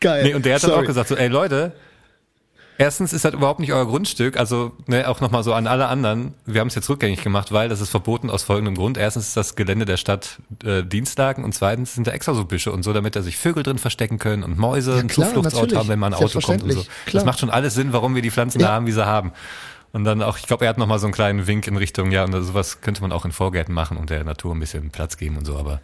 [0.00, 0.24] Geil.
[0.24, 0.84] Nee, und der hat dann Sorry.
[0.84, 1.72] auch gesagt so, ey Leute,
[2.78, 6.34] erstens ist das überhaupt nicht euer Grundstück, also ne, auch nochmal so an alle anderen,
[6.44, 8.98] wir haben es jetzt rückgängig gemacht, weil das ist verboten aus folgendem Grund.
[8.98, 12.72] Erstens ist das Gelände der Stadt äh, Dienstlagen und zweitens sind da extra so Büsche
[12.72, 15.88] und so, damit da sich Vögel drin verstecken können und Mäuse einen klar, Zufluchtsort haben,
[15.88, 16.80] wenn mal ein Auto kommt und so.
[16.82, 16.90] Klar.
[17.12, 18.68] Das macht schon alles Sinn, warum wir die Pflanzen Ja.
[18.68, 19.32] da haben, wie sie haben.
[19.92, 22.24] Und dann auch, ich glaube, er hat nochmal so einen kleinen Wink in Richtung, ja,
[22.24, 25.38] und sowas könnte man auch in Vorgärten machen und der Natur ein bisschen Platz geben
[25.38, 25.80] und so, aber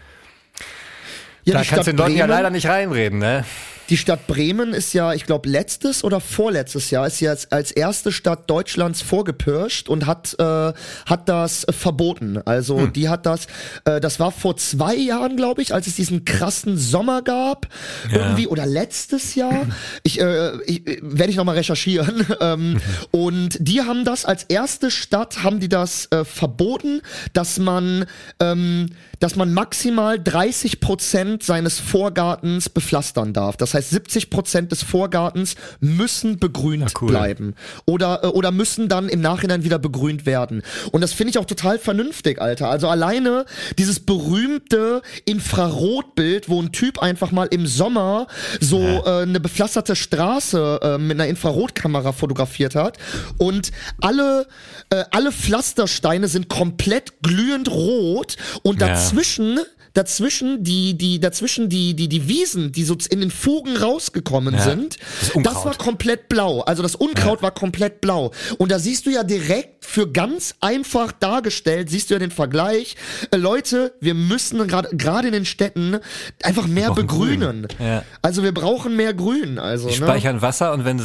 [1.45, 3.45] Ja, da kannst du den Leuten ja leider nicht reinreden, ne?
[3.93, 7.71] Die Stadt Bremen ist ja, ich glaube, letztes oder vorletztes Jahr ist ja als, als
[7.73, 10.73] erste Stadt Deutschlands vorgepirscht und hat äh,
[11.05, 12.41] hat das verboten.
[12.47, 12.93] Also Hm.
[12.95, 13.49] die hat das,
[13.85, 17.69] äh, das war vor zwei Jahren, glaube ich, als es diesen krassen Sommer gab,
[18.11, 19.53] irgendwie oder letztes Jahr.
[20.05, 22.27] Ich, äh, ich äh, werde ich noch mal recherchieren.
[22.41, 22.81] ähm,
[23.11, 27.03] und die haben das als erste Stadt haben die das äh, verboten,
[27.35, 28.07] dass man
[28.41, 28.89] ähm,
[29.23, 33.57] dass man maximal 30 Prozent seines Vorgartens bepflastern darf.
[33.57, 37.09] Das heißt, 70 Prozent des Vorgartens müssen begrünt cool.
[37.09, 37.55] bleiben
[37.87, 40.63] oder äh, oder müssen dann im Nachhinein wieder begrünt werden.
[40.91, 42.69] Und das finde ich auch total vernünftig, Alter.
[42.69, 43.47] Also alleine
[43.79, 48.27] dieses berühmte Infrarotbild, wo ein Typ einfach mal im Sommer
[48.59, 52.99] so äh, eine bepflasterte Straße äh, mit einer Infrarotkamera fotografiert hat
[53.39, 53.71] und
[54.01, 54.49] alle
[54.91, 58.89] äh, alle Pflastersteine sind komplett glühend rot und Ja.
[59.13, 59.61] Dazwischen
[59.95, 64.63] dazwischen die die dazwischen die die die Wiesen, die so in den Fugen rausgekommen Ja.
[64.63, 64.97] sind,
[65.35, 66.61] Das das, war komplett blau.
[66.63, 68.33] Also das Unkraut war komplett blau.
[68.57, 72.97] Und da siehst du ja direkt für ganz einfach dargestellt, siehst du ja den Vergleich.
[73.33, 75.99] Äh, Leute, wir müssen gerade gerade in den Städten
[76.43, 77.67] einfach mehr begrünen.
[77.69, 77.87] Grün.
[77.87, 78.03] Ja.
[78.23, 79.59] Also wir brauchen mehr Grün.
[79.59, 80.07] Also Die ne?
[80.07, 81.03] speichern Wasser und wenn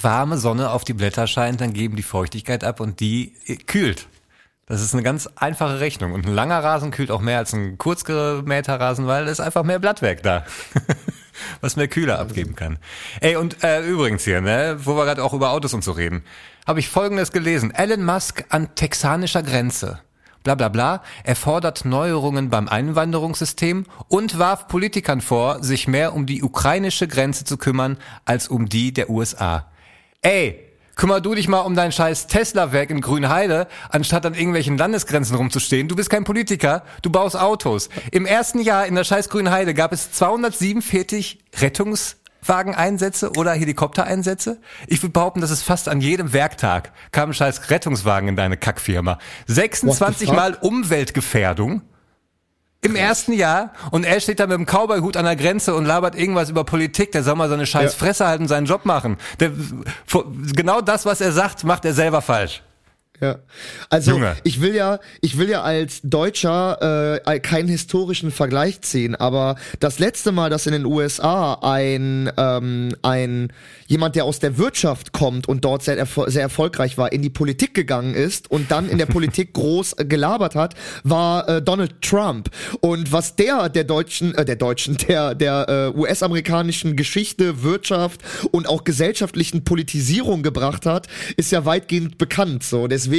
[0.00, 4.06] warme Sonne auf die Blätter scheint, dann geben die Feuchtigkeit ab und die äh, kühlt.
[4.70, 6.12] Das ist eine ganz einfache Rechnung.
[6.12, 9.64] Und ein langer Rasen kühlt auch mehr als ein kurz gemähter Rasen, weil es einfach
[9.64, 10.44] mehr Blattwerk da.
[11.60, 12.78] Was mehr Kühler abgeben kann.
[13.20, 16.22] Ey, und äh, übrigens hier, ne, wo wir gerade auch über Autos und so reden,
[16.68, 17.72] habe ich folgendes gelesen.
[17.72, 19.98] Elon Musk an texanischer Grenze.
[20.44, 21.02] Bla bla bla.
[21.24, 27.44] Er fordert Neuerungen beim Einwanderungssystem und warf Politikern vor, sich mehr um die ukrainische Grenze
[27.44, 29.66] zu kümmern, als um die der USA.
[30.22, 30.69] Ey,
[31.00, 35.88] kümmer du dich mal um dein scheiß Tesla-Werk in Grünheide, anstatt an irgendwelchen Landesgrenzen rumzustehen.
[35.88, 37.88] Du bist kein Politiker, du baust Autos.
[38.12, 44.60] Im ersten Jahr in der scheiß Grünheide gab es 247 Rettungswageneinsätze oder Helikoptereinsätze.
[44.88, 48.58] Ich würde behaupten, dass es fast an jedem Werktag kam ein scheiß Rettungswagen in deine
[48.58, 49.18] Kackfirma.
[49.46, 50.36] 26 fuck?
[50.36, 51.80] Mal Umweltgefährdung.
[52.82, 56.14] Im ersten Jahr und er steht da mit dem Cowboy-Hut an der Grenze und labert
[56.14, 57.12] irgendwas über Politik.
[57.12, 57.98] Der soll mal seine scheiß Ja.
[57.98, 59.18] Fresse halten und seinen Job machen.
[59.38, 59.50] Der,
[60.56, 62.62] genau das, was er sagt, macht er selber falsch.
[63.20, 63.38] Ja.
[63.90, 64.36] Also Junge.
[64.44, 69.98] ich will ja, ich will ja als Deutscher äh, keinen historischen Vergleich ziehen, aber das
[69.98, 73.52] letzte Mal, dass in den USA ein ähm, ein
[73.86, 77.30] jemand, der aus der Wirtschaft kommt und dort sehr, erfol sehr erfolgreich war, in die
[77.30, 82.00] Politik gegangen ist und dann in der Politik groß äh, gelabert hat, war äh, Donald
[82.00, 82.48] Trump.
[82.80, 88.68] Und was der der deutschen, äh, der deutschen, der der äh, US-amerikanischen Geschichte, Wirtschaft und
[88.68, 92.62] auch gesellschaftlichen Politisierung gebracht hat, ist ja weitgehend bekannt.
[92.62, 93.09] So deswegen,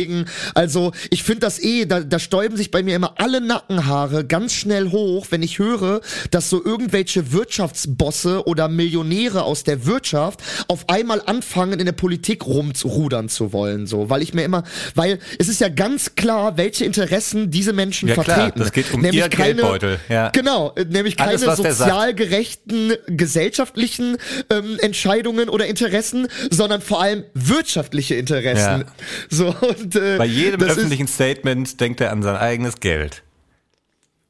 [0.53, 4.53] also ich finde das eh, da, da stäuben sich bei mir immer alle Nackenhaare ganz
[4.53, 10.89] schnell hoch, wenn ich höre, dass so irgendwelche Wirtschaftsbosse oder Millionäre aus der Wirtschaft auf
[10.89, 14.63] einmal anfangen, in der Politik rumrudern zu wollen, so, weil ich mir immer,
[14.95, 18.59] weil es ist ja ganz klar, welche Interessen diese Menschen Ja, klar, vertreten.
[18.59, 20.29] das geht um ihr Geldbeutel, ja.
[20.29, 24.17] Genau, nämlich keine Alles, sozial gerechten gesellschaftlichen
[24.49, 28.81] ähm, Entscheidungen oder Interessen, sondern vor allem wirtschaftliche Interessen.
[28.81, 28.85] Ja.
[29.29, 33.23] So und äh, Bei jedem ist- öffentlichen Statement denkt er an sein eigenes Geld.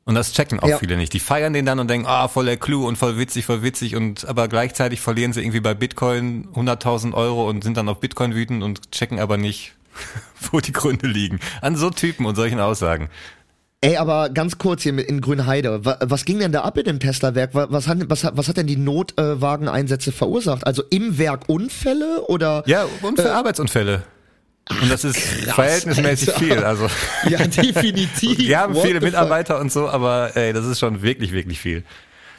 [0.04, 0.78] Und das checken auch Ja.
[0.80, 1.14] viele nicht.
[1.14, 3.96] Die feiern den dann und denken, ah, voll der Clou und voll witzig, voll witzig
[3.96, 8.34] und aber gleichzeitig verlieren sie irgendwie bei Bitcoin 100.000 Euro und sind dann auf Bitcoin
[8.34, 9.74] wütend und checken aber nicht,
[10.52, 11.40] wo die Gründe liegen.
[11.62, 13.10] An so Typen und solchen Aussagen.
[13.84, 15.86] Ey, aber ganz kurz hier in Grünheide.
[15.86, 17.54] Wa- Was ging denn da ab in dem Tesla-Werk?
[17.56, 20.66] Wa- Was hat, was, hat, was hat denn die Notwageneinsätze verursacht?
[20.68, 22.64] Also im Werk Unfälle oder?
[22.68, 24.04] Ja, und für Arbeitsunfälle.
[24.70, 26.40] Und das ist verhältnismäßig Alter.
[26.40, 26.64] viel.
[26.64, 26.88] Also
[27.30, 28.38] Ja, definitiv.
[28.38, 29.14] die haben What viele the fuck?
[29.14, 31.84] Mitarbeiter und so, aber ey, das ist schon wirklich, wirklich viel.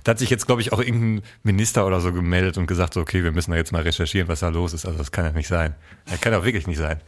[0.04, 3.00] Da hat sich jetzt, glaube ich, auch irgendein Minister oder so gemeldet und gesagt, so,
[3.00, 4.84] okay, wir müssen da jetzt mal recherchieren, was da los ist.
[4.86, 5.74] Also das kann ja nicht sein.
[6.10, 7.00] Das kann doch wirklich nicht sein.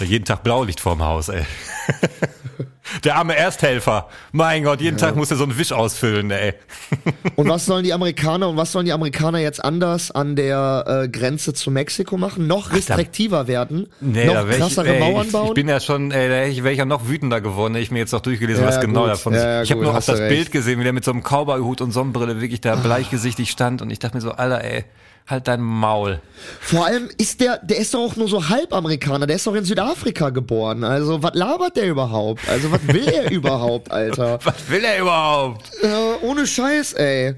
[0.00, 1.42] Jeden Tag Blaulicht vorm Haus, ey.
[3.04, 4.08] Der arme Ersthelfer.
[4.30, 6.54] Mein Gott, jeden Tag muss er so einen Wisch ausfüllen, ey.
[7.36, 11.08] Und was sollen die Amerikaner und was sollen die Amerikaner jetzt anders an der äh,
[11.08, 12.46] Grenze zu Mexiko machen?
[12.46, 13.88] Noch restriktiver werden?
[14.00, 15.48] Nee, noch krassere ich, ey, Mauern bauen?
[15.48, 17.98] ich bin ja schon, ey, da wäre ich, ja noch wütender geworden, hätte ich mir
[17.98, 19.10] jetzt noch durchgelesen, Ja, was genau gut.
[19.10, 19.44] davon Ja, ist.
[19.44, 20.28] ja, ich habe nur du das recht.
[20.28, 23.90] Bild gesehen, wie der mit so einem Cowboyhut und Sonnenbrille wirklich da bleichgesichtig stand und
[23.90, 24.84] ich dachte mir so, Alter, ey,
[25.26, 26.20] halt dein Maul.
[26.60, 29.54] Vor allem ist der, der ist doch auch nur so halb Amerikaner, der ist doch
[29.54, 30.84] in Südafrika geboren.
[30.84, 32.48] Also, was labert der überhaupt?
[32.48, 34.38] Also, was will er überhaupt, Alter?
[34.44, 35.70] Was will er überhaupt?
[35.82, 37.34] Äh, ohne Scheiß, ey.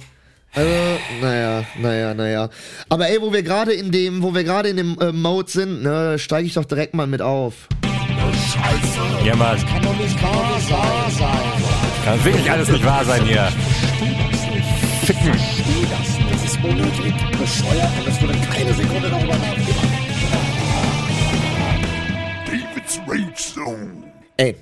[0.55, 0.71] Also,
[1.21, 2.49] naja, naja, naja.
[2.89, 5.83] Aber ey, wo wir gerade in dem, wo wir gerade in dem äh, Mode sind,
[5.83, 7.55] ne, steige ich doch direkt mal mit auf.
[9.25, 9.59] Ja, Mann.
[9.67, 10.61] Kann doch nicht wahr
[11.19, 11.63] sein.
[12.05, 13.49] Kann wirklich alles nicht wahr sein hier.
[15.05, 15.33] ficken.
[15.33, 16.28] Das ist
[16.65, 19.75] unnötig, bescheuert und es würde keine Sekunde darüber nachdenken.
[22.47, 24.13] David's Rage Zone.
[24.37, 24.57] Ey,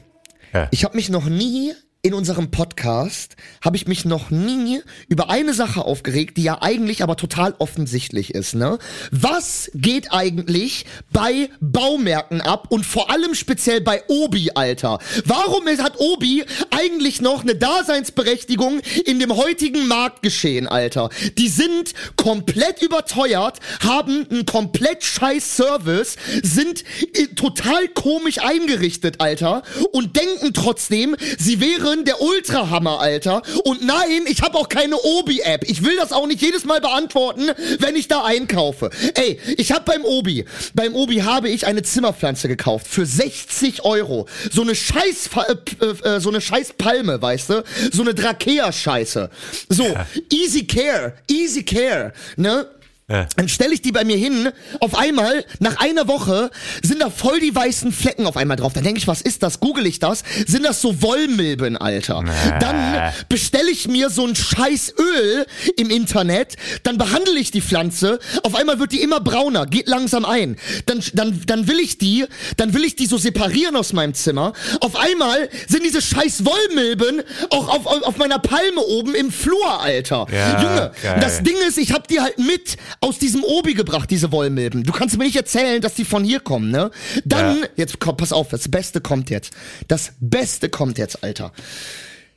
[0.53, 0.69] Ja.
[0.71, 1.73] ich habe mich noch nie
[2.03, 3.35] in unserem Podcast
[3.65, 8.33] habe ich mich noch nie über eine Sache aufgeregt, die ja eigentlich aber total offensichtlich
[8.33, 8.79] ist, ne?
[9.11, 15.01] Was geht eigentlich bei Baumärkten ab und vor allem speziell bei Obi, Alter?
[15.25, 21.11] Warum hat Obi eigentlich noch eine Daseinsberechtigung in dem heutigen Marktgeschehen, Alter?
[21.39, 26.85] Die sind komplett überteuert, haben einen komplett scheiß Service, sind
[27.15, 33.43] äh, total komisch eingerichtet, Alter, und denken trotzdem, sie wären der Ultrahammer, Alter.
[33.65, 35.65] Und nein, ich habe auch keine Obi-App.
[35.69, 38.91] Ich will das auch nicht jedes Mal beantworten, wenn ich da einkaufe.
[39.15, 40.45] Ey, ich habe beim Obi,
[40.75, 44.27] beim Obi habe ich eine Zimmerpflanze gekauft für 60 Euro.
[44.51, 45.31] So eine scheiß,
[45.79, 47.65] äh, äh, so eine scheiß Palme, weißt du?
[47.93, 49.31] So eine Drakea-Scheiße.
[49.69, 49.87] So,
[50.31, 52.67] easy care, easy care, ne?
[53.09, 53.29] Ja.
[53.37, 54.49] Dann stelle ich die bei mir hin.
[54.81, 56.51] Auf einmal, nach einer Woche,
[56.83, 58.73] sind da voll die weißen Flecken auf einmal drauf.
[58.73, 59.61] Dann denke ich, was ist das?
[59.61, 60.25] Google ich das?
[60.49, 62.25] Sind das so Wollmilben, Alter?
[62.59, 65.47] Dann bestelle ich mir so ein scheiß Öl
[65.77, 66.57] im Internet.
[66.83, 68.19] Dann behandle ich die Pflanze.
[68.43, 70.57] Auf einmal wird die immer brauner, geht langsam ein.
[70.87, 72.25] Dann, dann, dann will ich die,
[72.57, 74.53] dann will ich die so separieren aus meinem Zimmer.
[74.81, 79.81] Auf einmal sind diese scheiß Wollmilben auch auf, auf, auf meiner Palme oben im Flur,
[79.81, 80.27] Alter.
[80.33, 81.19] Ja, Junge, geil.
[81.21, 84.83] das Ding ist, ich hab die halt mit aus diesem Obi gebracht, diese Wollmilben.
[84.85, 86.91] Du kannst mir nicht erzählen, dass die von hier kommen, ne?
[87.25, 87.67] Dann, Ja.
[87.77, 89.53] jetzt komm, pass auf, das Beste kommt jetzt.
[89.89, 91.53] Das Beste kommt jetzt, Alter.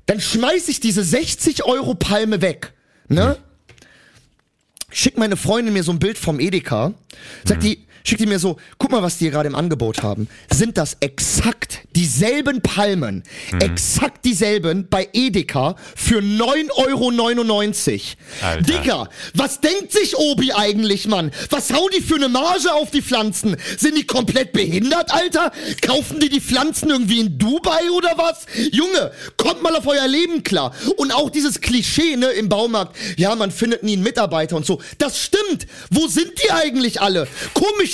[0.05, 2.73] Dann schmeiß ich diese 60 Euro Palme weg,
[3.07, 3.37] ne?
[4.91, 6.93] Schick meine Freundin mir so ein Bild vom Edeka.
[7.45, 10.27] Sagt die, schickt die mir so, guck mal, was die hier gerade im Angebot haben.
[10.51, 13.23] Sind das exakt dieselben Palmen,
[13.59, 18.61] exakt dieselben bei Edeka für 9,99 Euro.
[18.61, 21.31] Digga, was denkt sich Obi eigentlich, Mann?
[21.49, 23.57] Was hauen die für eine Marge auf die Pflanzen?
[23.77, 25.51] Sind die komplett behindert, Alter?
[25.81, 28.45] Kaufen die die Pflanzen irgendwie in Dubai oder was?
[28.71, 30.73] Junge, kommt mal auf euer Leben klar.
[30.97, 34.81] Und auch dieses Klischee, ne, im Baumarkt, ja, man findet nie einen Mitarbeiter und so.
[34.97, 35.67] Das stimmt.
[35.89, 37.27] Wo sind die eigentlich alle?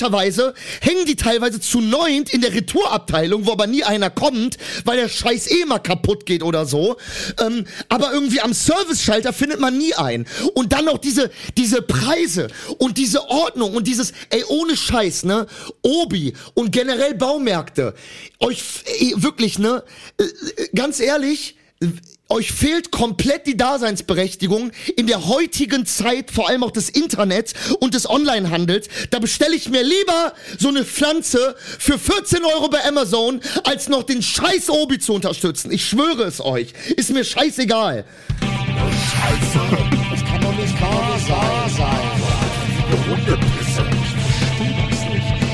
[0.05, 4.97] Komischerweise hängen die teilweise zu neunt in der Retourabteilung, wo aber nie einer kommt, weil
[4.97, 6.97] der Scheiß eh mal kaputt geht oder so.
[7.43, 10.27] Ähm, aber irgendwie am Service-Schalter findet man nie einen.
[10.53, 15.47] Und dann noch diese, diese Preise und diese Ordnung und dieses, ey, ohne Scheiß, ne?
[15.81, 17.95] Obi und generell Baumärkte.
[18.39, 18.61] Euch,
[18.99, 19.83] ey, wirklich, ne?
[20.17, 21.55] Äh, äh, Ganz ehrlich,
[22.30, 27.93] euch fehlt komplett die Daseinsberechtigung in der heutigen Zeit, vor allem auch des Internets und
[27.93, 28.88] des Onlinehandels.
[29.11, 34.03] Da bestelle ich mir lieber so eine Pflanze für 14 Euro bei Amazon, als noch
[34.03, 35.71] den scheiß Obi zu unterstützen.
[35.71, 36.73] Ich schwöre es euch.
[36.95, 38.05] Ist mir scheißegal.
[38.39, 42.15] Das kann doch nicht wahr sein.
[43.07, 43.84] Hundepisse.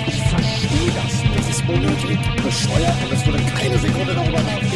[0.08, 1.38] Ich verstehe das nicht.
[1.38, 4.71] Das ist unnötig, bescheuert und es würde keine Sekunde darüber nachdenken.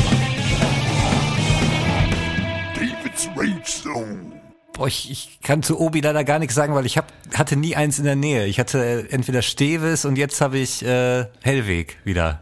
[3.16, 4.42] David's Rage Zone.
[4.74, 7.76] Boah, ich, ich kann zu Obi leider gar nichts sagen, weil ich hab, hatte nie
[7.76, 8.46] eins in der Nähe.
[8.46, 12.42] Ich hatte äh, entweder Steves und jetzt habe ich äh, Hellweg wieder.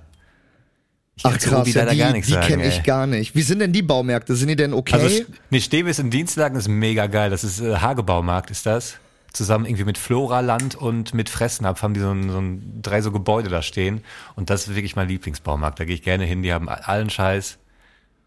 [1.16, 3.36] Ich Ach krass, Obi ja, leider die, gar nichts die kenne ich gar nicht.
[3.36, 4.36] Wie sind denn die Baumärkte?
[4.36, 4.96] Sind die denn okay?
[4.96, 7.30] Also nee, Steves in Dienstlagen ist mega geil.
[7.30, 8.96] Das ist äh, Hagebaumarkt, ist das.
[9.32, 13.12] Zusammen irgendwie mit Floraland und mit Fressnapf haben die so, ein, so ein, drei so
[13.12, 14.04] Gebäude da stehen.
[14.36, 15.80] Und das ist wirklich mein Lieblingsbaumarkt.
[15.80, 16.42] Da gehe ich gerne hin.
[16.42, 17.60] Die haben allen Scheiß.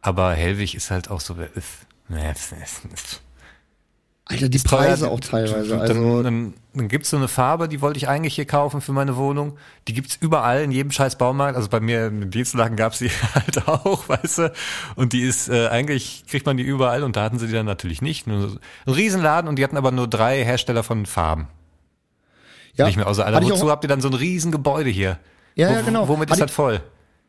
[0.01, 1.35] Aber Hellwig ist halt auch so.
[1.55, 1.86] Ist,
[4.29, 4.59] Alter, die.
[4.59, 5.69] Preise auch teilweise.
[5.71, 8.93] Dann, Also, dann, dann gibt's so eine Farbe, die wollte ich eigentlich hier kaufen für
[8.93, 9.57] meine Wohnung.
[9.87, 11.57] Die gibt's überall in jedem scheiß Baumarkt.
[11.57, 14.53] Also bei mir in Dienstlagen gab's die halt auch, weißt du.
[14.97, 17.67] Und die ist äh, eigentlich kriegt man die überall und da hatten sie die dann
[17.67, 18.27] natürlich nicht.
[18.27, 21.47] Nur so, ein Riesenladen und die hatten aber nur drei Hersteller von Farben.
[22.75, 23.07] ja, Nicht mehr.
[23.09, 25.21] Ich auch- wozu habt ihr dann so ein Riesengebäude hier?
[25.55, 26.09] Ja, Wo- ja, genau.
[26.09, 26.81] Womit Hatte ist das voll?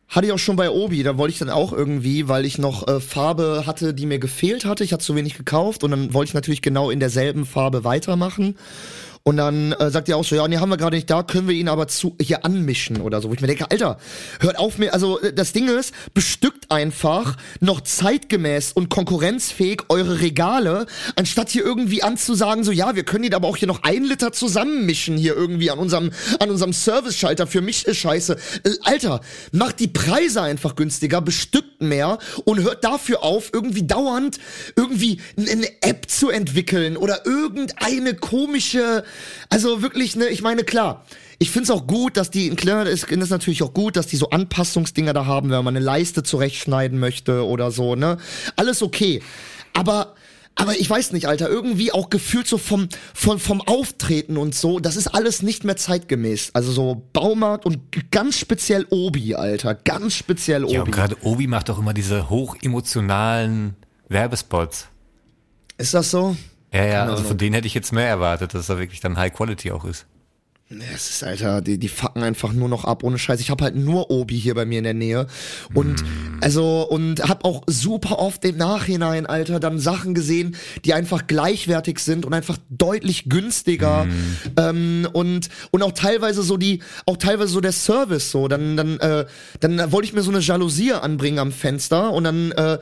[0.09, 2.87] Hatte ich auch schon bei Obi, da wollte ich dann auch irgendwie, weil ich noch
[2.87, 4.85] äh, Farbe hatte, die mir gefehlt hatte.
[4.85, 8.55] Ich hatte zu wenig gekauft und dann wollte ich natürlich genau in derselben Farbe weitermachen.
[9.27, 11.49] Und dann äh, sagt ihr auch so, ja, nee, haben wir gerade nicht da, können
[11.49, 13.27] wir ihn aber zu hier anmischen oder so.
[13.27, 13.97] Wo ich mir denke, Alter,
[14.39, 20.21] hört auf mir, also äh, das Ding ist, bestückt einfach noch zeitgemäß und konkurrenzfähig eure
[20.21, 20.85] Regale,
[21.17, 24.31] anstatt hier irgendwie anzusagen, so, ja, wir können ihn aber auch hier noch ein Liter
[24.31, 28.37] zusammenmischen hier irgendwie an unserem, an unserem Service-Schalter für mich ist scheiße.
[28.63, 29.19] Äh, Alter,
[29.51, 34.39] macht die Preise einfach günstiger, bestückt mehr und hört dafür auf, irgendwie dauernd
[34.75, 39.03] irgendwie eine App zu entwickeln oder irgendeine komische,
[39.49, 41.05] also wirklich, ne, ich meine, klar.
[41.39, 44.31] Ich find's auch gut, dass die, klar, ist, ist natürlich auch gut, dass die so
[44.31, 48.17] Anpassungsdinger da haben, wenn man eine Leiste zurechtschneiden möchte oder so, ne?
[48.55, 49.21] Alles okay.
[49.73, 50.15] Aber
[50.57, 54.79] aber ich weiß nicht, Alter, irgendwie auch gefühlt so vom, vom, vom Auftreten und so,
[54.79, 56.51] das ist alles nicht mehr zeitgemäß.
[56.53, 57.79] Also so Baumarkt und
[58.11, 60.73] ganz speziell Obi, Alter, ganz speziell Obi.
[60.73, 63.75] Ja, und gerade Obi macht auch immer diese hochemotionalen
[64.09, 64.87] Werbespots.
[65.77, 66.35] ist das so?
[66.73, 67.27] Ja, ja, Keine also Ahnung.
[67.27, 70.05] von denen hätte ich jetzt mehr erwartet, dass er wirklich dann High Quality auch ist.
[70.69, 73.39] Es ist, Alter, die, die fucken einfach nur noch ab, ohne Scheiß.
[73.39, 75.27] Ich habe halt nur Obi hier bei mir in der Nähe.
[75.73, 76.03] Und
[76.41, 81.99] also, und hab auch super oft im Nachhinein, Alter, dann Sachen gesehen, die einfach gleichwertig
[81.99, 84.07] sind und einfach deutlich günstiger.
[84.57, 88.49] Ähm, und, und auch teilweise so die, auch teilweise so der Service so.
[88.49, 89.25] Dann, dann, äh,
[89.61, 92.79] dann wollte ich mir so eine Jalousie anbringen am Fenster und dann, äh,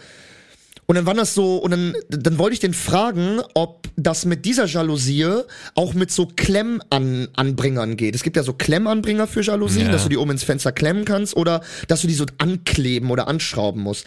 [0.87, 4.45] und dann war das so, und dann, dann wollte ich den fragen, ob das mit
[4.45, 5.25] dieser Jalousie
[5.73, 8.15] auch mit so Klemmanbringern geht.
[8.15, 9.91] Es gibt ja so Klemmanbringer für Jalousien, Ja.
[9.91, 13.27] dass du die oben ins Fenster klemmen kannst oder dass du die so ankleben oder
[13.27, 14.05] anschrauben musst.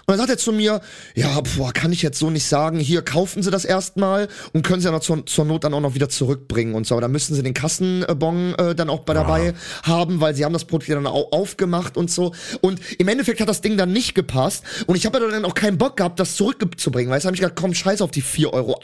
[0.00, 0.80] Und dann sagt er zu mir,
[1.14, 4.80] ja, boah, kann ich jetzt so nicht sagen, hier kaufen Sie das erstmal und können
[4.80, 6.94] Sie ja noch zur, zur Not dann auch noch wieder zurückbringen und so.
[6.94, 10.52] Aber da müssen Sie den Kassenbon äh, dann auch bei dabei haben, weil Sie haben
[10.52, 12.32] das Produkt dann auch aufgemacht und so.
[12.60, 15.54] Und im Endeffekt hat das Ding dann nicht gepasst und ich habe ja dann auch
[15.54, 17.10] keinen Bock gehabt, das zurückzubringen.
[17.10, 18.78] Weißt du, hab ich gedacht, komm, scheiß auf die 4,80 Euro.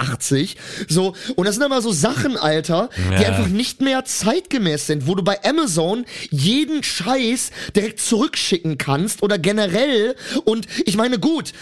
[0.89, 3.29] So, und das sind aber so Sachen, Alter, die Ja.
[3.29, 9.39] einfach nicht mehr zeitgemäß sind, wo du bei Amazon jeden Scheiß direkt zurückschicken kannst oder
[9.39, 10.15] generell.
[10.45, 11.53] Und ich meine, gut.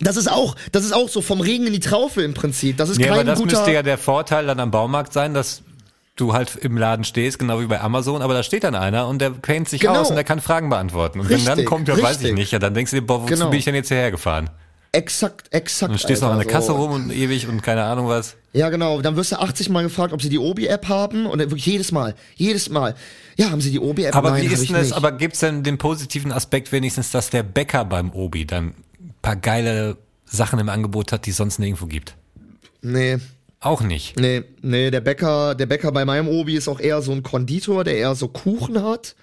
[0.00, 2.76] Das ist auch, das ist auch so vom Regen in die Traufe im Prinzip.
[2.76, 3.56] Das ist Ja, aber kein das guter.
[3.56, 5.62] müsste ja der Vorteil dann am Baumarkt sein, dass
[6.14, 9.20] du halt im Laden stehst, genau wie bei Amazon, aber da steht dann einer und
[9.20, 10.00] der kennt sich Genau.
[10.00, 11.18] aus und der kann Fragen beantworten.
[11.18, 12.34] Und wenn dann Richtig, kommt, ja, weiß ich richtig.
[12.34, 13.50] nicht, ja, dann denkst du dir, boah, wozu Genau.
[13.50, 14.50] bin ich denn jetzt hierher gefahren?
[14.92, 15.92] Exakt, exakt.
[15.92, 18.36] Und stehst noch an der Kasse rum und ewig und keine Ahnung was.
[18.52, 19.00] Ja, genau.
[19.02, 21.26] Dann wirst du 80 Mal gefragt, ob sie die Obi-App haben.
[21.26, 22.94] Und wirklich jedes Mal, jedes Mal.
[23.36, 24.16] Ja, haben sie die Obi-App?
[24.16, 24.96] Aber Nein, wie ist denn das, nicht.
[24.96, 29.36] aber gibt's denn den positiven Aspekt wenigstens, dass der Bäcker beim Obi dann ein paar
[29.36, 32.16] geile Sachen im Angebot hat, die es sonst nirgendwo gibt?
[32.82, 33.18] Nee.
[33.60, 34.18] Auch nicht.
[34.18, 37.82] Nee, nee, der Bäcker, der Bäcker bei meinem Obi ist auch eher so ein Konditor,
[37.82, 39.16] der eher so Kuchen hat.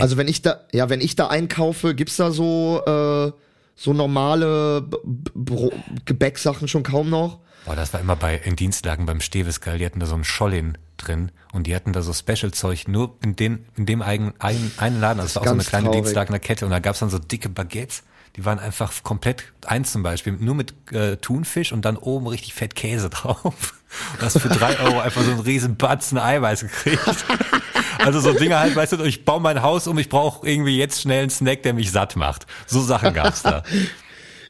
[0.00, 3.32] Also wenn ich da, ja, wenn ich da einkaufe, gibt's da so, äh,
[3.74, 5.72] so normale Bro
[6.04, 7.40] Gebäcksachen schon kaum noch.
[7.64, 10.78] Boah, das war immer bei in Dienstlagen beim Stevesgeil, die hatten da so einen Schollin
[10.96, 15.00] drin und die hatten da so Special-Zeug nur in dem, in dem eigenen, einen, einen
[15.00, 16.02] Laden, also es war auch so eine kleine traurig.
[16.02, 18.02] Dienstlagener Kette und da gab's dann so dicke Baguettes,
[18.36, 22.54] die waren einfach komplett, eins zum Beispiel, nur mit äh, Thunfisch und dann oben richtig
[22.54, 23.74] fett Käse drauf.
[24.14, 27.04] Und hast für drei Euro einfach so einen riesen Batzen Eiweiß gekriegt.
[28.04, 31.00] Also so Dinge halt, weißt du, ich baue mein Haus um, ich brauche irgendwie jetzt
[31.02, 32.46] schnell einen Snack, der mich satt macht.
[32.66, 33.62] So Sachen gab's da.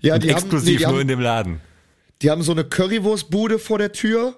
[0.01, 1.61] Ja, Und die haben, exklusiv nee, die, nur haben, in dem Laden.
[2.23, 4.37] die haben so eine Currywurstbude vor der Tür.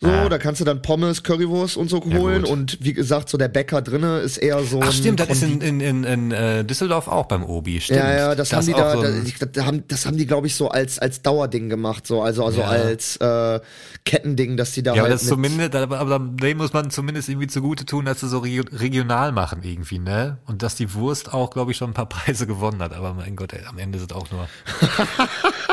[0.00, 2.42] So, da kannst du dann Pommes, Currywurst und so Ja, holen.
[2.42, 2.50] gut.
[2.50, 5.60] und wie gesagt, so der Bäcker drinne ist eher so Ach stimmt, das ist in,
[5.62, 8.00] in, in, in äh, Düsseldorf auch beim Obi, stimmt.
[8.00, 10.56] Ja, ja, das, haben die da, so da, da haben, das haben die, glaube ich,
[10.56, 12.66] so als, als Dauerding gemacht, so, also, also Ja.
[12.66, 13.60] als äh,
[14.04, 16.90] Kettending, dass die da ja, aber halt das ist zumindest, aber, aber dem muss man
[16.90, 20.36] zumindest irgendwie zugute tun, dass sie so regio- regional machen irgendwie, ne?
[20.44, 22.92] Und dass die Wurst auch, glaube ich, schon ein paar Preise gewonnen hat.
[22.92, 24.48] Aber mein Gott, ey, am Ende sind auch nur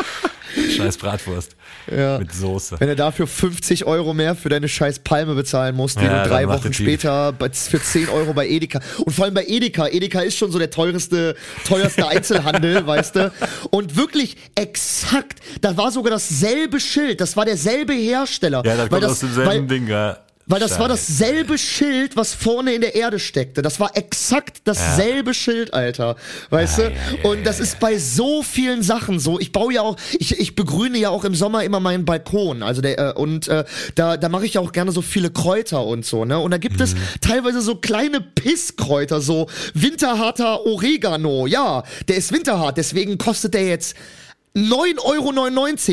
[0.78, 1.56] scheiß Bratwurst
[1.96, 2.18] Ja.
[2.20, 2.80] mit Soße.
[2.80, 6.30] Wenn du dafür 50 Euro mehr für deine scheiß Palme bezahlen musst, die Ja, du
[6.30, 8.80] drei Wochen später für 10 Euro bei Edeka.
[9.00, 9.88] Und vor allem bei Edeka.
[9.88, 11.36] Edeka ist schon so der teureste,
[11.68, 13.32] teuerste Einzelhandel, weißt du?
[13.70, 18.64] Und wirklich exakt, da war sogar dasselbe Schild, das war derselbe Hersteller.
[18.66, 20.18] Ja, das kommt aus demselben weil, Ding, ja.
[20.52, 21.14] Weil das war Scheiße.
[21.24, 23.62] dasselbe Schild, was vorne in der Erde steckte.
[23.62, 26.16] Das war exakt dasselbe Schild, Alter.
[26.50, 26.92] Weißt Ja, du?
[26.92, 29.40] ja, ja, Und das ist bei so vielen Sachen so.
[29.40, 32.64] Ich baue ja auch, ich, ich begrüne ja auch im Sommer immer meinen Balkon.
[32.64, 33.64] Also der, äh, und äh,
[33.96, 36.38] da, da mache ich ja auch gerne so viele Kräuter und so, ne?
[36.40, 36.84] Und da gibt Mhm.
[36.84, 41.48] es teilweise so kleine Pisskräuter, so winterharter Oregano.
[41.48, 43.96] Ja, der ist winterhart, deswegen kostet der jetzt
[44.54, 45.00] 9,99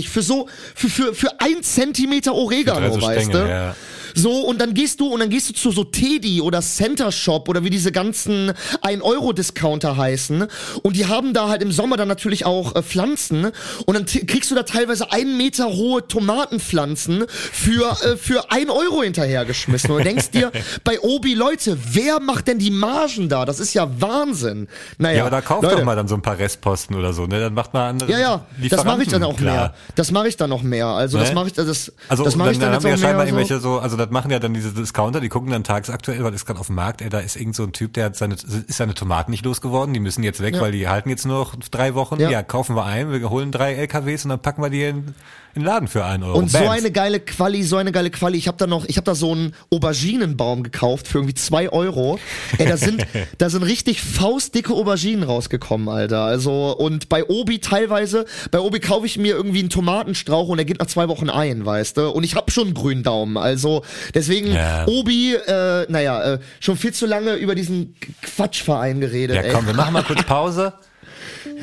[0.01, 3.39] Euro für so, für, für, für ein Zentimeter Oregano, drei so weißt du?
[3.49, 3.77] ja.
[4.21, 7.49] So, und dann gehst du, und dann gehst du zu so Teddy oder Center Shop
[7.49, 8.53] oder wie diese ganzen
[8.83, 10.47] 1-Euro-Discounter heißen.
[10.83, 13.53] Und die haben da halt im Sommer dann natürlich auch äh, Pflanzen.
[13.87, 19.03] Und dann kriegst du da teilweise einen Meter hohe Tomatenpflanzen für, äh, für 1 Euro
[19.03, 19.91] hinterhergeschmissen.
[19.91, 20.51] Und denkst dir,
[20.85, 23.45] bei Obi, Leute, wer macht denn die Margen da?
[23.45, 24.69] Das ist ja Wahnsinn.
[24.99, 27.27] Naja, Ja, aber da kauft Leute, doch mal dann so ein paar Restposten oder so,
[27.27, 27.41] ne?
[27.41, 29.55] Dann macht man andere Ja, ja, das mache ich dann auch klar.
[29.55, 29.75] mehr.
[29.95, 30.87] Das mache ich dann noch mehr.
[30.87, 31.35] Also das Ne?
[31.35, 33.01] mache ich, das, Also das mache dann, ich dann, dann haben jetzt wir ja auch
[33.01, 33.33] scheinbar mehr.
[33.35, 33.39] So.
[33.39, 36.33] irgendwelche so, also das das machen ja dann diese Discounter, die gucken dann tagsaktuell, weil
[36.35, 38.35] ist gerade auf dem Markt, ey, da ist irgend so ein Typ, der hat seine,
[38.35, 40.61] ist seine Tomaten nicht losgeworden, die müssen jetzt weg, Ja.
[40.63, 42.19] weil die halten jetzt nur noch drei Wochen.
[42.21, 42.31] Ja.
[42.31, 42.43] Ja.
[42.43, 45.15] kaufen wir ein, wir holen drei LKWs und dann packen wir die in,
[45.59, 46.39] in den Laden für einen Euro.
[46.39, 46.71] Und so Bams.
[46.71, 48.39] eine geile Quali, so eine geile Quali.
[48.39, 52.19] Ich habe da noch, ich habe da so einen Auberginenbaum gekauft für irgendwie zwei Euro.
[52.59, 53.05] Ey, da sind,
[53.39, 56.23] da sind richtig faustdicke Auberginen rausgekommen, Alter.
[56.23, 60.65] Also und bei Obi teilweise, bei Obi kaufe ich mir irgendwie einen Tomatenstrauch und der
[60.65, 62.11] geht nach zwei Wochen ein, weißt du.
[62.11, 63.37] Und ich habe schon einen grünen Daumen.
[63.37, 63.83] Also
[64.15, 64.87] deswegen Ja.
[64.87, 69.37] Obi, äh, naja, äh, schon viel zu lange über diesen Quatschverein geredet.
[69.37, 69.53] Ja, ey.
[69.53, 70.73] komm, wir machen mal kurz Pause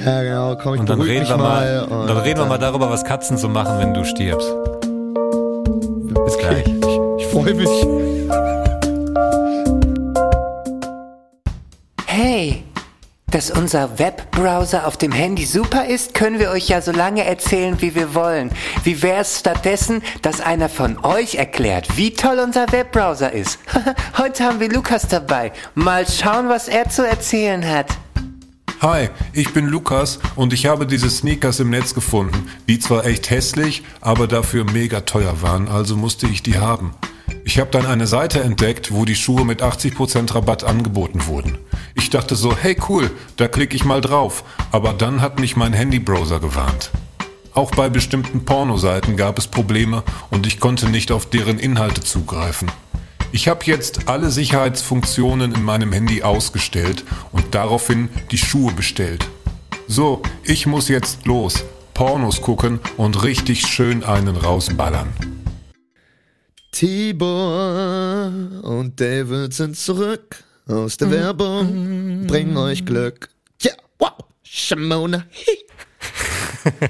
[0.05, 0.55] Ja, genau.
[0.55, 3.37] Komm, ich und dann reden wir mal, und dann reden wir mal darüber, was Katzen
[3.37, 4.53] so machen, wenn du stirbst.
[6.25, 6.65] Bis gleich.
[7.17, 7.69] Ich freue mich.
[12.05, 12.63] Hey,
[13.31, 17.81] dass unser Webbrowser auf dem Handy super ist, können wir euch ja so lange erzählen,
[17.81, 18.51] wie wir wollen.
[18.83, 23.59] Wie wär's stattdessen, dass einer von euch erklärt, wie toll unser Webbrowser ist?
[24.17, 25.51] Heute haben wir Lukas dabei.
[25.73, 27.87] Mal schauen, was er zu erzählen hat.
[28.81, 33.29] Hi, ich bin Lukas und ich habe diese Sneakers im Netz gefunden, die zwar echt
[33.29, 36.93] hässlich, aber dafür mega teuer waren, also musste ich die haben.
[37.45, 41.57] Ich habe dann eine Seite entdeckt, wo die Schuhe mit 80% Rabatt angeboten wurden.
[41.93, 45.73] Ich dachte so, hey cool, da klicke ich mal drauf, aber dann hat mich mein
[45.73, 46.91] Handybrowser gewarnt.
[47.53, 52.69] Auch bei bestimmten Pornoseiten gab es Probleme und ich konnte nicht auf deren Inhalte zugreifen.
[53.35, 59.27] Ich habe jetzt alle Sicherheitsfunktionen in meinem Handy ausgestellt und daraufhin die Schuhe bestellt.
[59.89, 65.13] So, ich muss jetzt los, Pornos gucken und richtig schön einen rausballern.
[66.71, 68.31] Tibor
[68.63, 73.27] und David sind zurück aus der Werbung, bringen euch Glück.
[73.61, 74.13] Ja, wow,
[74.43, 75.25] Shamona.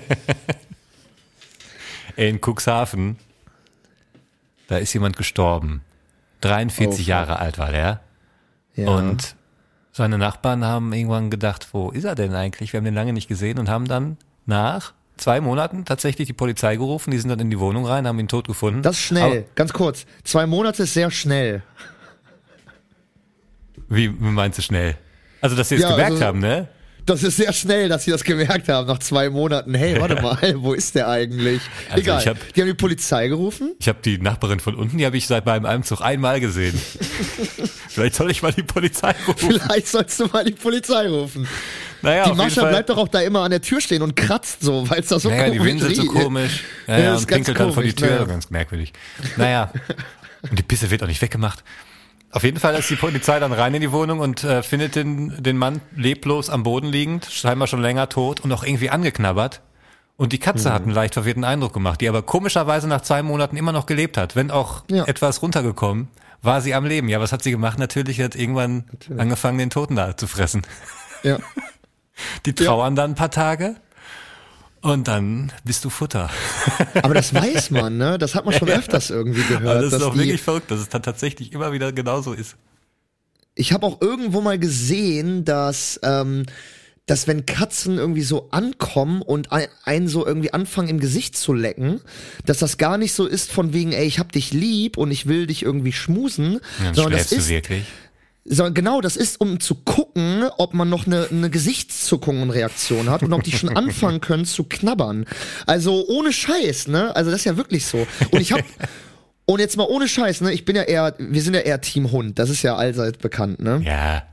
[2.16, 3.18] Ey, in Cuxhaven,
[4.68, 5.82] da ist jemand gestorben.
[6.42, 8.02] 43 Oh, Jahre alt war der.
[8.76, 8.90] Ja.
[8.90, 9.36] Und
[9.92, 12.74] seine Nachbarn haben irgendwann gedacht, wo ist er denn eigentlich?
[12.74, 16.76] Wir haben den lange nicht gesehen und haben dann nach zwei Monaten tatsächlich die Polizei
[16.76, 17.12] gerufen.
[17.12, 18.82] Die sind dann in die Wohnung rein, haben ihn tot gefunden.
[18.82, 20.06] das ist schnell, ganz kurz.
[20.26, 21.64] Zwei Monate ist sehr schnell.
[23.88, 24.98] Aber, wie, wie meinst du schnell?
[25.42, 26.68] Also, dass sie es Ja, gemerkt also- haben, ne?
[27.06, 29.76] Das ist sehr schnell, dass sie das gemerkt haben nach zwei Monaten.
[29.76, 31.62] Hey, warte mal, wo ist der eigentlich?
[31.90, 32.22] Also Egal.
[32.22, 33.76] ich hab- die haben die Polizei gerufen.
[33.80, 36.74] Ich habe die Nachbarin von unten, die habe ich seit meinem Einzug einmal gesehen.
[37.90, 39.52] Vielleicht soll ich mal die Polizei rufen.
[39.60, 41.48] Vielleicht sollst du mal die Polizei rufen.
[42.02, 44.88] Naja, die Mascha bleibt doch auch da immer an der Tür stehen und kratzt so,
[44.90, 46.14] weil es da so Naja, die komisch winselt so riecht.
[46.14, 46.64] komisch.
[46.88, 48.10] Ja, Ja, ja, das ist und pinkelt dann vor die Tür.
[48.10, 48.26] naja.
[48.26, 48.94] Ganz merkwürdig.
[49.38, 49.72] Naja.
[50.50, 51.64] Und die Pisse wird auch nicht weggemacht.
[52.36, 55.42] Auf jeden Fall ist die Polizei dann rein in die Wohnung und äh, findet den,
[55.42, 59.62] den Mann leblos am Boden liegend, scheinbar schon länger tot und auch irgendwie angeknabbert.
[60.18, 60.74] Und die Katze Mhm.
[60.74, 64.18] hat einen leicht verwirrten Eindruck gemacht, die aber komischerweise nach zwei Monaten immer noch gelebt
[64.18, 64.36] hat.
[64.36, 65.06] Wenn auch Ja.
[65.06, 66.10] etwas runtergekommen,
[66.42, 67.08] war sie am Leben.
[67.10, 67.80] Ja, was hat sie gemacht?
[67.80, 68.84] Natürlich hat irgendwann
[69.18, 70.62] angefangen, den Toten da zu fressen.
[71.24, 71.40] Ja.
[72.46, 73.76] Die trauern dann ein paar Tage
[74.86, 76.30] und dann bist du Futter.
[77.02, 78.18] Aber das weiß man, ne?
[78.18, 79.68] Das hat man schon öfters irgendwie gehört.
[79.68, 82.56] Also das ist doch wirklich verrückt, dass es dann tatsächlich immer wieder genauso ist.
[83.56, 86.46] ich habe auch irgendwo mal gesehen, dass, ähm,
[87.08, 91.54] dass wenn Katzen irgendwie so ankommen und ein, einen so irgendwie anfangen im Gesicht zu
[91.54, 92.02] lecken,
[92.46, 95.26] dass das gar nicht so ist von wegen, ey, ich hab dich lieb und ich
[95.28, 97.86] will dich irgendwie schmusen, Dann sondern das ist, wirklich.
[98.46, 103.10] Sondern genau, das ist, um zu gucken, ob man noch eine, eine Gesichtszuckung und Reaktion
[103.10, 105.26] hat und ob die schon anfangen können zu knabbern.
[105.66, 107.16] Also ohne Scheiß, ne?
[107.16, 108.06] Also das ist ja wirklich so.
[108.32, 108.62] Und ich hab
[109.46, 110.54] und jetzt mal ohne Scheiß, ne?
[110.54, 112.38] Ich bin ja eher, wir sind ja eher Team Hund.
[112.38, 113.82] Das ist ja allseits bekannt, ne?
[113.84, 114.24] Ja.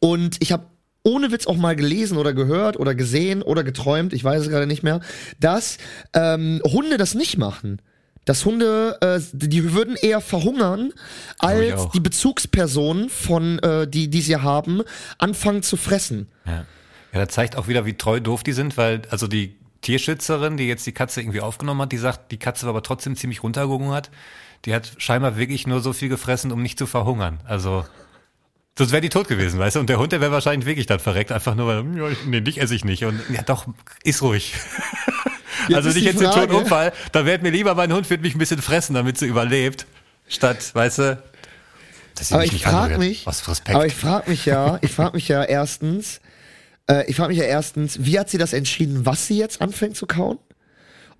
[0.00, 0.64] Und ich habe
[1.02, 4.66] ohne Witz auch mal gelesen oder gehört oder gesehen oder geträumt, ich weiß es gerade
[4.66, 5.00] nicht mehr,
[5.40, 5.78] dass
[6.14, 7.80] ähm, Hunde das nicht machen.
[8.28, 10.92] Dass Hunde, äh, die würden eher verhungern,
[11.38, 14.82] als die Bezugspersonen von, äh, die, die sie haben,
[15.16, 16.28] anfangen zu fressen.
[16.44, 16.66] Ja.
[17.14, 20.64] ja, das zeigt auch wieder, wie treu doof die sind, weil also die Tierschützerin, die
[20.68, 24.10] jetzt die Katze irgendwie aufgenommen hat, die sagt, die Katze war aber trotzdem ziemlich runtergehungert.
[24.66, 27.38] Die hat scheinbar wirklich nur so viel gefressen, um nicht zu verhungern.
[27.46, 27.86] Also
[28.76, 29.80] sonst wäre die tot gewesen, weißt du?
[29.80, 32.42] Und der Hund, der wäre wahrscheinlich wirklich dann verreckt, einfach nur weil, ja, ich- nee,
[32.42, 33.04] dich esse ich nicht.
[33.06, 33.66] Und ja, doch,
[34.04, 34.52] ist ruhig.
[35.74, 38.38] also nicht jetzt den toten Unfall, da wäre mir lieber, mein Hund wird mich ein
[38.38, 39.86] bisschen fressen, damit sie überlebt,
[40.28, 41.22] statt, weißt du,
[42.14, 43.74] dass sie Aber mich ich nicht frage mich, Was für Respekt.
[43.76, 46.20] aber ich frage mich ja, ich frage mich ja erstens,
[46.90, 49.96] äh, ich frage mich ja erstens, wie hat sie das entschieden, was sie jetzt anfängt
[49.96, 50.38] zu kauen?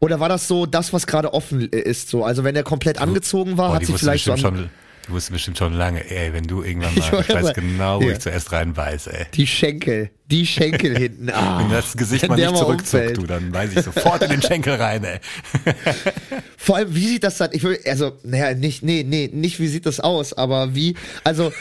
[0.01, 2.09] Oder war das so das, was gerade offen ist?
[2.09, 4.71] So, also wenn er komplett angezogen war, Boah, hat sie vielleicht so an,
[5.09, 7.61] Du wusstest bestimmt schon lange, ey, wenn du irgendwann Ich mal, wollte ich weiß sagen,
[7.73, 8.13] genau, wo ja.
[8.13, 9.27] ich zuerst reinbeiß, ey.
[9.35, 11.31] Die Schenkel, die Schenkel hinten.
[11.35, 13.17] Ah, Wenn das Gesicht wenn mal nicht zurückzuckt, umfällt.
[13.17, 15.19] du, dann weiß ich sofort in den Schenkel rein, ey.
[16.59, 17.51] Vor allem, wie sieht das dann?
[17.53, 20.95] Ich will, also, naja, nicht, nee, nee, nicht wie sieht das aus, aber wie,
[21.25, 21.53] also,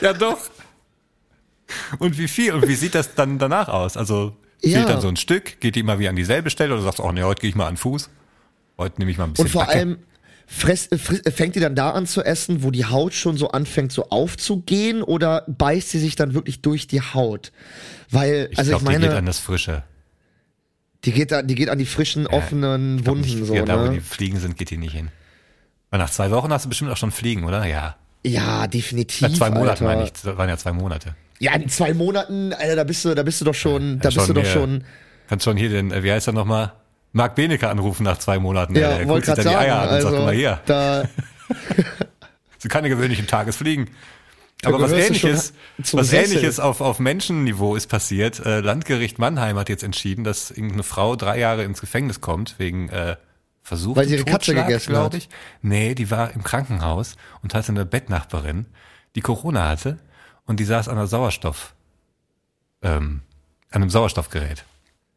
[0.00, 0.38] Ja, doch.
[1.98, 2.52] Und wie viel?
[2.54, 3.96] Und wie sieht das dann danach aus?
[3.98, 4.78] Also, Ja.
[4.78, 5.60] fehlt dann so ein Stück?
[5.60, 7.56] Geht die immer wieder an dieselbe Stelle oder sagst du, oh nee, heute gehe ich
[7.56, 8.08] mal an Fuß?
[8.78, 9.78] Heute nehme ich mal ein bisschen und vor Backe.
[9.78, 9.98] allem,
[10.52, 13.36] fress, äh, friss, äh, fängt die dann da an zu essen, wo die Haut schon
[13.36, 17.52] so anfängt so aufzugehen oder beißt sie sich dann wirklich durch die Haut?
[18.10, 19.84] Weil, ich also glaube, ich die geht meine, an das Frische.
[21.04, 23.64] die geht, an, die geht an die frischen, offenen Ich glaub Wunden nicht, so, ja,
[23.64, 24.00] da, wo die ne?
[24.02, 25.08] Fliegen sind, geht die nicht hin.
[25.90, 27.64] Weil nach zwei Wochen hast du bestimmt auch schon Fliegen, oder?
[27.66, 27.96] Ja.
[28.24, 29.22] Ja, definitiv.
[29.22, 29.84] Nach zwei Monaten Alter.
[29.84, 30.12] meine ich.
[30.12, 31.14] Das waren ja zwei Monate.
[31.38, 34.14] Ja, in zwei Monaten, Alter, da bist du, da bist du doch schon, da Ja,
[34.16, 34.84] bist du doch hier- schon.
[35.28, 36.72] Kannst schon hier den, äh, wie heißt er nochmal?
[37.12, 38.74] Marc Benecke anrufen nach zwei Monaten.
[38.76, 39.54] Ja, der guckt sich dann die.
[39.56, 40.60] Eier an und Also, sagt, guck mal hier.
[40.66, 41.04] da,
[42.58, 43.90] sind keine gewöhnlichen Tagesfliegen.
[44.64, 46.32] Aber was ähnliches, was Sessel.
[46.36, 48.44] ähnliches auf, auf Menschenniveau ist passiert.
[48.44, 52.90] Äh, Landgericht Mannheim hat jetzt entschieden, dass irgendeine Frau drei Jahre ins Gefängnis kommt wegen
[52.90, 53.16] äh,
[53.62, 55.14] Versuch Weil sie ihre Katze gegessen glaube hat.
[55.14, 55.28] ich.
[55.62, 58.66] Nee, die war im Krankenhaus und hatte eine Bettnachbarin,
[59.16, 59.98] die Corona hatte
[60.44, 61.74] und die saß an einer Sauerstoff,
[62.82, 63.22] ähm,
[63.70, 64.64] an einem Sauerstoffgerät.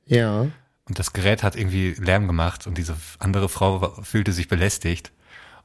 [0.05, 0.47] ja.
[0.88, 5.11] Und das Gerät hat irgendwie Lärm gemacht und diese andere Frau fühlte sich belästigt.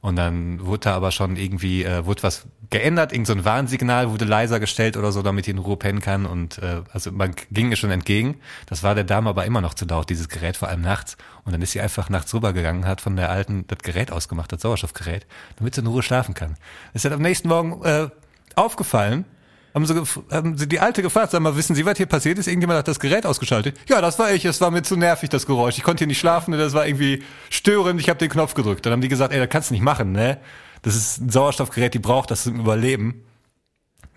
[0.01, 4.11] Und dann wurde da aber schon irgendwie, äh, wurde was geändert, irgend so ein Warnsignal
[4.11, 6.25] wurde leiser gestellt oder so, damit die in Ruhe pennen kann.
[6.25, 8.39] Und äh, also man ging ihr schon entgegen.
[8.65, 11.17] Das war der Dame aber immer noch zu laut, dieses Gerät, vor allem nachts.
[11.43, 14.61] Und dann ist sie einfach nachts rübergegangen, hat von der alten das Gerät ausgemacht, das
[14.61, 16.55] Sauerstoffgerät, damit sie in Ruhe schlafen kann.
[16.93, 18.07] Es hat am nächsten Morgen äh,
[18.55, 19.25] aufgefallen,
[19.73, 20.01] haben sie,
[20.31, 22.47] haben sie die Alte gefragt, sag mal, wissen Sie, was hier passiert ist?
[22.47, 23.77] Irgendjemand hat das Gerät ausgeschaltet.
[23.87, 25.77] Ja, das war ich, es war mir zu nervig, das Geräusch.
[25.77, 28.85] Ich konnte hier nicht schlafen, das war irgendwie störend, ich habe den Knopf gedrückt.
[28.85, 30.37] Dann haben die gesagt, ey, das kannst du nicht machen, ne?
[30.81, 33.23] Das ist ein Sauerstoffgerät, die braucht das zum Überleben.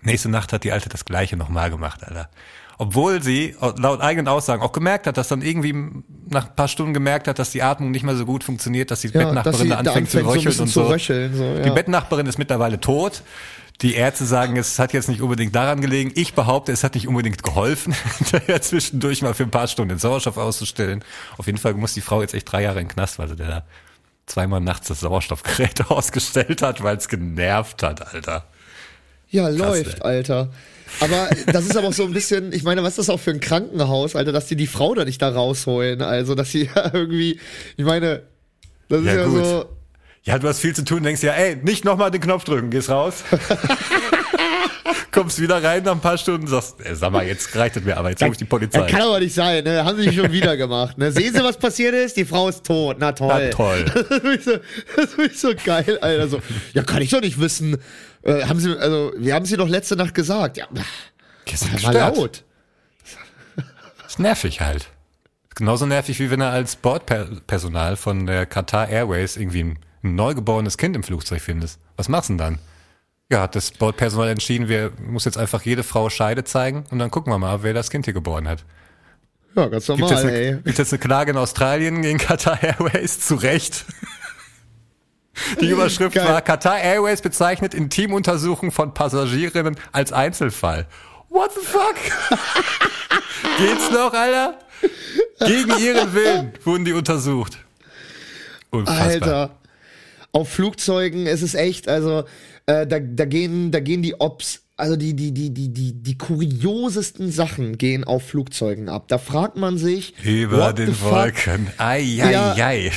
[0.01, 2.29] Nächste Nacht hat die Alte das Gleiche nochmal gemacht, Alter.
[2.77, 5.73] Obwohl sie laut eigenen Aussagen auch gemerkt hat, dass dann irgendwie
[6.29, 9.01] nach ein paar Stunden gemerkt hat, dass die Atmung nicht mehr so gut funktioniert, dass
[9.01, 10.79] die Ja, Bettnachbarin dass da da anfängt zu anfängt, so ein röcheln bisschen und zu
[10.81, 10.87] so.
[10.87, 11.73] röcheln, so, Die ja.
[11.73, 13.21] Bettnachbarin ist mittlerweile tot.
[13.81, 16.11] Die Ärzte sagen, es hat jetzt nicht unbedingt daran gelegen.
[16.15, 19.99] Ich behaupte, es hat nicht unbedingt geholfen, hinterher zwischendurch mal für ein paar Stunden den
[19.99, 21.03] Sauerstoff auszustellen.
[21.37, 23.35] Auf jeden Fall muss die Frau jetzt echt drei Jahre in den Knast, weil sie
[23.35, 23.63] der da
[24.25, 28.45] zweimal nachts das Sauerstoffgerät ausgestellt hat, weil es genervt hat, Alter.
[29.29, 29.57] Ja, ey.
[29.57, 30.49] läuft, Alter.
[30.99, 33.31] Aber das ist aber auch so ein bisschen, ich meine, was ist das auch für
[33.31, 36.01] ein Krankenhaus, Alter, dass die die Frau da nicht da rausholen?
[36.01, 37.39] Also, dass sie ja irgendwie,
[37.75, 38.21] ich meine,
[38.89, 39.45] das ist Ja, ja, gut.
[39.45, 39.65] so.
[40.25, 42.89] Ja, du hast viel zu tun, denkst ja, ey, nicht nochmal den Knopf drücken, gehst
[42.89, 43.25] raus.
[45.11, 47.97] Kommst wieder rein nach ein paar Stunden, sagst, ey, sag mal, jetzt reicht es mir,
[47.97, 48.79] aber jetzt ruf ich die Polizei.
[48.79, 49.83] Das kann aber nicht sein, ne?
[49.83, 51.11] Haben sie schon wieder gemacht, ne?
[51.11, 52.15] Sehen Sie, was passiert ist?
[52.15, 52.97] Die Frau ist tot.
[52.99, 53.27] Na toll.
[53.29, 53.85] Na toll.
[54.09, 54.51] Das ich, so,
[54.95, 56.27] das ich so geil, Alter.
[56.29, 56.41] So,
[56.73, 57.77] ja, kann ich doch nicht wissen.
[58.23, 60.57] Äh, haben Sie, also, wir haben Sie doch letzte Nacht gesagt.
[60.57, 60.67] Ja,
[61.53, 62.43] sind war laut.
[64.07, 64.87] ist nervig halt.
[65.49, 70.15] Ist genauso nervig, wie wenn er als Bordpersonal von der Qatar Airways irgendwie ein, ein
[70.15, 71.79] neugeborenes Kind im Flugzeug findest.
[71.95, 72.59] Was machst du denn dann?
[73.31, 77.09] Ja, hat das Bordpersonal entschieden, wir muss jetzt einfach jede Frau Scheide zeigen und dann
[77.09, 78.63] gucken wir mal, wer das Kind hier geboren hat.
[79.55, 80.57] Ja, ganz Gibt normal, jetzt, eine, ey.
[80.63, 83.19] gibt jetzt eine Klage in Australien gegen Qatar Airways?
[83.19, 83.85] Zu Recht.
[85.61, 86.27] Die Überschrift Geil.
[86.27, 90.87] war, Qatar Airways bezeichnet Intimuntersuchung von Passagierinnen als Einzelfall.
[91.29, 91.95] What the fuck?
[93.57, 94.59] Geht's noch, Alter?
[95.39, 97.57] Gegen ihren Willen wurden die untersucht.
[98.69, 99.07] Unfassbar.
[99.07, 99.49] Alter.
[100.33, 102.23] Auf Flugzeugen ist es echt, also
[102.65, 106.17] äh, da, da gehen, da gehen die Ops, also die, die, die, die, die, die
[106.17, 109.07] kuriosesten Sachen gehen auf Flugzeugen ab.
[109.07, 110.99] Da fragt man sich, Über den?
[110.99, 111.67] Wolken.
[111.77, 112.55] Ei, ei, Ja.
[112.55, 112.91] ei.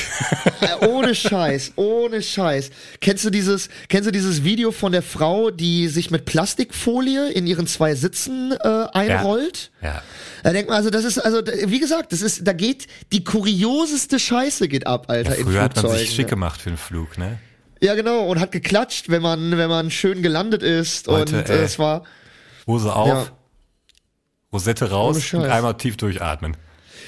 [0.63, 2.71] Äh, ohne Scheiß, ohne Scheiß.
[3.01, 7.47] Kennst du dieses, kennst du dieses Video von der Frau, die sich mit Plastikfolie in
[7.47, 9.71] ihren zwei Sitzen äh, einrollt?
[9.83, 10.03] Ja.
[10.43, 14.19] Da denkt man, also das ist, also wie gesagt, das ist, da geht die kurioseste
[14.19, 16.07] Scheiße geht ab, Alter, in Früher hat man Flugzeugen.
[16.07, 17.39] sich schick gemacht für den Flug, ne?
[17.81, 21.07] Ja, genau, und hat geklatscht, wenn man, wenn man schön gelandet ist.
[21.07, 22.05] Leute, und äh, es war.
[22.67, 23.27] Hose auf, Ja.
[24.53, 26.57] Rosette raus und einmal tief durchatmen.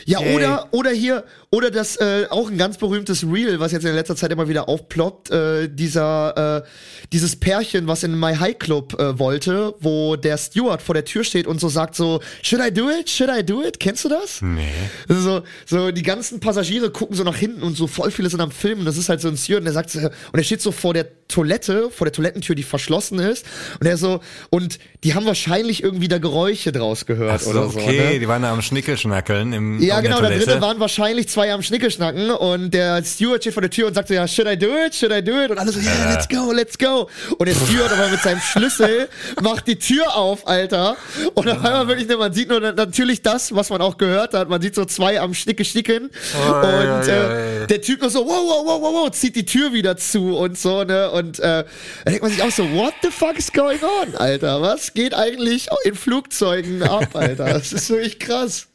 [0.09, 0.35] Ja, Ey.
[0.37, 4.17] oder, oder hier, oder das, äh, auch ein ganz berühmtes Reel, was jetzt in letzter
[4.17, 6.69] Zeit immer wieder aufploppt, äh, dieser, äh,
[7.13, 11.25] dieses Pärchen, was in My High Club äh, wollte, wo der Steward vor der Tür
[11.25, 13.11] steht und so sagt so, should I do it?
[13.11, 13.79] Should I do it?
[13.81, 14.41] Kennst du das?
[14.41, 14.73] Nee.
[15.09, 18.51] So, so die ganzen Passagiere gucken so nach hinten und so voll viele sind am
[18.51, 18.87] Filmen.
[18.87, 21.07] Das ist halt so ein Steward und der sagt und er steht so vor der
[21.29, 23.45] Toilette, vor der Toilettentür, die verschlossen ist.
[23.79, 27.79] Und er so, und die haben wahrscheinlich irgendwie da Geräusche draus gehört so, oder so.
[27.79, 28.19] okay, Ne?
[28.21, 30.47] die waren da am Schnickelschnackeln im Ja, Ja, der genau, da Toilette.
[30.47, 34.09] drinnen waren wahrscheinlich zwei am Schnickelschnacken und der Steward steht vor der Tür und sagt
[34.09, 35.51] so, ja, should I do it, should I do it?
[35.51, 37.09] Und alle so, yeah, let's go, let's go.
[37.39, 39.09] Und der Steward aber mit seinem Schlüssel
[39.43, 40.97] macht die Tür auf, Alter.
[41.35, 44.49] Und auf einmal wirklich, ne, man sieht nur natürlich das, was man auch gehört hat.
[44.49, 48.63] Man sieht so zwei am Schnicke schnicken und äh, der Typ nur so, wow, wow,
[48.65, 51.11] wow, wow, wow, zieht die Tür wieder zu und so, ne?
[51.11, 51.65] Und äh, da
[52.07, 54.61] denkt man sich auch so, what the fuck is going on, Alter?
[54.63, 57.45] Was geht eigentlich in Flugzeugen ab, Alter?
[57.53, 58.69] Das ist wirklich krass.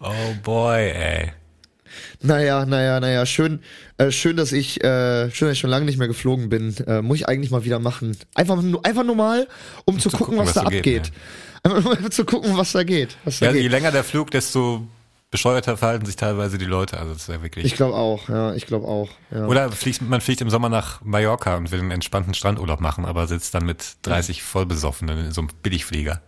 [0.00, 1.32] Oh boy, ey.
[2.20, 3.60] Naja, naja, naja, schön,
[3.98, 6.74] äh, schön, dass ich, äh, schön, dass ich schon lange nicht mehr geflogen bin.
[6.86, 8.16] Äh, muss ich eigentlich mal wieder machen.
[8.34, 9.46] Einfach nur, einfach nur mal,
[9.84, 11.12] um, zu, gucken, was, da so geht, abgeht.
[11.62, 13.16] Einfach nur mal zu gucken, was da geht.
[13.24, 13.70] Was da Ja, je geht.
[13.70, 14.86] länger der Flug, desto
[15.30, 16.98] bescheuerter verhalten sich teilweise die Leute.
[16.98, 17.64] Also das ist ja wirklich.
[17.64, 19.08] Ich glaube auch, ja, ich glaube auch.
[19.30, 19.46] Ja.
[19.46, 23.26] Oder fliegt, man fliegt im Sommer nach Mallorca und will einen entspannten Strandurlaub machen, aber
[23.26, 26.22] sitzt dann mit 30 Vollbesoffenen in so einem Billigflieger.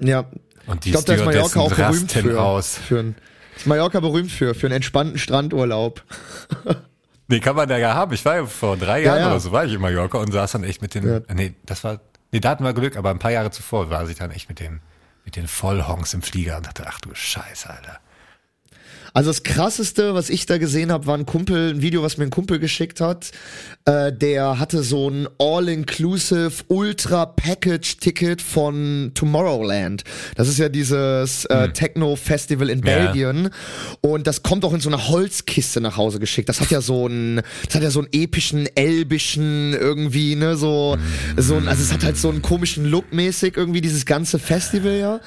[0.00, 0.24] ja.
[0.66, 2.42] Und die Ich glaube, da ist Mallorca auch berühmt für.
[2.42, 2.78] aus.
[2.78, 3.14] für ein,
[3.56, 6.02] ist Mallorca berühmt für, für einen entspannten Strandurlaub.
[7.28, 8.12] Nee, kann man da ja haben.
[8.12, 9.26] Ich war ja vor drei Jahren ja.
[9.30, 11.34] oder so, war ich in Mallorca und saß dann echt mit den, Ja.
[11.34, 12.00] nee, das war,
[12.30, 14.60] nee, da hatten wir Glück, aber ein paar Jahre zuvor war ich dann echt mit
[14.60, 14.80] den,
[15.24, 17.98] mit den Vollhongs im Flieger und dachte, ach du Scheiße, Alter.
[19.16, 22.24] Also das krasseste, was ich da gesehen habe, war ein Kumpel, ein Video, was mir
[22.24, 23.30] ein Kumpel geschickt hat.
[23.86, 30.04] Äh, der hatte so ein All-Inclusive Ultra-Package-Ticket von Tomorrowland.
[30.34, 32.86] Das ist ja dieses äh, Techno-Festival in Hm.
[32.86, 33.04] Ja.
[33.06, 33.48] Belgien.
[34.02, 36.50] Und das kommt auch in so einer Holzkiste nach Hause geschickt.
[36.50, 40.98] Das hat ja so einen, das hat ja so einen epischen, elbischen irgendwie, ne, so,
[41.38, 44.98] so ein, also es hat halt so einen komischen Look mäßig irgendwie, dieses ganze Festival
[44.98, 45.20] ja.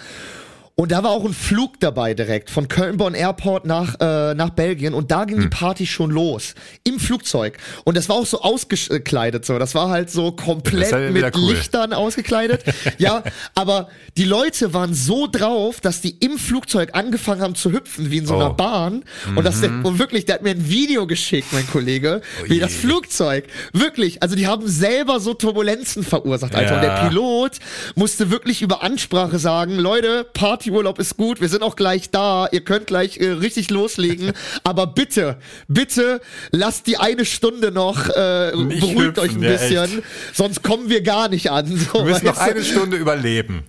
[0.79, 4.93] Und da war auch ein Flug dabei direkt von Köln-Bonn Airport nach, äh, nach Belgien
[4.93, 5.43] und da ging Hm.
[5.43, 6.55] die Party schon los.
[6.85, 7.57] Im Flugzeug.
[7.83, 9.59] Und das war auch so ausgekleidet so.
[9.59, 11.51] Das war halt so komplett ja wieder mit cool.
[11.53, 12.63] Lichtern ausgekleidet.
[12.97, 13.23] ja,
[13.55, 18.19] aber die Leute waren so drauf, dass die im Flugzeug angefangen haben zu hüpfen, wie
[18.19, 18.53] in so einer Oh.
[18.53, 19.03] Bahn.
[19.35, 22.59] Und das und wirklich, der hat mir ein Video geschickt, mein Kollege, wie je.
[22.61, 23.47] das Flugzeug.
[23.73, 26.75] Wirklich, also die haben selber so Turbulenzen verursacht, Alter.
[26.75, 27.07] Und der Ja.
[27.09, 27.57] Pilot
[27.95, 30.25] musste wirklich über Ansprache sagen, Leute,
[30.69, 34.85] Partyurlaub ist gut, wir sind auch gleich da, ihr könnt gleich äh, richtig loslegen, aber
[34.87, 39.99] bitte, bitte lasst die eine Stunde noch, äh, Nicht beruhigt euch ein hüpfen, ja, bisschen,
[39.99, 40.03] echt.
[40.33, 41.67] sonst kommen wir gar nicht an.
[41.89, 43.63] So, Wir müssen noch eine Stunde überleben.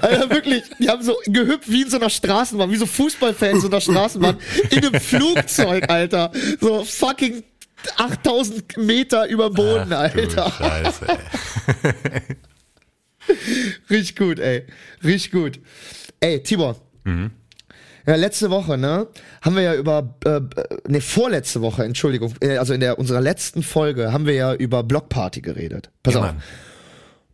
[0.00, 3.70] Alter, wirklich, die haben so gehüpft wie in so einer Straßenbahn, wie so Fußballfans in
[3.70, 4.38] einer Straßenbahn,
[4.70, 6.30] in einem Flugzeug, Alter.
[6.60, 7.42] So fucking
[7.96, 10.52] 8000 Meter über Boden, Ach, Alter.
[10.56, 12.36] Scheiße, ey.
[13.90, 14.64] Richtig gut, ey.
[15.04, 15.60] Richtig gut.
[16.20, 16.76] Ey, Tibor.
[18.06, 19.06] Ja, letzte Woche, ne,
[19.42, 20.40] haben wir ja über, äh,
[20.88, 24.82] ne, vorletzte Woche, Entschuldigung, äh, also in der unserer letzten Folge haben wir ja über
[24.82, 25.90] Blockparty geredet.
[26.02, 26.26] Pass Ja, auf.
[26.26, 26.42] Mann.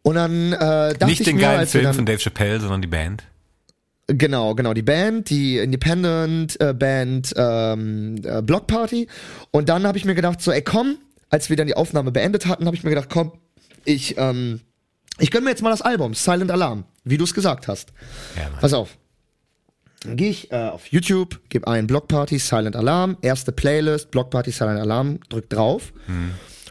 [0.03, 2.83] Und dann äh, dachte Nicht ich den mir, geilen Film dann, von Dave Chappelle, sondern
[2.83, 3.25] die Band.
[4.07, 9.09] Genau, genau, die Band, die Independent äh, Band ähm, äh, Block Party.
[9.51, 10.99] Und dann habe ich mir gedacht, so, ey, komm,
[11.31, 13.33] als wir dann die Aufnahme beendet hatten, habe ich mir gedacht, komm,
[13.85, 14.61] ich, ähm,
[15.19, 17.93] ich gönn mir jetzt mal das Album, Silent Alarm, wie du es gesagt hast.
[18.37, 18.61] Ja, Mann.
[18.61, 18.97] Pass auf.
[20.05, 24.31] Dann gehe ich äh, auf YouTube, gebe ein Block Party Silent Alarm, erste Playlist, Block
[24.31, 25.93] Party Silent Alarm, drück drauf.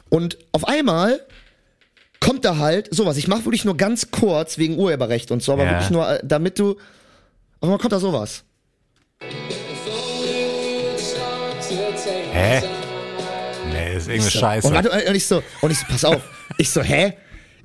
[0.10, 1.20] Und auf einmal
[2.20, 3.18] kommt da halt sowas.
[3.18, 5.72] Ich mache wirklich nur ganz kurz wegen Urheberrecht und so, aber Ja.
[5.72, 6.72] wirklich nur, äh, damit du.
[6.72, 6.78] Auf
[7.64, 8.44] einmal kommt da sowas.
[12.32, 12.62] Hä?
[13.72, 14.68] Nee, ist irgendeine Scheiße.
[14.68, 16.22] Und, und ich so, und ich so, pass auf.
[16.58, 17.14] Ich so, hä?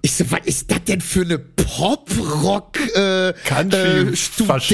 [0.00, 4.14] Ich so, was ist das denn für eine Pop-Rock äh, Country-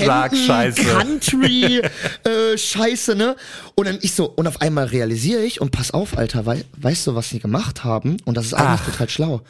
[0.02, 0.84] äh.
[0.84, 1.82] Country
[2.24, 3.34] äh, Scheiße, ne?
[3.76, 7.08] Und dann ich so, und auf einmal realisiere ich, und pass auf, Alter, wei weißt
[7.08, 8.18] du, was die gemacht haben?
[8.24, 8.90] Und das ist eigentlich Ach.
[8.92, 9.40] total schlau.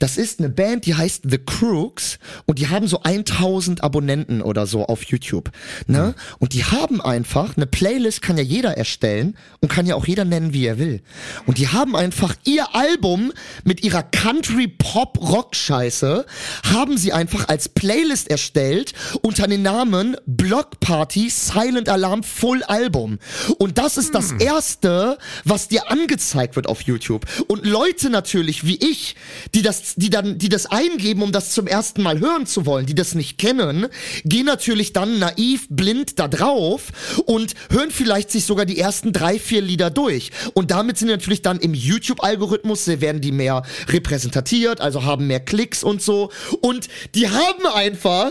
[0.00, 4.66] Das ist eine Band, die heißt The Crooks und die haben so 1000 Abonnenten oder
[4.66, 5.50] so auf YouTube,
[5.86, 6.14] ne?
[6.38, 10.24] Und die haben einfach, eine Playlist kann ja jeder erstellen und kann ja auch jeder
[10.24, 11.02] nennen, wie er will.
[11.46, 13.32] Und die haben einfach ihr Album
[13.64, 16.26] mit ihrer Country Pop Rock Scheiße
[16.72, 23.18] haben sie einfach als Playlist erstellt unter dem Namen Block Party Silent Alarm Full Album.
[23.58, 27.26] Und das ist das erste, was dir angezeigt wird auf YouTube.
[27.48, 29.16] Und Leute natürlich wie ich,
[29.54, 32.86] die das, die dann, die das eingeben, um das zum ersten Mal hören zu wollen,
[32.86, 33.88] die das nicht kennen,
[34.24, 36.84] gehen natürlich dann naiv, blind da drauf
[37.26, 40.30] und hören vielleicht sich sogar die ersten drei, vier Lieder durch.
[40.54, 45.82] Und damit sind natürlich dann im YouTube-Algorithmus, werden die mehr repräsentiert, also haben mehr Klicks
[45.82, 46.30] und so.
[46.60, 48.30] Und die haben einfach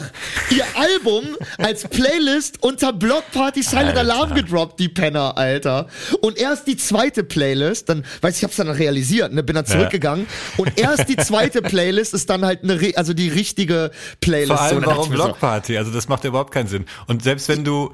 [0.50, 1.26] ihr Album
[1.58, 3.98] als Playlist unter Block Party Silent.
[3.98, 5.88] Alarm gedroppt, die Penner, Alter.
[6.22, 9.66] Und erst die zweite Playlist, dann, weiß ich, ich hab's dann realisiert, ne, bin dann
[9.66, 10.28] zurückgegangen.
[10.58, 14.50] Und erst die zweite Playlist ist dann halt eine, also die richtige Playlist.
[14.50, 15.78] Vor So, allem, dachte warum mir so, Blockparty?
[15.78, 16.86] Also das macht ja überhaupt keinen Sinn.
[17.08, 17.94] Und selbst wenn du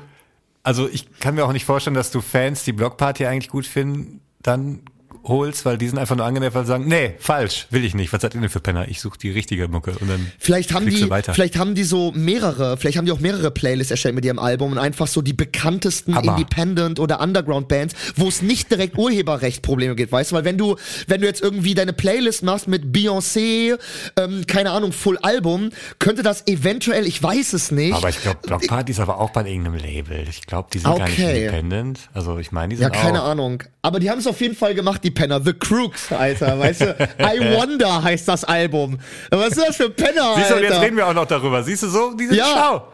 [0.66, 4.22] Also ich kann mir auch nicht vorstellen, dass du Fans, die Blockparty eigentlich gut finden,
[4.42, 4.80] dann
[5.24, 8.12] holst, weil die sind einfach nur angenervt, weil sie sagen, nee, falsch, will ich nicht.
[8.14, 8.88] Was seid ihr denn für Penner?
[8.90, 11.34] Ich suche die richtige Mucke und dann Vielleicht haben die, du weiter.
[11.34, 14.72] vielleicht haben die so mehrere, vielleicht haben die auch mehrere Playlists erstellt mit ihrem Album
[14.74, 19.96] und einfach so die bekanntesten Aber- Independent oder Underground Bands, wo es nicht direkt Urheberrecht-Probleme
[19.96, 20.36] gibt, weißt du?
[20.36, 20.76] Weil wenn du,
[21.08, 23.78] wenn du jetzt irgendwie deine Playlist machst mit Beyoncé,
[24.18, 25.70] ähm, keine Ahnung, Full Album,
[26.00, 27.94] könnte das eventuell, ich weiß es nicht.
[27.94, 30.26] Aber ich glaube, Blockparty ist aber auch bei irgendeinem Label.
[30.30, 31.40] Ich glaube, die sind gar nicht Okay.
[31.46, 32.00] independent.
[32.14, 33.30] Also ich meine, die ja, sind keine auch.
[33.30, 33.64] Ahnung.
[33.82, 35.42] Aber die haben es auf jeden Fall gemacht, die Penner.
[35.44, 36.86] The Crooks, Alter, weißt du?
[37.20, 39.00] I Wonder heißt das Album.
[39.30, 40.68] Was ist das für Penner, Siehst du, Alter?
[40.70, 41.64] jetzt reden wir auch noch darüber.
[41.64, 42.14] Siehst du so?
[42.14, 42.46] Die sind Ja.
[42.46, 42.88] schlau.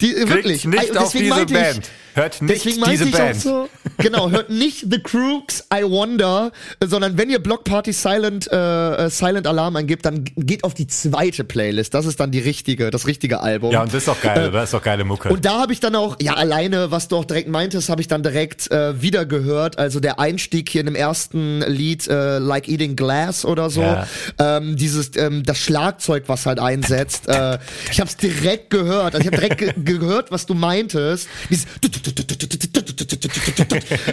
[0.00, 0.64] Die, Klickt wirklich.
[0.66, 1.78] nicht Ey, auf deswegen diese Band.
[1.78, 3.36] Ich, Hört nicht deswegen diese ich Band.
[3.36, 6.50] Auch so, genau, hört nicht The Crooks, I Wonder,
[6.82, 10.86] sondern wenn ihr Block Party Silent, äh, äh, Silent Alarm eingibt, dann geht auf die
[10.86, 11.92] zweite Playlist.
[11.92, 13.70] Das ist dann die richtige, das richtige Album.
[13.70, 14.52] Ja, und das ist doch geil, oder?
[14.52, 15.28] Das ist doch geile Mucke.
[15.28, 18.08] Und da habe ich dann auch, ja, alleine, was du auch direkt meintest, habe ich
[18.08, 19.78] dann direkt äh, wieder gehört.
[19.78, 23.82] Also der Einstieg hier in dem ersten Lied, äh, Like Eating Glass oder so.
[23.82, 24.06] Ja.
[24.38, 27.28] Ähm, dieses, ähm, das Schlagzeug, was halt einsetzt.
[27.28, 27.58] äh,
[27.90, 29.14] ich habe es direkt gehört.
[29.14, 31.28] Also ich habe direkt ge gehört, was du meintest.
[31.50, 31.66] Dieses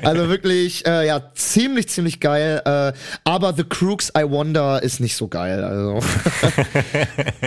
[0.04, 2.62] also wirklich, äh, ja, ziemlich, ziemlich geil.
[2.66, 5.64] Äh, aber The Crooks I Wonder ist nicht so geil.
[5.64, 6.00] Also.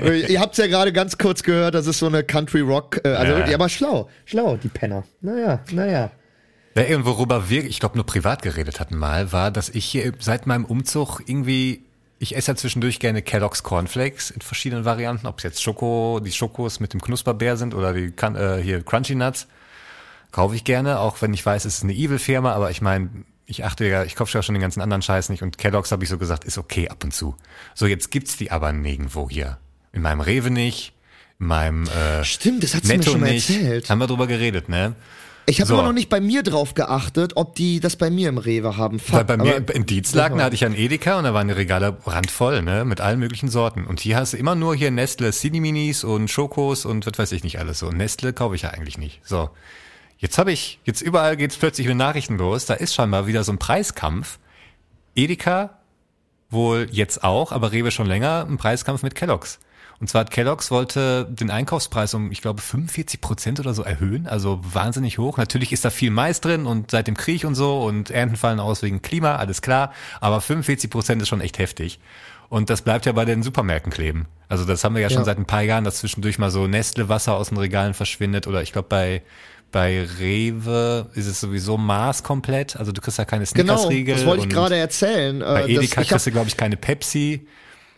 [0.28, 3.32] Ihr habt's ja gerade ganz kurz gehört, das ist so eine Country Rock, äh, also
[3.32, 3.38] Ja.
[3.38, 5.04] wirklich, aber schlau, schlau, die Penner.
[5.20, 6.10] Naja, naja.
[6.76, 10.12] Ja, und worüber wir, ich glaube, nur privat geredet hatten mal, war, dass ich hier
[10.18, 11.82] seit meinem Umzug irgendwie,
[12.18, 16.32] ich esse ja zwischendurch gerne Kellogg's Cornflakes in verschiedenen Varianten, ob es jetzt Schoko, die
[16.32, 19.46] Schokos mit dem Knusperbär sind oder die äh, hier Crunchy Nuts.
[20.36, 23.08] Kaufe ich gerne, auch wenn ich weiß, es ist eine Evil-Firma, aber ich meine,
[23.46, 26.04] ich achte ja, ich kaufe ja schon den ganzen anderen Scheiß nicht und Kellogg's habe
[26.04, 27.34] ich so gesagt, ist okay ab und zu.
[27.74, 29.56] So, jetzt gibt's die aber nirgendwo hier.
[29.94, 30.92] In meinem Rewe nicht,
[31.40, 33.48] in meinem äh, Stimmt, das hat sie mir schon mal nicht.
[33.48, 33.88] erzählt.
[33.88, 34.94] Haben wir drüber geredet, ne?
[35.46, 35.72] Ich habe So.
[35.74, 38.98] immer noch nicht bei mir drauf geachtet, ob die das bei mir im Rewe haben.
[38.98, 41.54] Fuck, Weil bei mir in Dienstlagen, da hatte ich einen Edeka und da waren die
[41.54, 43.86] Regale randvoll, ne, mit allen möglichen Sorten.
[43.86, 47.32] Und hier hast du immer nur hier Nestle Cine Minis und Schokos und was weiß
[47.32, 47.90] ich nicht alles so.
[47.90, 49.20] Nestle kaufe ich ja eigentlich nicht.
[49.24, 49.48] So.
[50.18, 52.66] Jetzt habe ich, jetzt überall geht's plötzlich mit Nachrichten los.
[52.66, 54.38] Da ist scheinbar wieder so ein Preiskampf.
[55.14, 55.78] Edeka
[56.50, 59.58] wohl jetzt auch, aber Rewe schon länger, ein Preiskampf mit Kellogg's.
[59.98, 64.26] Und zwar hat Kellogg's wollte den Einkaufspreis um, ich glaube, 45 Prozent oder so erhöhen,
[64.26, 65.38] also wahnsinnig hoch.
[65.38, 68.60] Natürlich ist da viel Mais drin und seit dem Krieg und so und Ernten fallen
[68.60, 69.92] aus wegen Klima, alles klar.
[70.20, 71.98] Aber 45 Prozent ist schon echt heftig.
[72.48, 74.26] Und das bleibt ja bei den Supermärkten kleben.
[74.48, 75.24] Also das haben wir ja schon Ja.
[75.24, 78.72] seit ein paar Jahren, dass zwischendurch mal so Nestle-Wasser aus den Regalen verschwindet oder ich
[78.72, 79.22] glaube bei
[79.76, 84.14] bei Rewe ist es sowieso Maß komplett, also du kriegst ja keine Genau, Snickers-Riegel.
[84.14, 85.40] das wollte ich gerade erzählen.
[85.40, 87.46] Bei äh, Edeka das, kriegst du, glaube ich, keine Pepsi.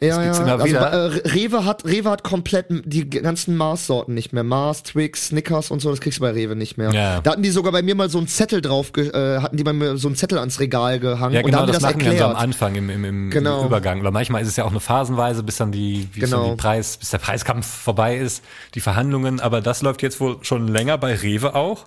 [0.00, 4.32] Ja, das ja, immer also äh, Rewe hat Rewe hat komplett die ganzen Mars-Sorten nicht
[4.32, 4.44] mehr.
[4.44, 6.92] Mars, Twix, Snickers und so, das kriegst du bei Rewe nicht mehr.
[6.92, 7.20] Ja.
[7.20, 9.72] Da hatten die sogar bei mir mal so einen Zettel drauf, äh, hatten die bei
[9.72, 11.92] mir so einen Zettel ans Regal gehangen Ja, und da genau, haben die das, das
[11.94, 12.36] machen wir so am erklärt.
[12.42, 13.64] Anfang im, im, im Genau.
[13.64, 14.00] Übergang.
[14.00, 16.44] Oder manchmal ist es ja auch nur phasenweise, bis dann die, wie Genau.
[16.44, 18.44] so die Preis, bis der Preiskampf vorbei ist,
[18.74, 19.40] die Verhandlungen.
[19.40, 21.86] Aber das läuft jetzt wohl schon länger bei Rewe auch.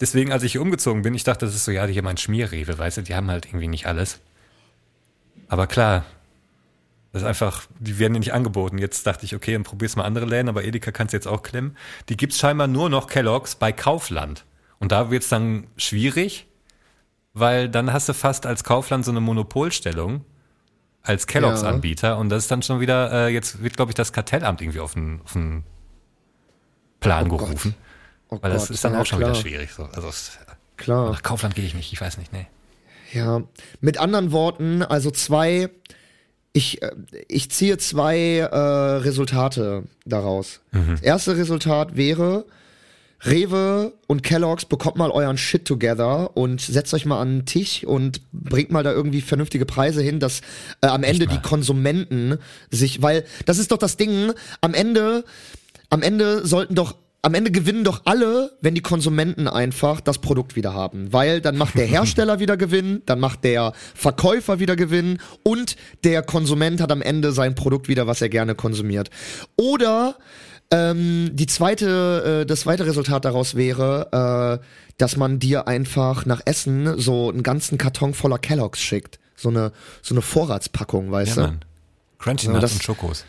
[0.00, 2.78] Deswegen, als ich hier umgezogen bin, ich dachte, das ist so, ja, hier mein Schmierrewe,
[2.78, 4.18] weißt du, die haben halt irgendwie nicht alles.
[5.48, 6.04] Aber klar,
[7.12, 8.78] das ist einfach, die werden dir nicht angeboten.
[8.78, 11.42] Jetzt dachte ich, okay, dann probier's mal andere Läden, aber Edeka kannst du jetzt auch
[11.42, 11.76] klemmen.
[12.08, 14.44] Die gibt's scheinbar nur noch Kellogg's bei Kaufland.
[14.78, 16.46] Und da wird's dann schwierig,
[17.34, 20.24] weil dann hast du fast als Kaufland so eine Monopolstellung
[21.02, 24.60] als Kellogg's-Anbieter und das ist dann schon wieder, äh, jetzt wird, glaube ich, das Kartellamt
[24.60, 25.64] irgendwie auf den, auf den
[27.00, 27.74] Plan Oh gerufen.
[28.28, 29.30] Oh Weil das Gott, ist dann ja, auch schon klar.
[29.30, 29.72] wieder schwierig.
[29.72, 29.84] So.
[29.84, 30.10] Also
[30.76, 31.10] Klar.
[31.10, 32.46] nach Kaufland gehe ich nicht, ich weiß nicht, nee.
[33.12, 33.42] Ja,
[33.80, 35.70] mit anderen Worten, also zwei,
[36.52, 36.90] ich, äh,
[37.28, 40.60] ich ziehe zwei äh, Resultate daraus.
[40.92, 42.44] Das erste Resultat wäre,
[43.22, 47.84] Rewe und Kellogg's bekommt mal euren Shit together und setzt euch mal an den Tisch
[47.84, 50.40] und bringt mal da irgendwie vernünftige Preise hin, dass
[50.80, 52.38] äh, am Ende die Konsumenten
[52.70, 54.32] sich, weil das ist doch das Ding,
[54.62, 55.24] am Ende,
[55.90, 60.56] am Ende sollten doch am Ende gewinnen doch alle, wenn die Konsumenten einfach das Produkt
[60.56, 61.12] wieder haben.
[61.12, 66.22] Weil dann macht der Hersteller wieder Gewinn, dann macht der Verkäufer wieder Gewinn und der
[66.22, 69.10] Konsument hat am Ende sein Produkt wieder, was er gerne konsumiert.
[69.56, 70.16] Oder
[70.70, 74.64] ähm, die zweite, äh, das zweite Resultat daraus wäre, äh,
[74.98, 79.18] dass man dir einfach nach Essen so einen ganzen Karton voller Kelloggs schickt.
[79.36, 79.72] So eine,
[80.02, 81.48] so eine Vorratspackung, weißt Ja, du?
[81.48, 81.60] Mann.
[82.18, 83.24] Crunchy Ja, Nuts das- und Schokos.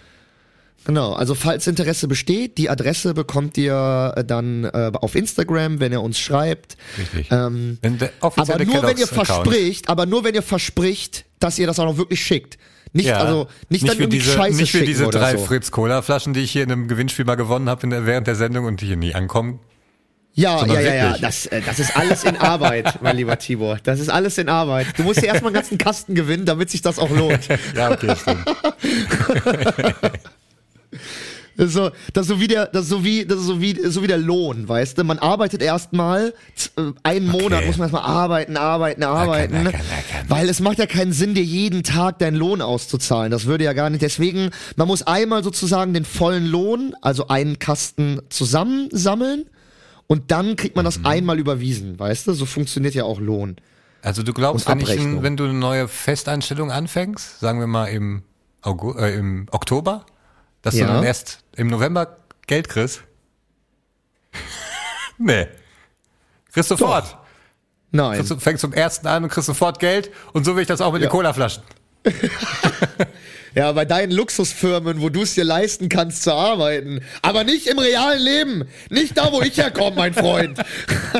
[0.85, 5.91] Genau, also falls Interesse besteht, die Adresse bekommt ihr äh, dann äh, auf Instagram, wenn
[5.91, 6.75] ihr uns schreibt.
[6.97, 7.27] Richtig.
[7.31, 7.77] Ähm,
[8.19, 11.97] aber nur wenn ihr verspricht, aber nur wenn ihr verspricht, dass ihr das auch noch
[11.97, 12.57] wirklich schickt.
[12.93, 15.45] Nicht, Ja, also, nicht, dann wie irgendwie diese, Scheiße nicht schicken diese drei so.
[15.45, 18.65] Fritz Cola Flaschen, die ich hier in einem Gewinnspiel mal gewonnen habe während der Sendung
[18.65, 19.59] und die hier nie ankommen.
[20.33, 21.17] Ja, ja, ja, ja.
[21.17, 23.77] Das, äh, das ist alles in Arbeit, mein lieber Tibor.
[23.83, 24.87] Das ist alles in Arbeit.
[24.97, 27.47] Du musst dir erstmal einen ganzen Kasten gewinnen, damit sich das auch lohnt.
[27.75, 28.45] Ja, okay, stimmt.
[31.61, 33.61] Das ist so, das ist so wie der, das ist so wie, das ist so
[33.61, 35.03] wie, so wie der Lohn, weißt du?
[35.03, 36.33] Man arbeitet erstmal
[36.75, 40.25] äh, einen Monat muss man erstmal arbeiten, arbeiten, arbeiten, ackern, ackern.
[40.27, 43.29] weil es macht ja keinen Sinn, dir jeden Tag deinen Lohn auszuzahlen.
[43.29, 44.01] Das würde ja gar nicht.
[44.01, 49.45] Deswegen, man muss einmal sozusagen den vollen Lohn, also einen Kasten zusammensammeln
[50.07, 51.05] und dann kriegt man das Mhm.
[51.05, 52.33] einmal überwiesen, weißt du?
[52.33, 53.57] So funktioniert ja auch Lohn.
[54.01, 58.23] Also du glaubst, wenn, ich, wenn du eine neue Festeinstellung anfängst, sagen wir mal im,
[58.63, 60.07] August, äh, im Oktober,
[60.63, 60.87] dass Ja.
[60.87, 62.17] du dann erst im November
[62.47, 63.03] Geld kriegst?
[65.17, 65.47] nee.
[66.53, 67.17] Kriegst sofort.
[67.91, 68.17] Nein.
[68.17, 70.81] Kriegst, du- fängst zum ersten an und kriegst sofort Geld und so will ich das
[70.81, 71.63] auch mit den Colaflaschen.
[73.53, 77.01] Ja, bei deinen Luxusfirmen, wo du es dir leisten kannst zu arbeiten.
[77.21, 78.63] Aber nicht im realen Leben.
[78.89, 80.57] Nicht da, wo ich herkomme, mein Freund.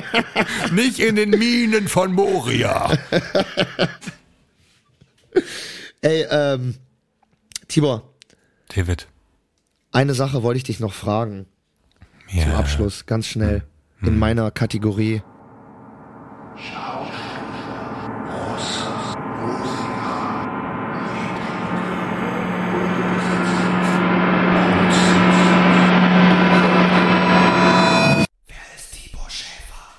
[0.72, 2.90] Nicht in den Minen von Moria.
[6.02, 6.76] Ey, ähm,
[7.68, 8.14] Tibor,
[8.74, 9.08] David.
[9.92, 11.46] Eine Sache wollte ich dich noch fragen.
[12.30, 12.44] Ja.
[12.44, 13.64] Zum Abschluss, ganz schnell.
[14.02, 15.22] In meiner Kategorie.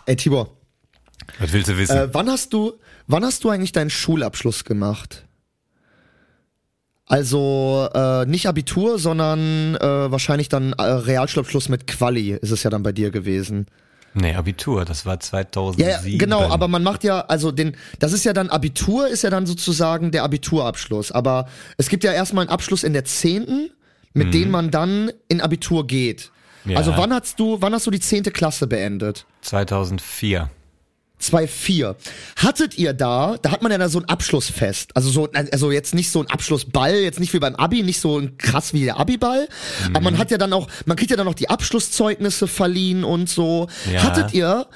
[0.04, 0.56] Ey, Tibor,
[1.38, 1.96] Was willst du wissen?
[1.96, 2.72] Äh, wann hast du,
[3.06, 5.26] wann hast du eigentlich deinen Schulabschluss gemacht?
[7.06, 12.70] Also äh, nicht Abitur, sondern äh, wahrscheinlich dann äh, Realschulabschluss mit Quali ist es ja
[12.70, 13.66] dann bei dir gewesen.
[14.14, 15.90] nee, Abitur, das war 2007.
[15.90, 19.22] Ja, ja, genau, aber man macht ja, also den, das ist ja dann Abitur, ist
[19.22, 21.12] ja dann sozusagen der Abiturabschluss.
[21.12, 23.70] Aber es gibt ja erstmal einen Abschluss in der zehnten,
[24.14, 26.30] mit dem man dann in Abitur geht.
[26.64, 26.76] Ja.
[26.76, 29.26] Also wann hast du, wann hast du die zehnte Klasse beendet?
[29.40, 30.50] 2004.
[31.22, 31.94] 2-4.
[32.36, 34.94] Hattet ihr da, da hat man ja da so ein Abschlussfest.
[34.96, 38.18] Also so, also jetzt nicht so ein Abschlussball, jetzt nicht wie beim Abi, nicht so
[38.18, 39.48] ein krass wie der Abiball.
[39.90, 40.04] Aber Mhm.
[40.04, 43.68] man hat ja dann auch, man kriegt ja dann auch die Abschlusszeugnisse verliehen und so.
[43.92, 44.02] Ja.
[44.02, 44.66] Hattet ihr,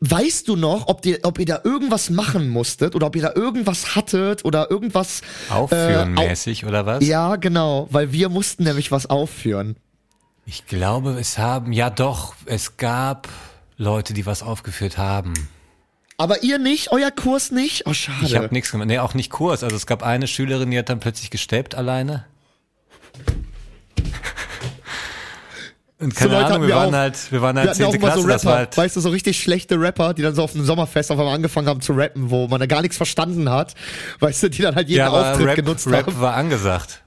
[0.00, 3.32] weißt du noch, ob ihr, ob ihr da irgendwas machen musstet oder ob ihr da
[3.34, 7.04] irgendwas hattet oder irgendwas Aufführen äh, au- mäßig oder was?
[7.06, 9.76] Ja, genau, weil wir mussten nämlich was aufführen.
[10.44, 13.28] Ich glaube, es haben, ja doch, es gab
[13.76, 15.34] Leute, die was aufgeführt haben.
[16.18, 17.86] Aber ihr nicht, euer Kurs nicht?
[17.86, 18.24] Oh, schade.
[18.24, 18.88] Ich habe nichts gemacht.
[18.88, 19.62] Nee, auch nicht Kurs.
[19.62, 22.24] Also es gab eine Schülerin, die hat dann plötzlich gesteppt alleine.
[25.98, 26.98] Und keine Leute Ahnung, wir wir waren auch.
[26.98, 27.84] halt, wir waren Wir halt auch 10.
[27.86, 30.34] immer Klasse, so das war Rapper, halt, weißt du, so richtig schlechte Rapper, die dann
[30.34, 32.98] so auf dem Sommerfest auf einmal angefangen haben zu rappen, wo man da gar nichts
[32.98, 33.74] verstanden hat.
[34.20, 36.20] Weißt du, die dann halt jeden ja, Auftritt Rap, genutzt Rap haben.
[36.20, 37.02] war angesagt.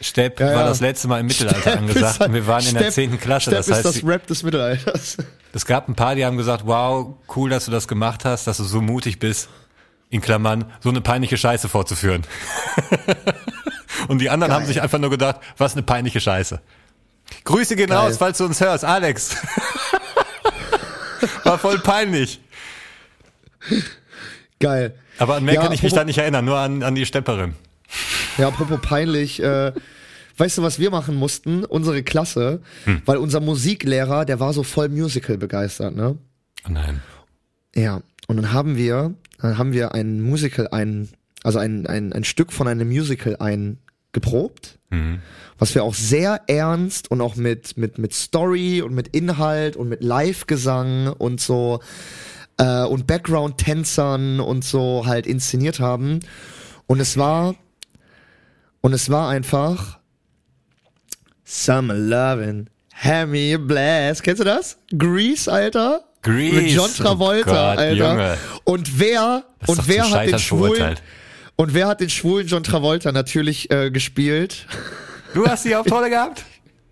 [0.00, 0.64] Stepp Ja, war ja.
[0.68, 2.92] das letzte Mal im Mittelalter Stepp angesagt ist halt- und wir waren in der Stepp-
[2.94, 3.20] 10.
[3.20, 3.42] Klasse.
[3.50, 5.16] Stepp Das ist heißt, das Rap des Mittelalters.
[5.52, 8.58] es gab ein paar, die haben gesagt, wow, cool, dass du das gemacht hast, dass
[8.58, 9.48] du so mutig bist,
[10.10, 12.22] in Klammern, so eine peinliche Scheiße vorzuführen.
[14.08, 16.60] und die anderen haben sich einfach nur gedacht, was eine peinliche Scheiße.
[17.44, 17.98] Grüße gehen Geil.
[17.98, 19.36] raus, falls du uns hörst, Alex.
[21.44, 22.40] War voll peinlich.
[24.60, 24.94] Geil.
[25.18, 27.54] Aber an mehr Ja, kann ich mich da nicht erinnern, nur an, an die Stepperin.
[28.38, 29.72] Ja, apropos peinlich, äh,
[30.36, 31.64] weißt du, was wir machen mussten?
[31.64, 33.02] Unsere Klasse, Hm.
[33.04, 36.16] weil unser Musiklehrer, der war so voll Musical begeistert, ne?
[36.66, 37.02] Oh nein.
[37.74, 41.08] Ja, und dann haben wir, dann haben wir ein Musical ein,
[41.42, 44.78] also ein, ein, ein Stück von einem Musical eingeprobt,
[45.58, 49.88] was wir auch sehr ernst und auch mit, mit, mit Story und mit Inhalt und
[49.88, 51.80] mit Live-Gesang und so
[52.56, 56.20] äh, und Background-Tänzern und so halt inszeniert haben.
[56.86, 57.54] Und es war,
[58.80, 59.98] und es war einfach
[61.44, 64.22] Summer Lovin', Hammy Blast.
[64.22, 64.76] Kennst du das?
[64.96, 66.04] Grease, Alter?
[66.22, 67.92] Grease, Mit John oh Travolta, Gott, Alter.
[68.10, 68.36] Junge.
[68.64, 71.02] Und wer, und wer hat den schwulen, verurteilt.
[71.56, 74.66] und wer hat den schwulen John Travolta natürlich äh, gespielt?
[75.34, 76.44] Du hast die Hauptrolle gehabt?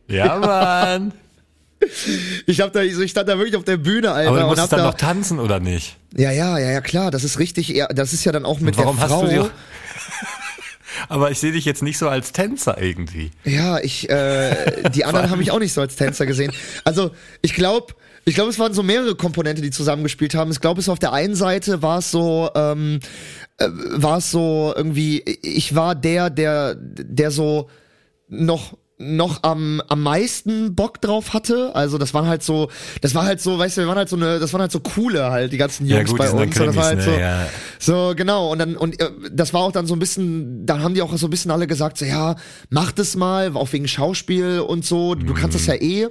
[0.08, 1.12] Ja, Mann.
[2.46, 4.72] Ich hab da, ich stand da wirklich auf der Bühne, Alter, Aber du und musstest
[4.72, 5.96] hab dann da, noch tanzen, oder nicht?
[6.16, 8.96] ja, ja, ja, ja, klar, das ist richtig, das ist ja dann auch mit Warum
[8.96, 9.22] der hast Frau.
[9.26, 9.50] du die...
[11.08, 13.30] Aber ich sehe dich jetzt nicht so als Tänzer irgendwie.
[13.44, 16.52] Ja, ich, äh, die anderen haben mich auch nicht so als Tänzer gesehen.
[16.84, 17.10] Also,
[17.42, 20.50] ich glaube, ich glaube, es waren so mehrere Komponente, die zusammengespielt haben.
[20.50, 23.00] Ich glaube, es auf der einen Seite war es so, ähm,
[23.58, 27.70] äh, war es so irgendwie, ich war der, der, der so
[28.28, 31.74] noch noch am am meisten Bock drauf hatte.
[31.74, 32.70] Also das waren halt so,
[33.02, 34.80] das war halt so, weißt du, wir waren halt so eine, das waren halt so
[34.80, 36.58] coole halt die ganzen Ja, Jungs gut, bei uns.
[36.58, 37.46] Und das war halt Krimis, so, ne, ja.
[37.78, 38.50] so, genau.
[38.52, 41.14] Und dann, und äh, das war auch dann so ein bisschen, dann haben die auch
[41.16, 42.36] so ein bisschen alle gesagt, so, ja,
[42.70, 46.08] mach das mal, auch wegen Schauspiel und so, du kannst das ja eh.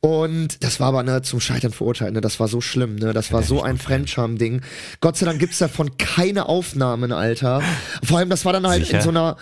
[0.00, 2.20] Und das war aber ne, zum Scheitern verurteilt, ne?
[2.20, 3.12] Das war so schlimm, ne?
[3.12, 4.60] Das war so ein Fremdscham-Ding.
[5.00, 7.62] Gott sei Dank gibt's davon keine Aufnahmen, Alter.
[8.04, 8.98] Vor allem, das war dann halt Sicher?
[8.98, 9.36] in so einer.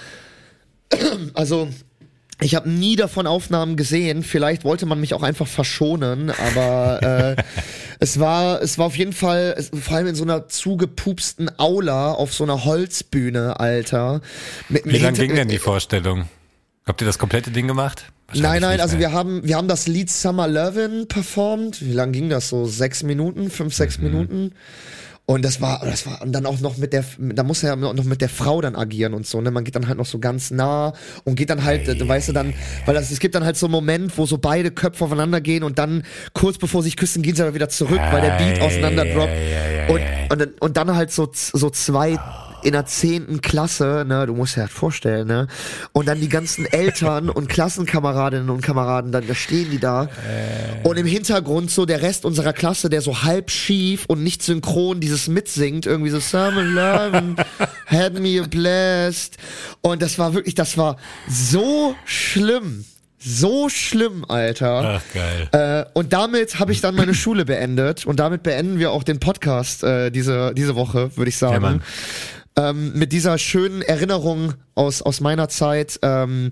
[1.34, 1.68] Also,
[2.40, 4.22] ich habe nie davon Aufnahmen gesehen.
[4.22, 7.42] Vielleicht wollte man mich auch einfach verschonen, aber äh,
[8.00, 12.12] es war es war auf jeden Fall es, vor allem in so einer zugepupsten Aula
[12.12, 14.20] auf so einer Holzbühne, Alter.
[14.68, 16.28] Mit, Wie lang ging denn die Vorstellung?
[16.86, 18.04] Habt ihr das komplette Ding gemacht?
[18.34, 19.10] Nein, nein, also mehr.
[19.10, 21.82] wir haben, wir haben das Lied Summer Lovin' performt.
[21.82, 22.48] Wie lang ging das?
[22.48, 24.04] So sechs Minuten, fünf, sechs Mhm.
[24.04, 24.52] Minuten.
[25.26, 27.76] Und das war, das war, und dann auch noch mit der, da muss er ja
[27.76, 29.50] noch mit der Frau dann agieren und so, ne?
[29.50, 30.92] Man geht dann halt noch so ganz nah
[31.24, 32.52] und geht dann halt, äh, weißt du dann,
[32.84, 35.62] weil das, es gibt dann halt so einen Moment, wo so beide Köpfe aufeinander gehen
[35.62, 36.02] und dann
[36.34, 39.32] kurz bevor sie sich küssen, gehen sie aber wieder zurück, weil der Beat auseinander droppt.
[39.88, 42.18] Und, und, dann- und dann halt so, so zwei
[42.64, 45.46] in der zehnten Klasse, ne, du musst dir halt vorstellen, ne,
[45.92, 50.08] und dann die ganzen Eltern und Klassenkameradinnen und Kameraden, dann da stehen die da
[50.82, 55.00] und im Hintergrund so der Rest unserer Klasse, der so halb schief und nicht synchron
[55.00, 57.36] dieses mitsingt, irgendwie so Summer Love
[57.86, 59.36] had me blast
[59.82, 60.96] und das war wirklich, das war
[61.28, 62.84] so schlimm.
[63.26, 65.00] So schlimm, Alter.
[65.00, 65.48] Ach, geil.
[65.52, 69.18] Äh, und damit habe ich dann meine Schule beendet und damit beenden wir auch den
[69.18, 71.62] Podcast äh, diese, diese Woche, würde ich Ja, sagen.
[71.62, 71.82] Mann.
[72.56, 75.98] Ähm, mit dieser schönen Erinnerung aus, aus meiner Zeit.
[76.02, 76.50] Ähm,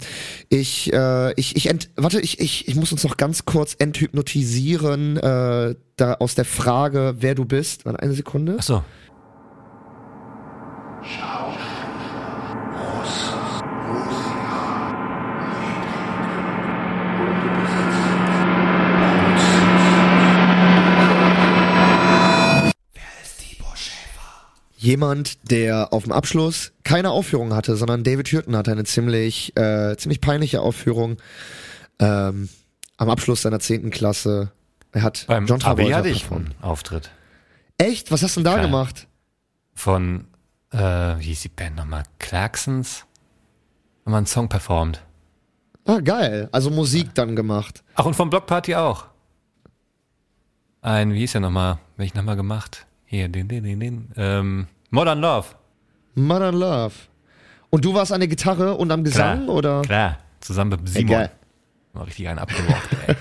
[0.48, 5.16] ich, äh, ich, ich, ent, warte, ich, ich, ich muss uns noch ganz kurz enthypnotisieren
[5.16, 7.84] äh, da aus der Frage, wer du bist.
[7.84, 8.56] Warte, eine Sekunde.
[8.58, 8.84] Ach so.
[24.82, 29.96] Jemand, der auf dem Abschluss keine Aufführung hatte, sondern David Hürten hatte eine ziemlich, äh,
[29.96, 31.18] ziemlich peinliche Aufführung
[32.00, 32.48] ähm,
[32.96, 34.50] am Abschluss seiner zehnten Klasse.
[34.90, 36.46] Er hat Beim John Travolta hatte ich performt.
[36.50, 37.12] einen Auftritt
[37.78, 38.10] Echt?
[38.10, 38.66] Was hast du denn da Klar.
[38.66, 39.06] gemacht?
[39.74, 40.26] von,
[40.72, 42.02] äh, wie hieß die Band nochmal?
[42.18, 43.06] Clarksons?
[44.04, 45.00] Haben wir einen Song performt.
[45.86, 46.48] Ah, geil.
[46.50, 47.84] Also Musik dann gemacht.
[47.94, 49.06] Ach, und vom Block Party auch.
[50.80, 51.78] Ein, wie hieß der nochmal?
[51.96, 52.84] Welchen haben wir gemacht?
[53.12, 54.08] Hier, den, den, den, den.
[54.16, 55.48] Ähm, Modern Love.
[56.14, 56.94] Modern Love.
[57.68, 59.82] Und du warst an der Gitarre und am Gesang, oder?
[59.82, 61.08] Klar, zusammen mit Simon.
[61.10, 61.30] geil.
[61.92, 63.14] Mal richtig einen abgeworfen, ey.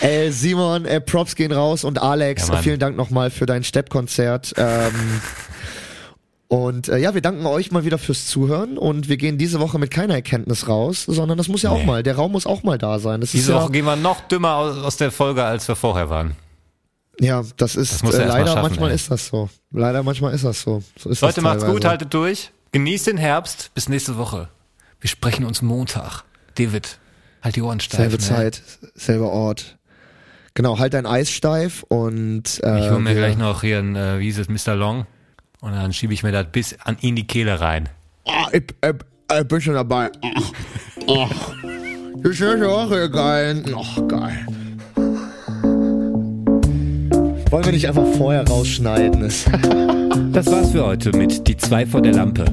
[0.00, 4.54] Ey, Simon, äh, Props gehen raus und Alex, Ja, vielen Dank nochmal für dein Steppkonzert.
[4.56, 4.92] Ähm,
[6.46, 9.78] und äh, ja, wir danken euch mal wieder fürs Zuhören und wir gehen diese Woche
[9.80, 11.86] mit keiner Erkenntnis raus, sondern das muss ja auch Nee.
[11.86, 13.20] mal, der Raum muss auch mal da sein.
[13.20, 15.74] Das Diese ist Woche ja, gehen wir noch dümmer aus, aus der Folge, als wir
[15.74, 16.36] vorher waren.
[17.20, 18.96] Ja, das ist Das äh, leider schaffen, manchmal ey.
[18.96, 19.48] ist das so.
[19.70, 20.82] Leider manchmal ist das so.
[20.98, 22.50] so ist Leute, das macht's gut, haltet durch.
[22.72, 23.70] Genießt den Herbst.
[23.74, 24.48] Bis nächste Woche.
[25.00, 26.24] Wir sprechen uns Montag.
[26.56, 26.98] David,
[27.42, 27.98] halt die Ohren steif.
[27.98, 28.20] Selbe ne?
[28.20, 28.62] Zeit,
[28.94, 29.76] selber Ort.
[30.54, 34.20] Genau, halt dein Eis steif und äh, Ich hole mir gleich noch hier ein, äh,
[34.20, 34.76] wie ist es, Mr.
[34.76, 35.06] Long.
[35.60, 37.88] Und dann schiebe ich mir das bis an, in die Kehle rein.
[38.26, 38.94] Ah, ich, ich,
[39.40, 40.10] ich bin schon dabei.
[40.22, 40.52] Ach,
[41.08, 41.52] ach.
[42.22, 43.64] Das ist ja auch geil.
[43.76, 44.46] Ach, geil.
[47.54, 49.20] Wollen wir nicht einfach vorher rausschneiden?
[49.20, 49.44] Das-
[50.32, 52.46] Das war's für heute mit Die zwei vor der Lampe.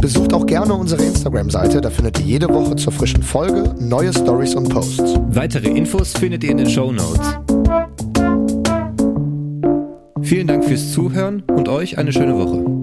[0.00, 4.54] Besucht auch gerne unsere Instagram-Seite, da findet ihr jede Woche zur frischen Folge neue Stories
[4.54, 5.16] und Posts.
[5.30, 7.36] Weitere Infos findet ihr in den Show Notes.
[10.22, 12.75] Vielen Dank fürs Zuhören und euch eine schöne Woche.